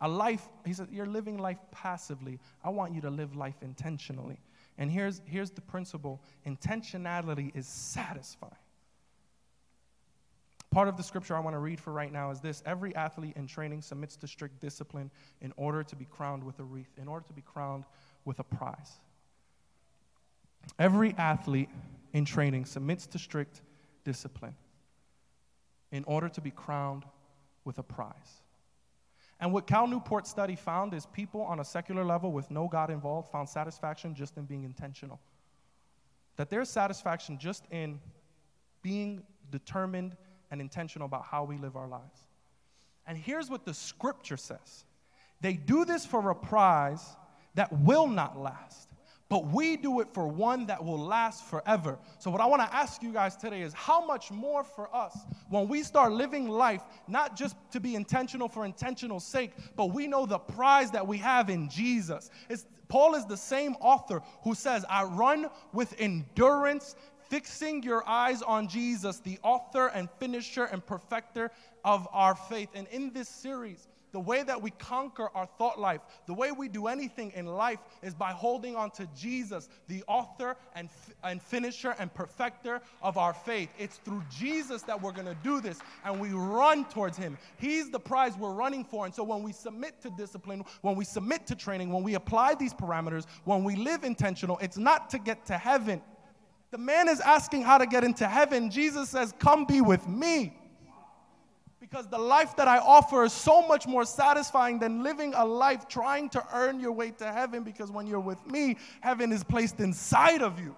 A 0.00 0.08
life, 0.08 0.46
he 0.66 0.74
said, 0.74 0.88
you're 0.90 1.06
living 1.06 1.38
life 1.38 1.58
passively. 1.72 2.38
I 2.62 2.70
want 2.70 2.94
you 2.94 3.00
to 3.02 3.10
live 3.10 3.34
life 3.34 3.56
intentionally. 3.62 4.38
And 4.78 4.90
here's, 4.90 5.22
here's 5.24 5.50
the 5.50 5.62
principle 5.62 6.20
intentionality 6.46 7.54
is 7.56 7.66
satisfying. 7.66 8.52
Part 10.70 10.88
of 10.88 10.98
the 10.98 11.02
scripture 11.02 11.34
I 11.34 11.40
want 11.40 11.54
to 11.54 11.58
read 11.58 11.80
for 11.80 11.92
right 11.92 12.12
now 12.12 12.30
is 12.30 12.40
this 12.40 12.62
Every 12.66 12.94
athlete 12.94 13.34
in 13.36 13.46
training 13.46 13.80
submits 13.80 14.16
to 14.16 14.26
strict 14.26 14.60
discipline 14.60 15.10
in 15.40 15.54
order 15.56 15.82
to 15.82 15.96
be 15.96 16.04
crowned 16.04 16.44
with 16.44 16.58
a 16.58 16.64
wreath, 16.64 16.92
in 17.00 17.08
order 17.08 17.26
to 17.26 17.32
be 17.32 17.40
crowned 17.40 17.84
with 18.26 18.38
a 18.40 18.44
prize. 18.44 19.00
Every 20.78 21.14
athlete 21.16 21.70
in 22.12 22.26
training 22.26 22.66
submits 22.66 23.06
to 23.06 23.18
strict 23.18 23.62
discipline 24.04 24.54
in 25.92 26.04
order 26.04 26.28
to 26.28 26.40
be 26.42 26.50
crowned 26.50 27.04
with 27.64 27.78
a 27.78 27.82
prize. 27.82 28.42
And 29.40 29.52
what 29.52 29.66
Cal 29.66 29.86
Newport 29.86 30.26
study 30.26 30.56
found 30.56 30.94
is 30.94 31.06
people 31.06 31.42
on 31.42 31.60
a 31.60 31.64
secular 31.64 32.04
level 32.04 32.32
with 32.32 32.50
no 32.50 32.68
God 32.68 32.90
involved 32.90 33.30
found 33.30 33.48
satisfaction 33.48 34.14
just 34.14 34.36
in 34.36 34.44
being 34.44 34.64
intentional. 34.64 35.20
That 36.36 36.48
there's 36.48 36.70
satisfaction 36.70 37.38
just 37.38 37.64
in 37.70 38.00
being 38.82 39.22
determined 39.50 40.16
and 40.50 40.60
intentional 40.60 41.06
about 41.06 41.24
how 41.24 41.44
we 41.44 41.58
live 41.58 41.76
our 41.76 41.88
lives. 41.88 42.20
And 43.06 43.16
here's 43.18 43.50
what 43.50 43.64
the 43.64 43.74
scripture 43.74 44.36
says 44.36 44.84
they 45.40 45.52
do 45.52 45.84
this 45.84 46.06
for 46.06 46.30
a 46.30 46.34
prize 46.34 47.04
that 47.54 47.72
will 47.72 48.06
not 48.06 48.38
last 48.38 48.90
but 49.28 49.48
we 49.48 49.76
do 49.76 50.00
it 50.00 50.08
for 50.12 50.28
one 50.28 50.66
that 50.66 50.84
will 50.84 50.98
last 50.98 51.44
forever. 51.46 51.98
So, 52.18 52.30
what 52.30 52.40
I 52.40 52.46
want 52.46 52.62
to 52.62 52.74
ask 52.74 53.02
you 53.02 53.12
guys 53.12 53.36
today 53.36 53.62
is 53.62 53.72
how 53.72 54.04
much 54.04 54.30
more 54.30 54.62
for 54.62 54.94
us 54.94 55.18
when 55.48 55.66
we 55.66 55.82
start 55.82 56.12
living 56.12 56.48
life, 56.48 56.82
not 57.08 57.36
just 57.36 57.56
to 57.72 57.80
be 57.80 57.96
intentional 57.96 58.48
for 58.48 58.64
intentional 58.64 59.18
sake, 59.18 59.52
but 59.74 59.86
we 59.86 60.06
know 60.06 60.26
the 60.26 60.38
prize 60.38 60.92
that 60.92 61.06
we 61.06 61.18
have 61.18 61.50
in 61.50 61.68
Jesus. 61.68 62.30
It's, 62.48 62.66
Paul 62.88 63.16
is 63.16 63.26
the 63.26 63.36
same 63.36 63.74
author 63.80 64.22
who 64.42 64.54
says, 64.54 64.84
I 64.88 65.02
run 65.02 65.46
with 65.72 65.94
endurance, 65.98 66.94
fixing 67.28 67.82
your 67.82 68.08
eyes 68.08 68.42
on 68.42 68.68
Jesus, 68.68 69.18
the 69.18 69.40
author 69.42 69.88
and 69.88 70.08
finisher 70.20 70.64
and 70.64 70.86
perfecter 70.86 71.50
of 71.84 72.06
our 72.12 72.36
faith. 72.36 72.68
And 72.74 72.86
in 72.88 73.12
this 73.12 73.28
series, 73.28 73.88
the 74.16 74.20
way 74.20 74.42
that 74.42 74.62
we 74.62 74.70
conquer 74.70 75.28
our 75.34 75.44
thought 75.44 75.78
life, 75.78 76.00
the 76.24 76.32
way 76.32 76.50
we 76.50 76.68
do 76.68 76.86
anything 76.86 77.30
in 77.34 77.44
life 77.44 77.80
is 78.02 78.14
by 78.14 78.30
holding 78.30 78.74
on 78.74 78.90
to 78.92 79.06
Jesus, 79.14 79.68
the 79.88 80.02
author 80.08 80.56
and, 80.74 80.88
and 81.22 81.42
finisher 81.42 81.94
and 81.98 82.14
perfecter 82.14 82.80
of 83.02 83.18
our 83.18 83.34
faith. 83.34 83.68
It's 83.78 83.98
through 83.98 84.22
Jesus 84.34 84.80
that 84.84 85.02
we're 85.02 85.12
going 85.12 85.26
to 85.26 85.36
do 85.44 85.60
this, 85.60 85.80
and 86.02 86.18
we 86.18 86.30
run 86.30 86.86
towards 86.86 87.18
Him. 87.18 87.36
He's 87.58 87.90
the 87.90 88.00
prize 88.00 88.38
we're 88.38 88.54
running 88.54 88.86
for. 88.86 89.04
And 89.04 89.14
so 89.14 89.22
when 89.22 89.42
we 89.42 89.52
submit 89.52 90.00
to 90.00 90.08
discipline, 90.08 90.64
when 90.80 90.96
we 90.96 91.04
submit 91.04 91.46
to 91.48 91.54
training, 91.54 91.92
when 91.92 92.02
we 92.02 92.14
apply 92.14 92.54
these 92.54 92.72
parameters, 92.72 93.26
when 93.44 93.64
we 93.64 93.76
live 93.76 94.02
intentional, 94.02 94.56
it's 94.62 94.78
not 94.78 95.10
to 95.10 95.18
get 95.18 95.44
to 95.44 95.58
heaven. 95.58 96.00
The 96.70 96.78
man 96.78 97.10
is 97.10 97.20
asking 97.20 97.64
how 97.64 97.76
to 97.76 97.86
get 97.86 98.02
into 98.02 98.26
heaven. 98.26 98.70
Jesus 98.70 99.10
says, 99.10 99.34
Come 99.38 99.66
be 99.66 99.82
with 99.82 100.08
me. 100.08 100.56
Because 101.78 102.08
the 102.08 102.18
life 102.18 102.56
that 102.56 102.68
I 102.68 102.78
offer 102.78 103.24
is 103.24 103.32
so 103.32 103.66
much 103.66 103.86
more 103.86 104.04
satisfying 104.04 104.78
than 104.78 105.02
living 105.02 105.34
a 105.34 105.44
life 105.44 105.86
trying 105.88 106.30
to 106.30 106.44
earn 106.52 106.80
your 106.80 106.92
way 106.92 107.10
to 107.12 107.30
heaven. 107.30 107.62
Because 107.62 107.90
when 107.90 108.06
you're 108.06 108.18
with 108.18 108.44
me, 108.46 108.76
heaven 109.00 109.30
is 109.30 109.44
placed 109.44 109.78
inside 109.80 110.42
of 110.42 110.58
you. 110.58 110.74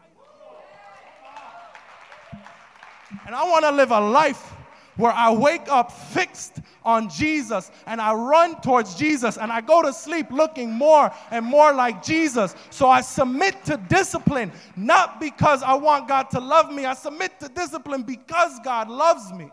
And 3.27 3.35
I 3.35 3.45
want 3.49 3.65
to 3.65 3.71
live 3.71 3.91
a 3.91 4.01
life 4.01 4.53
where 4.97 5.13
I 5.13 5.31
wake 5.31 5.69
up 5.69 5.93
fixed 5.93 6.59
on 6.85 7.09
Jesus 7.09 7.71
and 7.87 8.01
I 8.01 8.13
run 8.13 8.61
towards 8.61 8.97
Jesus 8.97 9.39
and 9.39 9.53
I 9.53 9.61
go 9.61 9.81
to 9.81 9.93
sleep 9.93 10.31
looking 10.31 10.73
more 10.73 11.11
and 11.31 11.47
more 11.47 11.73
like 11.73 12.03
Jesus. 12.03 12.55
So 12.71 12.89
I 12.89 13.01
submit 13.01 13.65
to 13.67 13.77
discipline, 13.77 14.51
not 14.77 15.21
because 15.21 15.63
I 15.63 15.75
want 15.75 16.09
God 16.09 16.25
to 16.31 16.41
love 16.41 16.73
me, 16.73 16.85
I 16.85 16.95
submit 16.95 17.39
to 17.41 17.49
discipline 17.49 18.03
because 18.03 18.59
God 18.65 18.91
loves 18.91 19.33
me. 19.33 19.51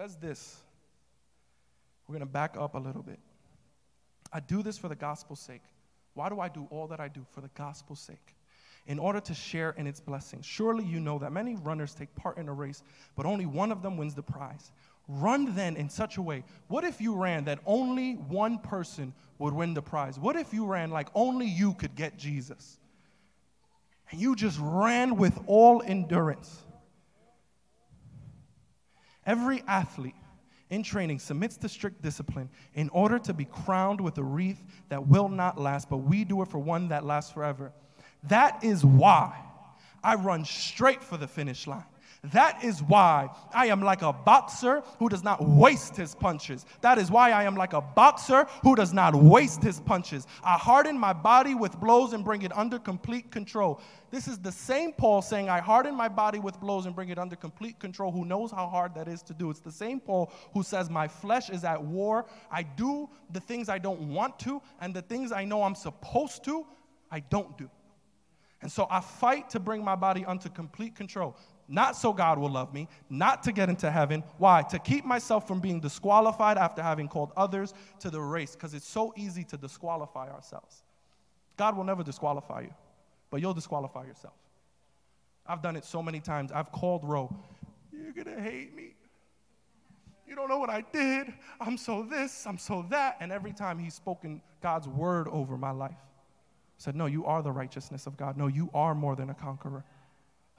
Says 0.00 0.16
this. 0.16 0.56
We're 2.06 2.14
going 2.14 2.26
to 2.26 2.32
back 2.32 2.56
up 2.58 2.74
a 2.74 2.78
little 2.78 3.02
bit. 3.02 3.18
I 4.32 4.40
do 4.40 4.62
this 4.62 4.78
for 4.78 4.88
the 4.88 4.94
gospel's 4.94 5.40
sake. 5.40 5.60
Why 6.14 6.30
do 6.30 6.40
I 6.40 6.48
do 6.48 6.66
all 6.70 6.86
that 6.86 7.00
I 7.00 7.08
do? 7.08 7.26
For 7.32 7.42
the 7.42 7.50
gospel's 7.54 8.00
sake 8.00 8.34
in 8.86 8.98
order 8.98 9.20
to 9.20 9.34
share 9.34 9.74
in 9.76 9.86
its 9.86 10.00
blessings. 10.00 10.46
Surely 10.46 10.86
you 10.86 11.00
know 11.00 11.18
that 11.18 11.32
many 11.32 11.54
runners 11.56 11.94
take 11.94 12.14
part 12.16 12.38
in 12.38 12.48
a 12.48 12.52
race, 12.52 12.82
but 13.14 13.26
only 13.26 13.44
one 13.44 13.70
of 13.70 13.82
them 13.82 13.98
wins 13.98 14.14
the 14.14 14.22
prize. 14.22 14.72
Run 15.06 15.54
then 15.54 15.76
in 15.76 15.90
such 15.90 16.16
a 16.16 16.22
way. 16.22 16.44
What 16.68 16.84
if 16.84 16.98
you 16.98 17.14
ran 17.14 17.44
that 17.44 17.58
only 17.66 18.14
one 18.14 18.58
person 18.58 19.12
would 19.38 19.52
win 19.52 19.74
the 19.74 19.82
prize? 19.82 20.18
What 20.18 20.34
if 20.34 20.54
you 20.54 20.64
ran 20.64 20.90
like 20.90 21.08
only 21.14 21.46
you 21.46 21.74
could 21.74 21.94
get 21.94 22.16
Jesus? 22.16 22.78
And 24.10 24.18
you 24.18 24.34
just 24.34 24.58
ran 24.62 25.16
with 25.16 25.38
all 25.46 25.82
endurance. 25.82 26.62
Every 29.30 29.62
athlete 29.68 30.16
in 30.70 30.82
training 30.82 31.20
submits 31.20 31.56
to 31.58 31.68
strict 31.68 32.02
discipline 32.02 32.48
in 32.74 32.88
order 32.88 33.16
to 33.20 33.32
be 33.32 33.44
crowned 33.44 34.00
with 34.00 34.18
a 34.18 34.24
wreath 34.24 34.60
that 34.88 35.06
will 35.06 35.28
not 35.28 35.56
last, 35.56 35.88
but 35.88 35.98
we 35.98 36.24
do 36.24 36.42
it 36.42 36.48
for 36.48 36.58
one 36.58 36.88
that 36.88 37.04
lasts 37.04 37.30
forever. 37.30 37.70
That 38.24 38.64
is 38.64 38.84
why 38.84 39.38
I 40.02 40.16
run 40.16 40.44
straight 40.44 41.00
for 41.00 41.16
the 41.16 41.28
finish 41.28 41.68
line. 41.68 41.84
That 42.22 42.62
is 42.62 42.82
why 42.82 43.30
I 43.54 43.66
am 43.68 43.80
like 43.80 44.02
a 44.02 44.12
boxer 44.12 44.82
who 44.98 45.08
does 45.08 45.24
not 45.24 45.42
waste 45.42 45.96
his 45.96 46.14
punches. 46.14 46.66
That 46.82 46.98
is 46.98 47.10
why 47.10 47.30
I 47.30 47.44
am 47.44 47.56
like 47.56 47.72
a 47.72 47.80
boxer 47.80 48.46
who 48.62 48.76
does 48.76 48.92
not 48.92 49.14
waste 49.14 49.62
his 49.62 49.80
punches. 49.80 50.26
I 50.44 50.58
harden 50.58 50.98
my 50.98 51.14
body 51.14 51.54
with 51.54 51.80
blows 51.80 52.12
and 52.12 52.22
bring 52.22 52.42
it 52.42 52.54
under 52.54 52.78
complete 52.78 53.30
control. 53.30 53.80
This 54.10 54.28
is 54.28 54.38
the 54.38 54.52
same 54.52 54.92
Paul 54.92 55.22
saying, 55.22 55.48
I 55.48 55.60
harden 55.60 55.94
my 55.94 56.08
body 56.08 56.40
with 56.40 56.60
blows 56.60 56.84
and 56.84 56.94
bring 56.94 57.08
it 57.08 57.18
under 57.18 57.36
complete 57.36 57.78
control, 57.78 58.12
who 58.12 58.26
knows 58.26 58.50
how 58.50 58.66
hard 58.66 58.94
that 58.96 59.08
is 59.08 59.22
to 59.22 59.32
do. 59.32 59.48
It's 59.48 59.60
the 59.60 59.72
same 59.72 59.98
Paul 59.98 60.30
who 60.52 60.62
says, 60.62 60.90
My 60.90 61.08
flesh 61.08 61.48
is 61.48 61.64
at 61.64 61.82
war. 61.82 62.26
I 62.52 62.64
do 62.64 63.08
the 63.30 63.40
things 63.40 63.70
I 63.70 63.78
don't 63.78 64.12
want 64.12 64.38
to, 64.40 64.60
and 64.82 64.92
the 64.92 65.02
things 65.02 65.32
I 65.32 65.44
know 65.44 65.62
I'm 65.62 65.74
supposed 65.74 66.44
to, 66.44 66.66
I 67.10 67.20
don't 67.20 67.56
do. 67.56 67.70
And 68.62 68.70
so 68.70 68.86
I 68.90 69.00
fight 69.00 69.48
to 69.50 69.60
bring 69.60 69.82
my 69.82 69.96
body 69.96 70.24
under 70.26 70.50
complete 70.50 70.94
control. 70.94 71.36
Not 71.72 71.96
so 71.96 72.12
God 72.12 72.40
will 72.40 72.50
love 72.50 72.74
me, 72.74 72.88
not 73.08 73.44
to 73.44 73.52
get 73.52 73.68
into 73.68 73.92
heaven. 73.92 74.24
Why? 74.38 74.62
To 74.62 74.78
keep 74.80 75.04
myself 75.04 75.46
from 75.46 75.60
being 75.60 75.78
disqualified 75.78 76.58
after 76.58 76.82
having 76.82 77.06
called 77.06 77.30
others 77.36 77.74
to 78.00 78.10
the 78.10 78.20
race, 78.20 78.56
because 78.56 78.74
it's 78.74 78.88
so 78.88 79.14
easy 79.16 79.44
to 79.44 79.56
disqualify 79.56 80.28
ourselves. 80.30 80.82
God 81.56 81.76
will 81.76 81.84
never 81.84 82.02
disqualify 82.02 82.62
you, 82.62 82.74
but 83.30 83.40
you'll 83.40 83.54
disqualify 83.54 84.04
yourself. 84.04 84.34
I've 85.46 85.62
done 85.62 85.76
it 85.76 85.84
so 85.84 86.02
many 86.02 86.18
times. 86.18 86.50
I've 86.50 86.72
called 86.72 87.04
Roe, 87.04 87.32
You're 87.92 88.12
gonna 88.12 88.40
hate 88.40 88.74
me. 88.74 88.94
You 90.26 90.34
don't 90.34 90.48
know 90.48 90.58
what 90.58 90.70
I 90.70 90.80
did. 90.92 91.32
I'm 91.60 91.76
so 91.76 92.02
this, 92.02 92.48
I'm 92.48 92.58
so 92.58 92.84
that. 92.90 93.16
And 93.20 93.30
every 93.30 93.52
time 93.52 93.78
he's 93.78 93.94
spoken 93.94 94.42
God's 94.60 94.88
word 94.88 95.28
over 95.28 95.56
my 95.56 95.70
life 95.70 95.94
said, 96.78 96.96
No, 96.96 97.06
you 97.06 97.26
are 97.26 97.42
the 97.42 97.52
righteousness 97.52 98.08
of 98.08 98.16
God. 98.16 98.36
No, 98.36 98.48
you 98.48 98.70
are 98.74 98.94
more 98.94 99.14
than 99.14 99.30
a 99.30 99.34
conqueror. 99.34 99.84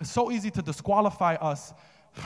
It's 0.02 0.12
so 0.12 0.32
easy 0.32 0.50
to 0.52 0.64
disqualify 0.64 1.36
us, 1.36 1.76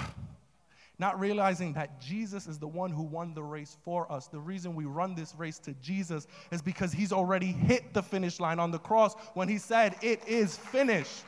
not 0.98 1.20
realizing 1.20 1.74
that 1.74 2.00
Jesus 2.00 2.48
is 2.48 2.58
the 2.58 2.68
one 2.68 2.90
who 2.90 3.04
won 3.04 3.34
the 3.34 3.44
race 3.44 3.76
for 3.84 4.10
us. 4.10 4.28
The 4.28 4.40
reason 4.40 4.76
we 4.76 4.86
run 4.86 5.14
this 5.14 5.36
race 5.36 5.60
to 5.60 5.74
Jesus 5.82 6.26
is 6.52 6.62
because 6.62 6.94
he's 6.94 7.12
already 7.12 7.48
hit 7.52 7.94
the 7.94 8.02
finish 8.02 8.40
line 8.40 8.60
on 8.60 8.72
the 8.72 8.80
cross 8.80 9.14
when 9.34 9.50
he 9.50 9.58
said, 9.58 9.98
It 10.02 10.26
is 10.26 10.56
finished. 10.56 11.26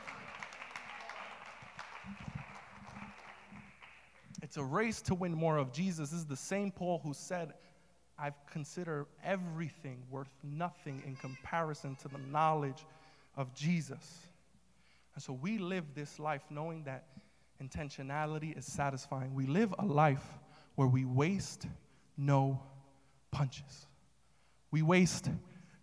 It's 4.40 4.56
a 4.56 4.64
race 4.64 5.02
to 5.02 5.14
win 5.14 5.34
more 5.34 5.58
of 5.58 5.70
Jesus. 5.70 6.08
This 6.08 6.20
is 6.20 6.24
the 6.24 6.34
same 6.34 6.70
Paul 6.70 7.02
who 7.04 7.12
said, 7.12 7.52
I've 8.18 8.46
considered 8.50 9.04
everything 9.22 10.02
worth 10.10 10.34
nothing 10.42 11.02
in 11.06 11.14
comparison 11.16 11.94
to 11.96 12.08
the 12.08 12.18
knowledge 12.32 12.86
of 13.36 13.54
Jesus. 13.54 14.27
And 15.18 15.22
so 15.24 15.32
we 15.32 15.58
live 15.58 15.96
this 15.96 16.20
life 16.20 16.42
knowing 16.48 16.84
that 16.84 17.08
intentionality 17.60 18.56
is 18.56 18.64
satisfying. 18.64 19.34
We 19.34 19.46
live 19.46 19.74
a 19.76 19.84
life 19.84 20.22
where 20.76 20.86
we 20.86 21.04
waste 21.04 21.66
no 22.16 22.62
punches. 23.32 23.88
We 24.70 24.82
waste 24.82 25.28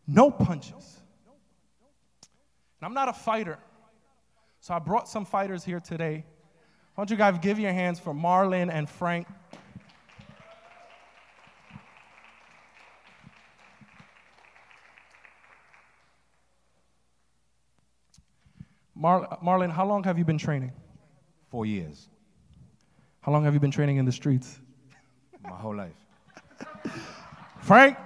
no 0.07 0.31
punches. 0.31 1.01
And 2.79 2.83
I'm 2.83 2.93
not 2.93 3.09
a 3.09 3.13
fighter, 3.13 3.59
so 4.61 4.73
I 4.73 4.79
brought 4.79 5.09
some 5.09 5.25
fighters 5.25 5.65
here 5.65 5.81
today. 5.81 6.23
Why 6.93 7.01
don't 7.03 7.11
you 7.11 7.17
guys 7.17 7.37
give 7.41 7.59
your 7.59 7.73
hands 7.73 7.99
for 7.99 8.13
Marlon 8.13 8.71
and 8.71 8.89
Frank? 8.89 9.27
Mar- 18.95 19.37
Marlon, 19.43 19.71
how 19.71 19.85
long 19.85 20.03
have 20.03 20.17
you 20.17 20.25
been 20.25 20.37
training? 20.37 20.71
Four 21.49 21.65
years. 21.65 22.07
How 23.21 23.31
long 23.31 23.43
have 23.43 23.53
you 23.53 23.59
been 23.59 23.71
training 23.71 23.97
in 23.97 24.05
the 24.05 24.11
streets? 24.11 24.59
My 25.43 25.49
whole 25.49 25.75
life. 25.75 25.93
Frank, 27.61 27.97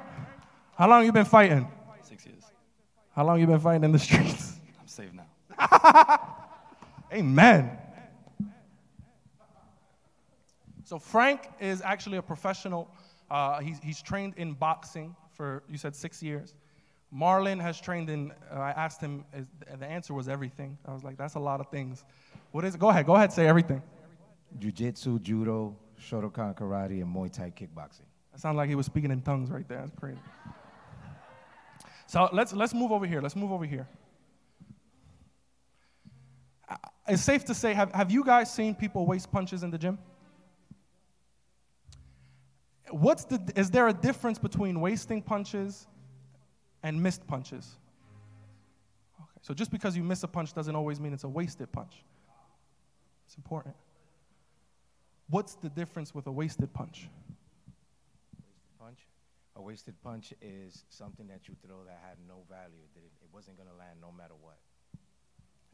how 0.78 0.90
long 0.90 1.06
you 1.06 1.12
been 1.12 1.26
fighting? 1.26 1.68
Six 2.02 2.26
years. 2.26 2.44
How 3.14 3.26
long 3.26 3.40
you 3.40 3.46
been 3.46 3.60
fighting 3.60 3.84
in 3.84 3.92
the 3.92 4.00
streets? 4.00 4.60
I'm 4.80 4.88
safe 4.88 5.10
now. 5.14 6.38
Amen. 7.14 7.78
So 10.86 10.98
Frank 10.98 11.42
is 11.60 11.82
actually 11.84 12.18
a 12.18 12.22
professional. 12.22 12.90
Uh, 13.30 13.60
he's, 13.60 13.80
he's 13.84 14.02
trained 14.02 14.34
in 14.38 14.54
boxing 14.54 15.16
for, 15.34 15.62
you 15.70 15.78
said, 15.78 15.96
six 15.96 16.24
years. 16.24 16.56
Marlon 17.14 17.60
has 17.60 17.82
trained 17.82 18.10
in, 18.10 18.32
uh, 18.51 18.60
I 18.60 18.72
asked 18.72 19.01
him, 19.01 19.26
is, 19.34 19.47
the 19.80 19.86
answer 19.86 20.14
was 20.14 20.30
everything. 20.30 20.78
I 20.86 20.93
was 20.93 21.03
like, 21.03 21.18
that's 21.18 21.36
a 21.36 21.39
lot 21.39 21.60
of 21.60 21.68
things. 21.70 22.03
What 22.51 22.66
is 22.66 22.76
it? 22.76 22.80
Go 22.80 22.89
ahead, 22.89 23.05
go 23.05 23.16
ahead, 23.16 23.34
say 23.34 23.47
everything. 23.47 23.82
Jiu 24.60 24.72
Jitsu, 24.72 25.20
Judo, 25.20 25.76
Shotokan 25.99 26.55
Karate, 26.55 27.01
and 27.01 27.14
Muay 27.14 27.32
Thai 27.32 27.51
kickboxing. 27.51 28.05
That 28.32 28.39
sounds 28.39 28.57
like 28.57 28.70
he 28.70 28.76
was 28.76 28.86
speaking 28.86 29.12
in 29.12 29.22
tongues 29.22 29.49
right 29.49 29.68
there. 29.68 29.80
That's 29.80 29.99
crazy. 29.99 30.20
So 32.07 32.28
let's, 32.34 32.53
let's 32.53 32.74
move 32.74 32.91
over 32.91 33.05
here. 33.05 33.22
Let's 33.22 33.36
move 33.36 33.51
over 33.51 33.66
here. 33.66 33.88
Uh, 36.68 36.76
it's 37.07 37.22
safe 37.22 37.45
to 37.45 37.53
say, 37.53 37.76
have, 37.76 37.93
have 37.93 38.10
you 38.10 38.24
guys 38.24 38.51
seen 38.51 38.74
people 38.74 39.05
waste 39.05 39.32
punches 39.32 39.62
in 39.62 39.70
the 39.70 39.78
gym? 39.78 39.99
What's 42.89 43.26
the, 43.26 43.39
is 43.55 43.70
there 43.70 43.88
a 43.89 43.93
difference 43.93 44.39
between 44.39 44.82
wasting 44.82 45.22
punches 45.22 45.86
and 46.84 47.01
missed 47.01 47.25
punches. 47.27 47.77
Okay, 49.19 49.39
so 49.41 49.53
just 49.53 49.71
because 49.71 49.95
you 49.97 50.03
miss 50.03 50.23
a 50.23 50.27
punch 50.27 50.53
doesn't 50.53 50.75
always 50.75 50.99
mean 50.99 51.13
it's 51.13 51.23
a 51.23 51.30
wasted 51.30 51.71
punch. 51.71 52.03
It's 53.25 53.36
important. 53.36 53.75
What's 55.30 55.55
the 55.55 55.69
difference 55.69 56.15
with 56.15 56.25
a 56.27 56.32
wasted 56.32 56.73
punch? 56.73 57.07
Wasted 58.36 58.80
punch. 58.80 58.99
A 59.55 59.61
wasted 59.61 59.93
punch 60.03 60.34
is 60.41 60.86
something 60.89 61.27
that 61.27 61.47
you 61.47 61.55
throw 61.65 61.84
that 61.86 61.99
had 62.07 62.17
no 62.27 62.41
value, 62.49 62.82
that 62.95 63.01
it, 63.01 63.11
it 63.21 63.30
wasn't 63.32 63.57
going 63.57 63.69
to 63.69 63.75
land 63.75 63.99
no 64.01 64.11
matter 64.11 64.34
what. 64.41 64.57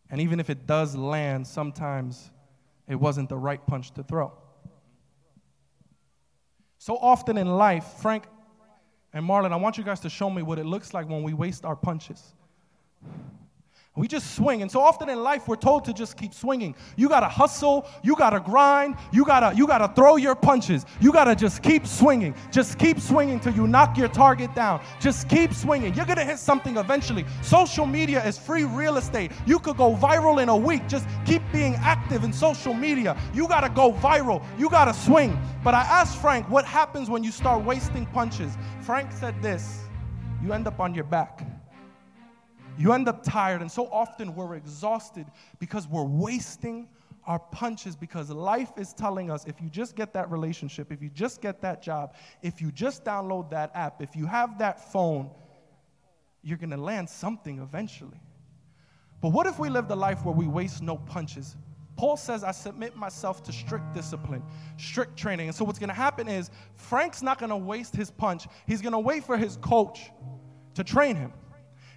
And 0.09 0.19
even 0.21 0.39
if 0.39 0.49
it 0.49 0.67
does 0.67 0.95
land, 0.95 1.47
sometimes 1.47 2.31
it 2.87 2.95
wasn't 2.95 3.29
the 3.29 3.37
right 3.37 3.65
punch 3.65 3.91
to 3.93 4.03
throw. 4.03 4.33
So 6.77 6.97
often 6.97 7.37
in 7.37 7.47
life, 7.47 7.85
Frank 8.01 8.25
and 9.15 9.25
Marlon, 9.25 9.53
I 9.53 9.55
want 9.55 9.77
you 9.77 9.83
guys 9.83 10.01
to 10.01 10.09
show 10.09 10.29
me 10.29 10.41
what 10.41 10.59
it 10.59 10.65
looks 10.65 10.93
like 10.93 11.07
when 11.07 11.23
we 11.23 11.33
waste 11.33 11.63
our 11.63 11.75
punches. 11.75 12.33
We 13.97 14.09
just 14.09 14.35
swing. 14.35 14.61
And 14.61 14.69
so 14.69 14.81
often 14.81 15.07
in 15.07 15.23
life, 15.23 15.47
we're 15.47 15.55
told 15.55 15.85
to 15.85 15.93
just 15.93 16.17
keep 16.17 16.33
swinging. 16.33 16.75
You 16.97 17.07
gotta 17.07 17.29
hustle, 17.29 17.87
you 18.03 18.17
gotta 18.17 18.41
grind, 18.41 18.97
you 19.13 19.23
gotta, 19.23 19.55
you 19.55 19.65
gotta 19.65 19.93
throw 19.95 20.17
your 20.17 20.35
punches. 20.35 20.85
You 20.99 21.13
gotta 21.13 21.33
just 21.33 21.63
keep 21.63 21.87
swinging. 21.87 22.35
Just 22.51 22.77
keep 22.77 22.99
swinging 22.99 23.39
till 23.39 23.53
you 23.53 23.67
knock 23.67 23.97
your 23.97 24.09
target 24.09 24.53
down. 24.53 24.81
Just 24.99 25.29
keep 25.29 25.53
swinging. 25.53 25.93
You're 25.93 26.05
gonna 26.05 26.25
hit 26.25 26.39
something 26.39 26.75
eventually. 26.75 27.25
Social 27.41 27.85
media 27.85 28.25
is 28.25 28.37
free 28.37 28.65
real 28.65 28.97
estate. 28.97 29.31
You 29.45 29.59
could 29.59 29.77
go 29.77 29.95
viral 29.95 30.43
in 30.43 30.49
a 30.49 30.57
week. 30.57 30.89
Just 30.89 31.07
keep 31.25 31.41
being 31.53 31.75
active 31.75 32.25
in 32.25 32.33
social 32.33 32.73
media. 32.73 33.17
You 33.33 33.47
gotta 33.47 33.69
go 33.69 33.93
viral. 33.93 34.43
You 34.59 34.69
gotta 34.69 34.93
swing. 34.93 35.39
But 35.63 35.73
I 35.73 35.83
asked 35.83 36.17
Frank, 36.17 36.49
what 36.49 36.65
happens 36.65 37.09
when 37.09 37.23
you 37.23 37.31
start 37.31 37.63
wasting 37.63 38.05
punches? 38.07 38.57
Frank 38.81 39.13
said 39.13 39.41
this 39.41 39.83
you 40.43 40.51
end 40.51 40.67
up 40.67 40.81
on 40.81 40.93
your 40.93 41.05
back. 41.05 41.54
You 42.77 42.93
end 42.93 43.07
up 43.07 43.23
tired, 43.23 43.61
and 43.61 43.71
so 43.71 43.87
often 43.87 44.35
we're 44.35 44.55
exhausted 44.55 45.27
because 45.59 45.87
we're 45.87 46.03
wasting 46.03 46.89
our 47.25 47.39
punches 47.39 47.95
because 47.95 48.29
life 48.29 48.71
is 48.77 48.93
telling 48.93 49.31
us 49.31 49.45
if 49.45 49.59
you 49.61 49.69
just 49.69 49.95
get 49.95 50.13
that 50.13 50.29
relationship, 50.29 50.91
if 50.91 51.01
you 51.01 51.09
just 51.09 51.41
get 51.41 51.61
that 51.61 51.81
job, 51.81 52.13
if 52.41 52.61
you 52.61 52.71
just 52.71 53.03
download 53.03 53.49
that 53.49 53.71
app, 53.73 54.01
if 54.01 54.15
you 54.15 54.25
have 54.25 54.59
that 54.59 54.91
phone, 54.91 55.29
you're 56.43 56.57
gonna 56.57 56.77
land 56.77 57.09
something 57.09 57.59
eventually. 57.59 58.19
But 59.21 59.29
what 59.29 59.47
if 59.47 59.57
we 59.57 59.69
lived 59.69 59.89
a 59.89 59.95
life 59.95 60.23
where 60.23 60.35
we 60.35 60.45
waste 60.45 60.83
no 60.83 60.97
punches? 60.97 61.55
Paul 61.95 62.17
says, 62.17 62.43
I 62.43 62.51
submit 62.51 62.95
myself 62.95 63.41
to 63.43 63.53
strict 63.53 63.93
discipline, 63.93 64.43
strict 64.77 65.17
training. 65.17 65.47
And 65.47 65.55
so 65.55 65.63
what's 65.63 65.79
gonna 65.79 65.93
happen 65.93 66.27
is 66.27 66.51
Frank's 66.75 67.23
not 67.23 67.39
gonna 67.39 67.57
waste 67.57 67.95
his 67.95 68.11
punch, 68.11 68.47
he's 68.67 68.81
gonna 68.81 68.99
wait 68.99 69.23
for 69.23 69.37
his 69.37 69.57
coach 69.57 70.11
to 70.75 70.83
train 70.83 71.15
him. 71.15 71.33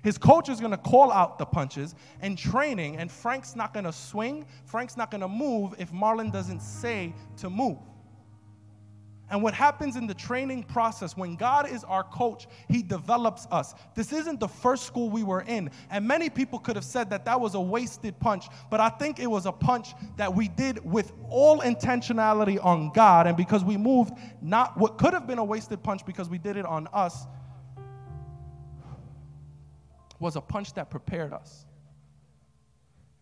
His 0.02 0.18
coach 0.18 0.48
is 0.48 0.60
going 0.60 0.72
to 0.72 0.78
call 0.78 1.10
out 1.12 1.38
the 1.38 1.46
punches 1.46 1.94
and 2.20 2.38
training, 2.38 2.96
and 2.96 3.10
Frank's 3.10 3.56
not 3.56 3.72
going 3.74 3.84
to 3.84 3.92
swing. 3.92 4.46
Frank's 4.64 4.96
not 4.96 5.10
going 5.10 5.20
to 5.20 5.28
move 5.28 5.74
if 5.78 5.92
Marlon 5.92 6.32
doesn't 6.32 6.60
say 6.60 7.14
to 7.38 7.50
move. 7.50 7.78
And 9.30 9.42
what 9.42 9.52
happens 9.52 9.96
in 9.96 10.06
the 10.06 10.14
training 10.14 10.62
process, 10.62 11.16
when 11.16 11.36
God 11.36 11.70
is 11.70 11.84
our 11.84 12.02
coach, 12.02 12.46
He 12.68 12.82
develops 12.82 13.46
us. 13.50 13.74
This 13.94 14.12
isn't 14.12 14.40
the 14.40 14.48
first 14.48 14.86
school 14.86 15.10
we 15.10 15.22
were 15.22 15.42
in. 15.42 15.70
And 15.90 16.08
many 16.08 16.30
people 16.30 16.58
could 16.58 16.76
have 16.76 16.84
said 16.84 17.10
that 17.10 17.26
that 17.26 17.38
was 17.38 17.54
a 17.54 17.60
wasted 17.60 18.18
punch, 18.20 18.46
but 18.70 18.80
I 18.80 18.88
think 18.88 19.18
it 19.18 19.26
was 19.26 19.44
a 19.44 19.52
punch 19.52 19.92
that 20.16 20.34
we 20.34 20.48
did 20.48 20.82
with 20.82 21.12
all 21.28 21.60
intentionality 21.60 22.64
on 22.64 22.90
God. 22.94 23.26
And 23.26 23.36
because 23.36 23.64
we 23.64 23.76
moved, 23.76 24.14
not 24.40 24.78
what 24.78 24.96
could 24.96 25.12
have 25.12 25.26
been 25.26 25.38
a 25.38 25.44
wasted 25.44 25.82
punch 25.82 26.06
because 26.06 26.30
we 26.30 26.38
did 26.38 26.56
it 26.56 26.64
on 26.64 26.88
us, 26.94 27.26
was 30.18 30.36
a 30.36 30.40
punch 30.40 30.74
that 30.74 30.90
prepared 30.90 31.32
us. 31.32 31.64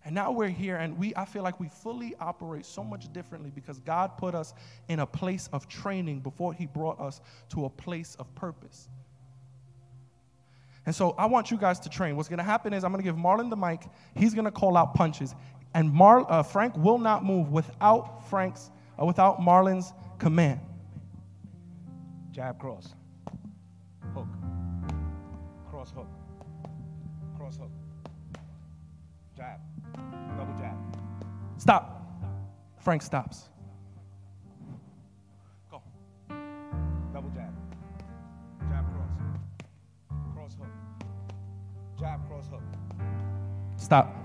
And 0.04 0.14
now 0.14 0.30
we're 0.30 0.48
here 0.48 0.76
and 0.76 0.96
we 0.96 1.12
I 1.16 1.24
feel 1.24 1.42
like 1.42 1.58
we 1.58 1.68
fully 1.68 2.14
operate 2.20 2.64
so 2.64 2.84
much 2.84 3.12
differently 3.12 3.50
because 3.52 3.80
God 3.80 4.16
put 4.16 4.36
us 4.36 4.54
in 4.88 5.00
a 5.00 5.06
place 5.06 5.48
of 5.52 5.68
training 5.68 6.20
before 6.20 6.54
he 6.54 6.66
brought 6.66 7.00
us 7.00 7.20
to 7.50 7.64
a 7.64 7.70
place 7.70 8.14
of 8.20 8.32
purpose. 8.36 8.88
And 10.86 10.94
so 10.94 11.16
I 11.18 11.26
want 11.26 11.50
you 11.50 11.56
guys 11.56 11.80
to 11.80 11.88
train. 11.88 12.14
What's 12.14 12.28
going 12.28 12.38
to 12.38 12.44
happen 12.44 12.72
is 12.72 12.84
I'm 12.84 12.92
going 12.92 13.02
to 13.02 13.10
give 13.10 13.16
Marlon 13.16 13.50
the 13.50 13.56
mic. 13.56 13.82
He's 14.14 14.32
going 14.32 14.44
to 14.44 14.52
call 14.52 14.76
out 14.76 14.94
punches, 14.94 15.34
and 15.74 15.92
Mar, 15.92 16.24
uh, 16.30 16.44
Frank 16.44 16.76
will 16.76 16.98
not 16.98 17.24
move 17.24 17.50
without 17.50 18.30
Frank's, 18.30 18.70
uh, 19.00 19.04
without 19.04 19.40
Marlon's 19.40 19.92
command. 20.18 20.60
Jab 22.30 22.60
cross. 22.60 22.94
Hook. 24.14 24.28
Cross 25.68 25.90
hook. 25.90 26.08
Cross 27.46 27.58
hook. 27.58 27.70
Jab. 29.36 29.60
Double 30.36 30.52
jab. 30.58 30.74
Stop. 31.58 32.02
Frank 32.80 33.02
stops. 33.02 33.50
Go. 35.70 35.80
Double 37.12 37.30
jab. 37.30 37.52
Jab 38.68 38.84
cross. 38.92 40.18
Cross 40.34 40.56
hook. 40.56 40.66
Jab 42.00 42.28
cross 42.28 42.48
hook. 42.48 42.62
Stop. 43.76 44.16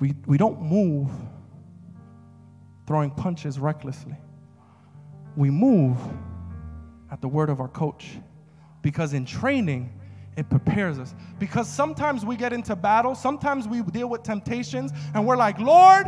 We, 0.00 0.14
we 0.26 0.36
don't 0.36 0.60
move 0.60 1.10
throwing 2.86 3.10
punches 3.10 3.58
recklessly. 3.58 4.16
We 5.34 5.48
move 5.48 5.96
at 7.10 7.22
the 7.22 7.28
word 7.28 7.48
of 7.48 7.58
our 7.58 7.68
coach 7.68 8.18
because 8.82 9.12
in 9.12 9.24
training, 9.24 9.92
it 10.36 10.48
prepares 10.48 10.98
us. 10.98 11.14
Because 11.38 11.68
sometimes 11.68 12.24
we 12.24 12.36
get 12.36 12.52
into 12.52 12.76
battle, 12.76 13.14
sometimes 13.14 13.66
we 13.66 13.82
deal 13.82 14.08
with 14.08 14.22
temptations, 14.22 14.92
and 15.14 15.26
we're 15.26 15.36
like, 15.36 15.58
Lord, 15.58 16.06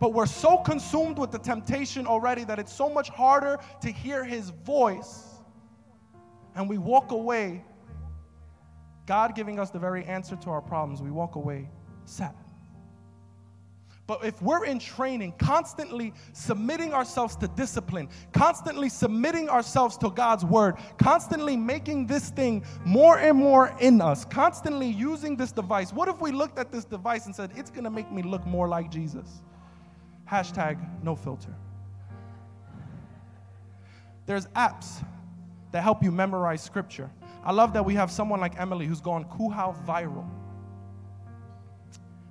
but 0.00 0.12
we're 0.12 0.26
so 0.26 0.58
consumed 0.58 1.18
with 1.18 1.30
the 1.30 1.38
temptation 1.38 2.06
already 2.06 2.44
that 2.44 2.58
it's 2.58 2.72
so 2.72 2.88
much 2.88 3.08
harder 3.08 3.58
to 3.80 3.90
hear 3.90 4.24
his 4.24 4.50
voice. 4.50 5.24
And 6.54 6.68
we 6.68 6.78
walk 6.78 7.10
away, 7.10 7.64
God 9.06 9.34
giving 9.34 9.58
us 9.58 9.70
the 9.70 9.78
very 9.78 10.04
answer 10.04 10.36
to 10.36 10.50
our 10.50 10.62
problems, 10.62 11.02
we 11.02 11.10
walk 11.10 11.36
away 11.36 11.68
sad. 12.04 12.34
But 14.06 14.22
if 14.22 14.40
we're 14.42 14.66
in 14.66 14.78
training, 14.78 15.32
constantly 15.38 16.12
submitting 16.34 16.92
ourselves 16.92 17.36
to 17.36 17.48
discipline, 17.48 18.10
constantly 18.32 18.90
submitting 18.90 19.48
ourselves 19.48 19.96
to 19.98 20.10
God's 20.10 20.44
word, 20.44 20.76
constantly 20.98 21.56
making 21.56 22.06
this 22.06 22.28
thing 22.28 22.64
more 22.84 23.18
and 23.18 23.38
more 23.38 23.74
in 23.80 24.02
us, 24.02 24.26
constantly 24.26 24.88
using 24.88 25.36
this 25.36 25.52
device, 25.52 25.90
what 25.90 26.08
if 26.08 26.20
we 26.20 26.32
looked 26.32 26.58
at 26.58 26.70
this 26.70 26.84
device 26.84 27.24
and 27.24 27.34
said, 27.34 27.50
it's 27.56 27.70
gonna 27.70 27.90
make 27.90 28.12
me 28.12 28.22
look 28.22 28.46
more 28.46 28.68
like 28.68 28.90
Jesus? 28.90 29.42
Hashtag 30.30 30.78
no 31.02 31.16
filter. 31.16 31.54
There's 34.26 34.46
apps 34.48 35.02
that 35.72 35.82
help 35.82 36.02
you 36.02 36.10
memorize 36.10 36.62
scripture. 36.62 37.10
I 37.42 37.52
love 37.52 37.72
that 37.72 37.84
we 37.84 37.94
have 37.94 38.10
someone 38.10 38.40
like 38.40 38.60
Emily 38.60 38.86
who's 38.86 39.00
gone 39.00 39.24
Kuhau 39.24 39.74
viral 39.86 40.28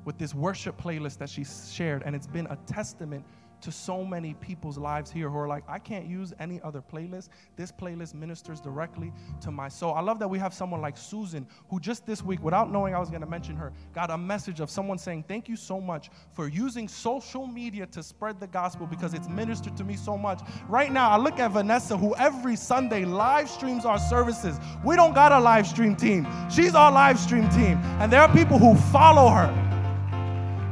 with 0.05 0.17
this 0.17 0.33
worship 0.33 0.79
playlist 0.81 1.17
that 1.19 1.29
she 1.29 1.43
shared, 1.43 2.03
and 2.05 2.15
it's 2.15 2.27
been 2.27 2.47
a 2.47 2.57
testament 2.65 3.25
to 3.63 3.71
so 3.71 4.03
many 4.03 4.33
people's 4.35 4.77
lives 4.77 5.09
here 5.09 5.29
who 5.29 5.37
are 5.37 5.47
like, 5.47 5.63
I 5.69 5.79
can't 5.79 6.05
use 6.05 6.33
any 6.37 6.59
other 6.63 6.81
playlist. 6.81 7.29
This 7.55 7.71
playlist 7.71 8.13
ministers 8.13 8.59
directly 8.59 9.13
to 9.39 9.51
my 9.51 9.69
soul. 9.69 9.93
I 9.93 10.01
love 10.01 10.19
that 10.19 10.27
we 10.27 10.37
have 10.37 10.53
someone 10.53 10.81
like 10.81 10.97
Susan, 10.97 11.47
who 11.69 11.79
just 11.79 12.05
this 12.05 12.21
week, 12.21 12.43
without 12.43 12.69
knowing 12.69 12.93
I 12.93 12.99
was 12.99 13.09
going 13.09 13.21
to 13.21 13.27
mention 13.27 13.55
her, 13.55 13.71
got 13.93 14.11
a 14.11 14.17
message 14.17 14.59
of 14.59 14.69
someone 14.69 14.97
saying, 14.97 15.23
Thank 15.29 15.47
you 15.47 15.55
so 15.55 15.79
much 15.79 16.09
for 16.33 16.49
using 16.49 16.89
social 16.89 17.47
media 17.47 17.85
to 17.87 18.03
spread 18.03 18.37
the 18.41 18.47
gospel 18.47 18.85
because 18.85 19.13
it's 19.13 19.29
ministered 19.29 19.77
to 19.77 19.85
me 19.85 19.95
so 19.95 20.17
much. 20.17 20.41
Right 20.67 20.91
now, 20.91 21.09
I 21.09 21.17
look 21.17 21.39
at 21.39 21.51
Vanessa, 21.51 21.95
who 21.95 22.13
every 22.17 22.57
Sunday 22.57 23.05
live 23.05 23.49
streams 23.49 23.85
our 23.85 23.97
services. 23.97 24.59
We 24.83 24.97
don't 24.97 25.13
got 25.13 25.31
a 25.31 25.39
live 25.39 25.67
stream 25.67 25.95
team, 25.95 26.27
she's 26.51 26.75
our 26.75 26.91
live 26.91 27.17
stream 27.17 27.47
team. 27.49 27.77
And 28.01 28.11
there 28.11 28.19
are 28.21 28.33
people 28.33 28.59
who 28.59 28.75
follow 28.91 29.29
her 29.29 29.72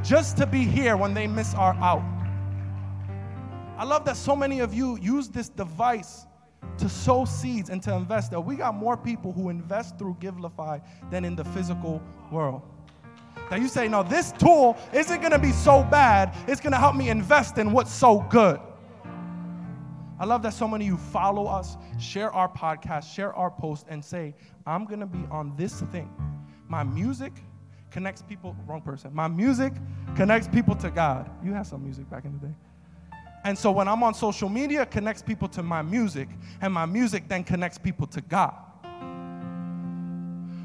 just 0.03 0.37
to 0.37 0.45
be 0.45 0.63
here 0.63 0.97
when 0.97 1.13
they 1.13 1.27
miss 1.27 1.53
our 1.53 1.73
out. 1.75 2.03
I 3.77 3.83
love 3.83 4.05
that 4.05 4.17
so 4.17 4.35
many 4.35 4.59
of 4.59 4.73
you 4.73 4.97
use 5.01 5.29
this 5.29 5.49
device 5.49 6.25
to 6.77 6.87
sow 6.87 7.25
seeds 7.25 7.69
and 7.69 7.81
to 7.83 7.93
invest. 7.93 8.31
That 8.31 8.41
we 8.41 8.55
got 8.55 8.75
more 8.75 8.95
people 8.95 9.31
who 9.31 9.49
invest 9.49 9.97
through 9.97 10.17
Givelify 10.19 10.81
than 11.09 11.25
in 11.25 11.35
the 11.35 11.45
physical 11.45 12.01
world. 12.31 12.61
That 13.49 13.59
you 13.59 13.67
say, 13.67 13.87
no, 13.87 14.03
this 14.03 14.31
tool 14.33 14.77
isn't 14.93 15.19
going 15.19 15.31
to 15.31 15.39
be 15.39 15.51
so 15.51 15.83
bad. 15.83 16.35
It's 16.47 16.61
going 16.61 16.73
to 16.73 16.77
help 16.77 16.95
me 16.95 17.09
invest 17.09 17.57
in 17.57 17.71
what's 17.71 17.91
so 17.91 18.25
good. 18.29 18.59
I 20.19 20.25
love 20.25 20.43
that 20.43 20.53
so 20.53 20.67
many 20.67 20.85
of 20.85 20.91
you 20.91 20.97
follow 20.97 21.47
us, 21.47 21.77
share 21.99 22.31
our 22.31 22.47
podcast, 22.47 23.11
share 23.11 23.33
our 23.33 23.49
post, 23.49 23.87
and 23.89 24.05
say, 24.05 24.35
I'm 24.67 24.85
going 24.85 24.99
to 24.99 25.07
be 25.07 25.25
on 25.31 25.55
this 25.57 25.81
thing. 25.91 26.09
My 26.67 26.83
music, 26.83 27.33
connects 27.91 28.21
people, 28.21 28.55
wrong 28.65 28.81
person. 28.81 29.13
My 29.13 29.27
music 29.27 29.73
connects 30.15 30.47
people 30.47 30.75
to 30.75 30.89
God. 30.89 31.29
You 31.43 31.53
had 31.53 31.67
some 31.67 31.83
music 31.83 32.09
back 32.09 32.25
in 32.25 32.33
the 32.33 32.47
day. 32.47 32.53
And 33.43 33.57
so 33.57 33.71
when 33.71 33.87
I'm 33.87 34.01
on 34.03 34.13
social 34.13 34.49
media, 34.49 34.85
connects 34.85 35.21
people 35.21 35.47
to 35.49 35.63
my 35.63 35.81
music, 35.81 36.29
and 36.61 36.73
my 36.73 36.85
music 36.85 37.27
then 37.27 37.43
connects 37.43 37.77
people 37.77 38.07
to 38.07 38.21
God. 38.21 38.53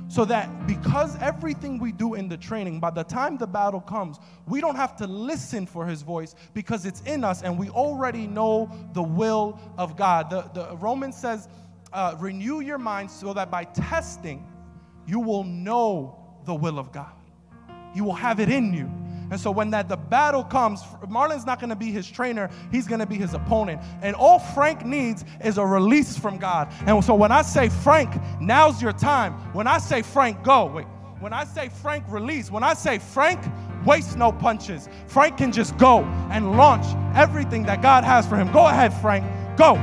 So 0.09 0.24
that 0.27 0.68
because 0.68 1.16
everything 1.20 1.79
we 1.79 1.91
do 1.91 2.14
in 2.14 2.29
the 2.29 2.37
training, 2.37 2.79
by 2.79 2.91
the 2.91 3.03
time 3.03 3.39
the 3.39 3.47
battle 3.47 3.81
comes, 3.81 4.18
we 4.47 4.61
don't 4.61 4.77
have 4.77 4.95
to 4.99 5.07
listen 5.07 5.66
for 5.66 5.85
his 5.85 6.03
voice 6.03 6.37
because 6.55 6.87
it's 6.87 7.01
in 7.03 7.24
us 7.24 7.43
and 7.43 7.59
we 7.59 7.70
already 7.70 8.29
know 8.29 8.70
the 8.93 9.03
will 9.03 9.59
of 9.77 9.97
God. 9.97 10.31
The, 10.31 10.43
the 10.55 10.77
Romans 10.77 11.16
says, 11.16 11.49
uh, 11.93 12.14
renew 12.20 12.61
your 12.61 12.79
mind 12.79 13.11
so 13.11 13.33
that 13.33 13.51
by 13.51 13.64
testing, 13.64 14.47
you 15.09 15.18
will 15.18 15.43
know 15.43 16.26
the 16.47 16.55
will 16.55 16.79
of 16.79 16.93
God. 16.93 17.13
You 17.95 18.05
will 18.05 18.15
have 18.15 18.41
it 18.41 18.49
in 18.49 18.73
you. 18.73 18.91
And 19.31 19.41
so 19.41 19.51
when 19.51 19.71
that 19.71 19.89
the 19.89 19.97
battle 19.97 20.45
comes, 20.45 20.83
Marlon's 21.09 21.45
not 21.45 21.59
going 21.59 21.71
to 21.71 21.77
be 21.77 21.91
his 21.91 22.09
trainer, 22.09 22.49
he's 22.71 22.87
going 22.87 23.01
to 23.01 23.07
be 23.07 23.17
his 23.17 23.35
opponent. 23.35 23.81
And 24.03 24.15
all 24.15 24.39
Frank 24.39 24.85
needs 24.85 25.25
is 25.45 25.59
a 25.59 25.67
release 25.67 26.17
from 26.17 26.39
God. 26.39 26.73
And 26.87 27.05
so 27.05 27.15
when 27.15 27.33
I 27.33 27.43
say 27.43 27.69
Frank, 27.69 28.15
now's 28.41 28.81
your 28.81 28.93
time. 28.93 29.33
When 29.53 29.67
I 29.67 29.79
say 29.79 30.03
Frank, 30.03 30.45
go. 30.45 30.67
Wait. 30.67 30.87
When 31.19 31.33
I 31.33 31.45
say 31.45 31.71
Frank, 31.71 32.05
release. 32.09 32.51
When 32.51 32.63
I 32.63 32.75
say 32.75 32.99
Frank, 32.99 33.41
waste 33.85 34.17
no 34.17 34.31
punches. 34.31 34.89
Frank 35.07 35.39
can 35.39 35.51
just 35.51 35.77
go 35.79 36.05
and 36.31 36.57
launch 36.57 36.85
everything 37.17 37.65
that 37.65 37.83
God 37.83 38.05
has 38.05 38.27
for 38.27 38.37
him. 38.37 38.53
Go 38.53 38.67
ahead, 38.67 38.93
Frank. 39.01 39.25
Go. 39.57 39.75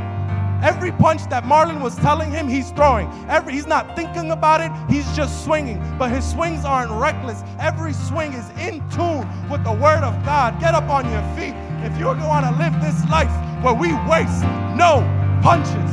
Every 0.64 0.94
punch 0.94 1.28
that 1.30 1.44
Marlon 1.44 1.82
was 1.82 1.94
telling 1.98 2.32
him, 2.32 2.48
he's 2.48 2.72
throwing. 2.72 3.10
Every 3.28 3.52
he's 3.52 3.68
not 3.68 3.98
thinking 3.98 4.32
about 4.32 4.62
it, 4.62 4.72
he's 4.90 5.14
just 5.14 5.44
swinging. 5.44 5.78
But 6.00 6.10
his 6.10 6.24
swings 6.28 6.64
aren't 6.64 6.90
reckless. 6.90 7.44
Every 7.60 7.92
swing 7.92 8.32
is 8.32 8.50
in 8.52 8.80
tune 8.90 9.28
with 9.50 9.66
the 9.66 9.74
word 9.74 10.06
of 10.06 10.24
God. 10.24 10.58
Get 10.62 10.74
up 10.74 10.90
on 10.90 11.04
your 11.12 11.22
feet 11.36 11.54
if 11.84 12.00
you're 12.00 12.16
going 12.16 12.46
to 12.46 12.52
live 12.52 12.74
this 12.82 13.04
life 13.10 13.30
where 13.62 13.74
we 13.74 13.92
waste 14.10 14.44
no 14.78 15.04
punches. 15.44 15.92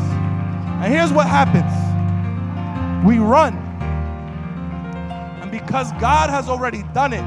And 0.81 0.95
here's 0.95 1.13
what 1.13 1.27
happens. 1.27 1.75
we 3.05 3.19
run. 3.19 3.57
And 5.43 5.51
because 5.51 5.91
God 5.95 6.31
has 6.31 6.49
already 6.49 6.85
done 6.95 7.13
it, 7.13 7.25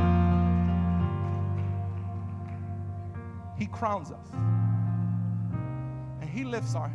He 3.60 3.66
crowns 3.66 4.12
us. 4.12 4.28
And 6.22 6.30
He 6.30 6.46
lifts 6.46 6.74
our. 6.74 6.90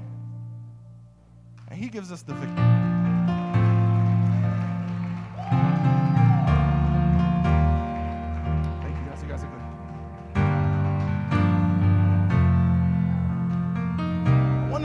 And 1.71 1.79
He 1.79 1.89
gives 1.89 2.11
us 2.13 2.23
the 2.23 2.35
victory. 2.35 2.65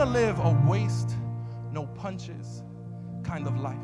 Live 0.06 0.38
a 0.40 0.52
waste, 0.68 1.16
no 1.72 1.88
punches 1.88 2.62
kind 3.24 3.48
of 3.48 3.58
life. 3.58 3.78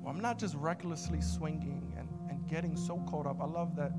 Well, 0.00 0.14
I'm 0.14 0.20
not 0.20 0.38
just 0.38 0.54
recklessly 0.54 1.20
swinging 1.20 1.92
and, 1.98 2.08
and 2.30 2.48
getting 2.48 2.74
so 2.74 3.04
caught 3.06 3.26
up. 3.26 3.42
I 3.42 3.44
love 3.44 3.76
that 3.76 3.92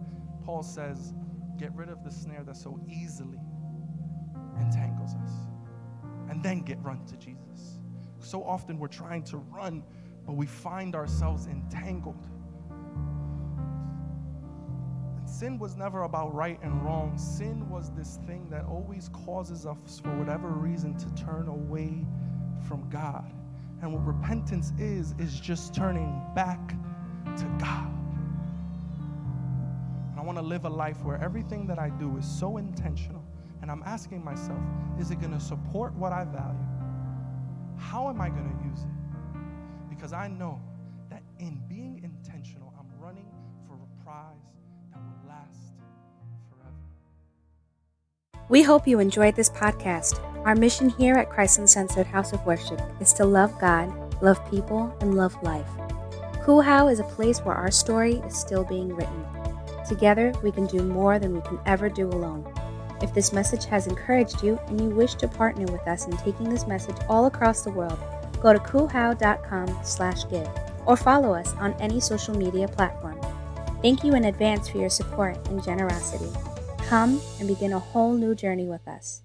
Paul 0.44 0.64
says, 0.64 1.14
get 1.60 1.76
rid 1.76 1.90
of 1.90 2.04
the 2.04 2.10
snare 2.10 2.44
that 2.46 2.58
so 2.58 2.80
easily 2.88 3.38
entangles 4.60 5.14
us. 5.14 5.32
And 6.30 6.44
then 6.44 6.62
get 6.62 6.78
run 6.84 7.06
to 7.06 7.16
Jesus. 7.18 7.80
So 8.20 8.44
often 8.44 8.78
we're 8.78 8.88
trying 8.88 9.24
to 9.24 9.38
run, 9.38 9.84
but 10.26 10.34
we 10.34 10.46
find 10.46 10.96
ourselves 10.96 11.48
entangled. 11.48 12.28
And 15.18 15.30
sin 15.30 15.58
was 15.58 15.78
never 15.78 16.04
about 16.04 16.34
right 16.34 16.60
and 16.62 16.84
wrong. 16.84 17.18
Sin 17.18 17.70
was 17.70 17.92
this 17.92 18.20
thing 18.28 18.50
that 18.50 18.66
always 18.66 19.10
causes 19.10 19.66
us, 19.66 20.00
for 20.04 20.14
whatever 20.18 20.50
reason, 20.50 20.98
to 20.98 21.10
turn 21.16 21.48
away 21.48 22.06
from 22.68 22.90
God. 22.90 23.32
And 23.82 23.94
what 23.94 24.06
repentance 24.06 24.74
is, 24.80 25.14
is 25.20 25.40
just 25.40 25.74
turning 25.74 26.22
back 26.36 26.70
to 27.38 27.46
God. 27.60 27.92
And 30.12 30.20
I 30.20 30.24
want 30.24 30.38
to 30.38 30.44
live 30.44 30.66
a 30.66 30.70
life 30.70 31.04
where 31.04 31.22
everything 31.24 31.68
that 31.68 31.78
I 31.78 31.90
do 31.90 32.18
is 32.18 32.26
so 32.26 32.58
intentional. 32.58 33.17
And 33.68 33.84
I'm 33.84 33.84
asking 33.86 34.24
myself, 34.24 34.62
is 34.98 35.12
it 35.12 35.20
going 35.20 35.34
to 35.34 35.42
support 35.42 35.94
what 35.96 36.14
I 36.14 36.24
value? 36.24 36.56
How 37.78 38.08
am 38.08 38.22
I 38.22 38.30
going 38.30 38.50
to 38.50 38.70
use 38.70 38.80
it? 38.80 39.90
Because 39.90 40.14
I 40.14 40.30
know 40.30 40.62
that 41.10 41.22
in 41.40 41.62
being 41.68 42.00
intentional, 42.02 42.74
I'm 42.80 42.88
running 42.98 43.30
for 43.68 43.74
a 43.74 44.04
prize 44.06 44.54
that 44.94 45.02
will 45.02 45.28
last 45.28 45.74
forever. 46.50 46.78
We 48.48 48.64
hope 48.64 48.88
you 48.88 49.02
enjoyed 49.02 49.36
this 49.36 49.50
podcast. 49.50 50.18
Our 50.46 50.56
mission 50.56 50.88
here 50.88 51.16
at 51.16 51.30
Christ 51.30 51.60
Uncensored 51.60 52.08
House 52.08 52.32
of 52.32 52.46
Worship 52.46 52.82
is 53.02 53.12
to 53.16 53.26
love 53.26 53.60
God, 53.60 53.92
love 54.24 54.40
people, 54.50 54.96
and 55.02 55.16
love 55.16 55.36
life. 55.44 55.68
Cool 56.42 56.62
is 56.88 57.02
a 57.02 57.04
place 57.04 57.40
where 57.40 57.56
our 57.56 57.72
story 57.72 58.22
is 58.26 58.34
still 58.34 58.64
being 58.64 58.96
written. 58.96 59.26
Together, 59.90 60.32
we 60.42 60.54
can 60.54 60.68
do 60.68 60.84
more 60.84 61.20
than 61.20 61.34
we 61.34 61.42
can 61.42 61.60
ever 61.66 61.90
do 61.90 62.08
alone. 62.08 62.50
If 63.02 63.14
this 63.14 63.32
message 63.32 63.66
has 63.66 63.88
encouraged 63.88 64.44
you 64.44 64.60
and 64.68 64.82
you 64.82 64.90
wish 64.90 65.16
to 65.16 65.28
partner 65.28 65.66
with 65.72 65.88
us 65.88 66.08
in 66.08 66.18
taking 66.18 66.50
this 66.50 66.68
message 66.68 66.98
all 67.08 67.26
across 67.26 67.62
the 67.62 67.72
world, 67.72 68.00
go 68.42 68.54
to 68.54 68.60
coolhow.com 68.60 69.80
slash 69.84 70.28
give 70.30 70.50
or 70.86 70.98
follow 70.98 71.34
us 71.34 71.54
on 71.56 71.74
any 71.80 72.00
social 72.00 72.36
media 72.36 72.68
platform. 72.68 73.20
Thank 73.82 74.04
you 74.04 74.16
in 74.16 74.26
advance 74.26 74.68
for 74.68 74.80
your 74.80 74.90
support 74.90 75.48
and 75.50 75.64
generosity. 75.64 76.32
Come 76.86 77.22
and 77.40 77.48
begin 77.48 77.74
a 77.74 77.80
whole 77.80 78.14
new 78.14 78.34
journey 78.34 78.66
with 78.66 78.88
us. 78.88 79.22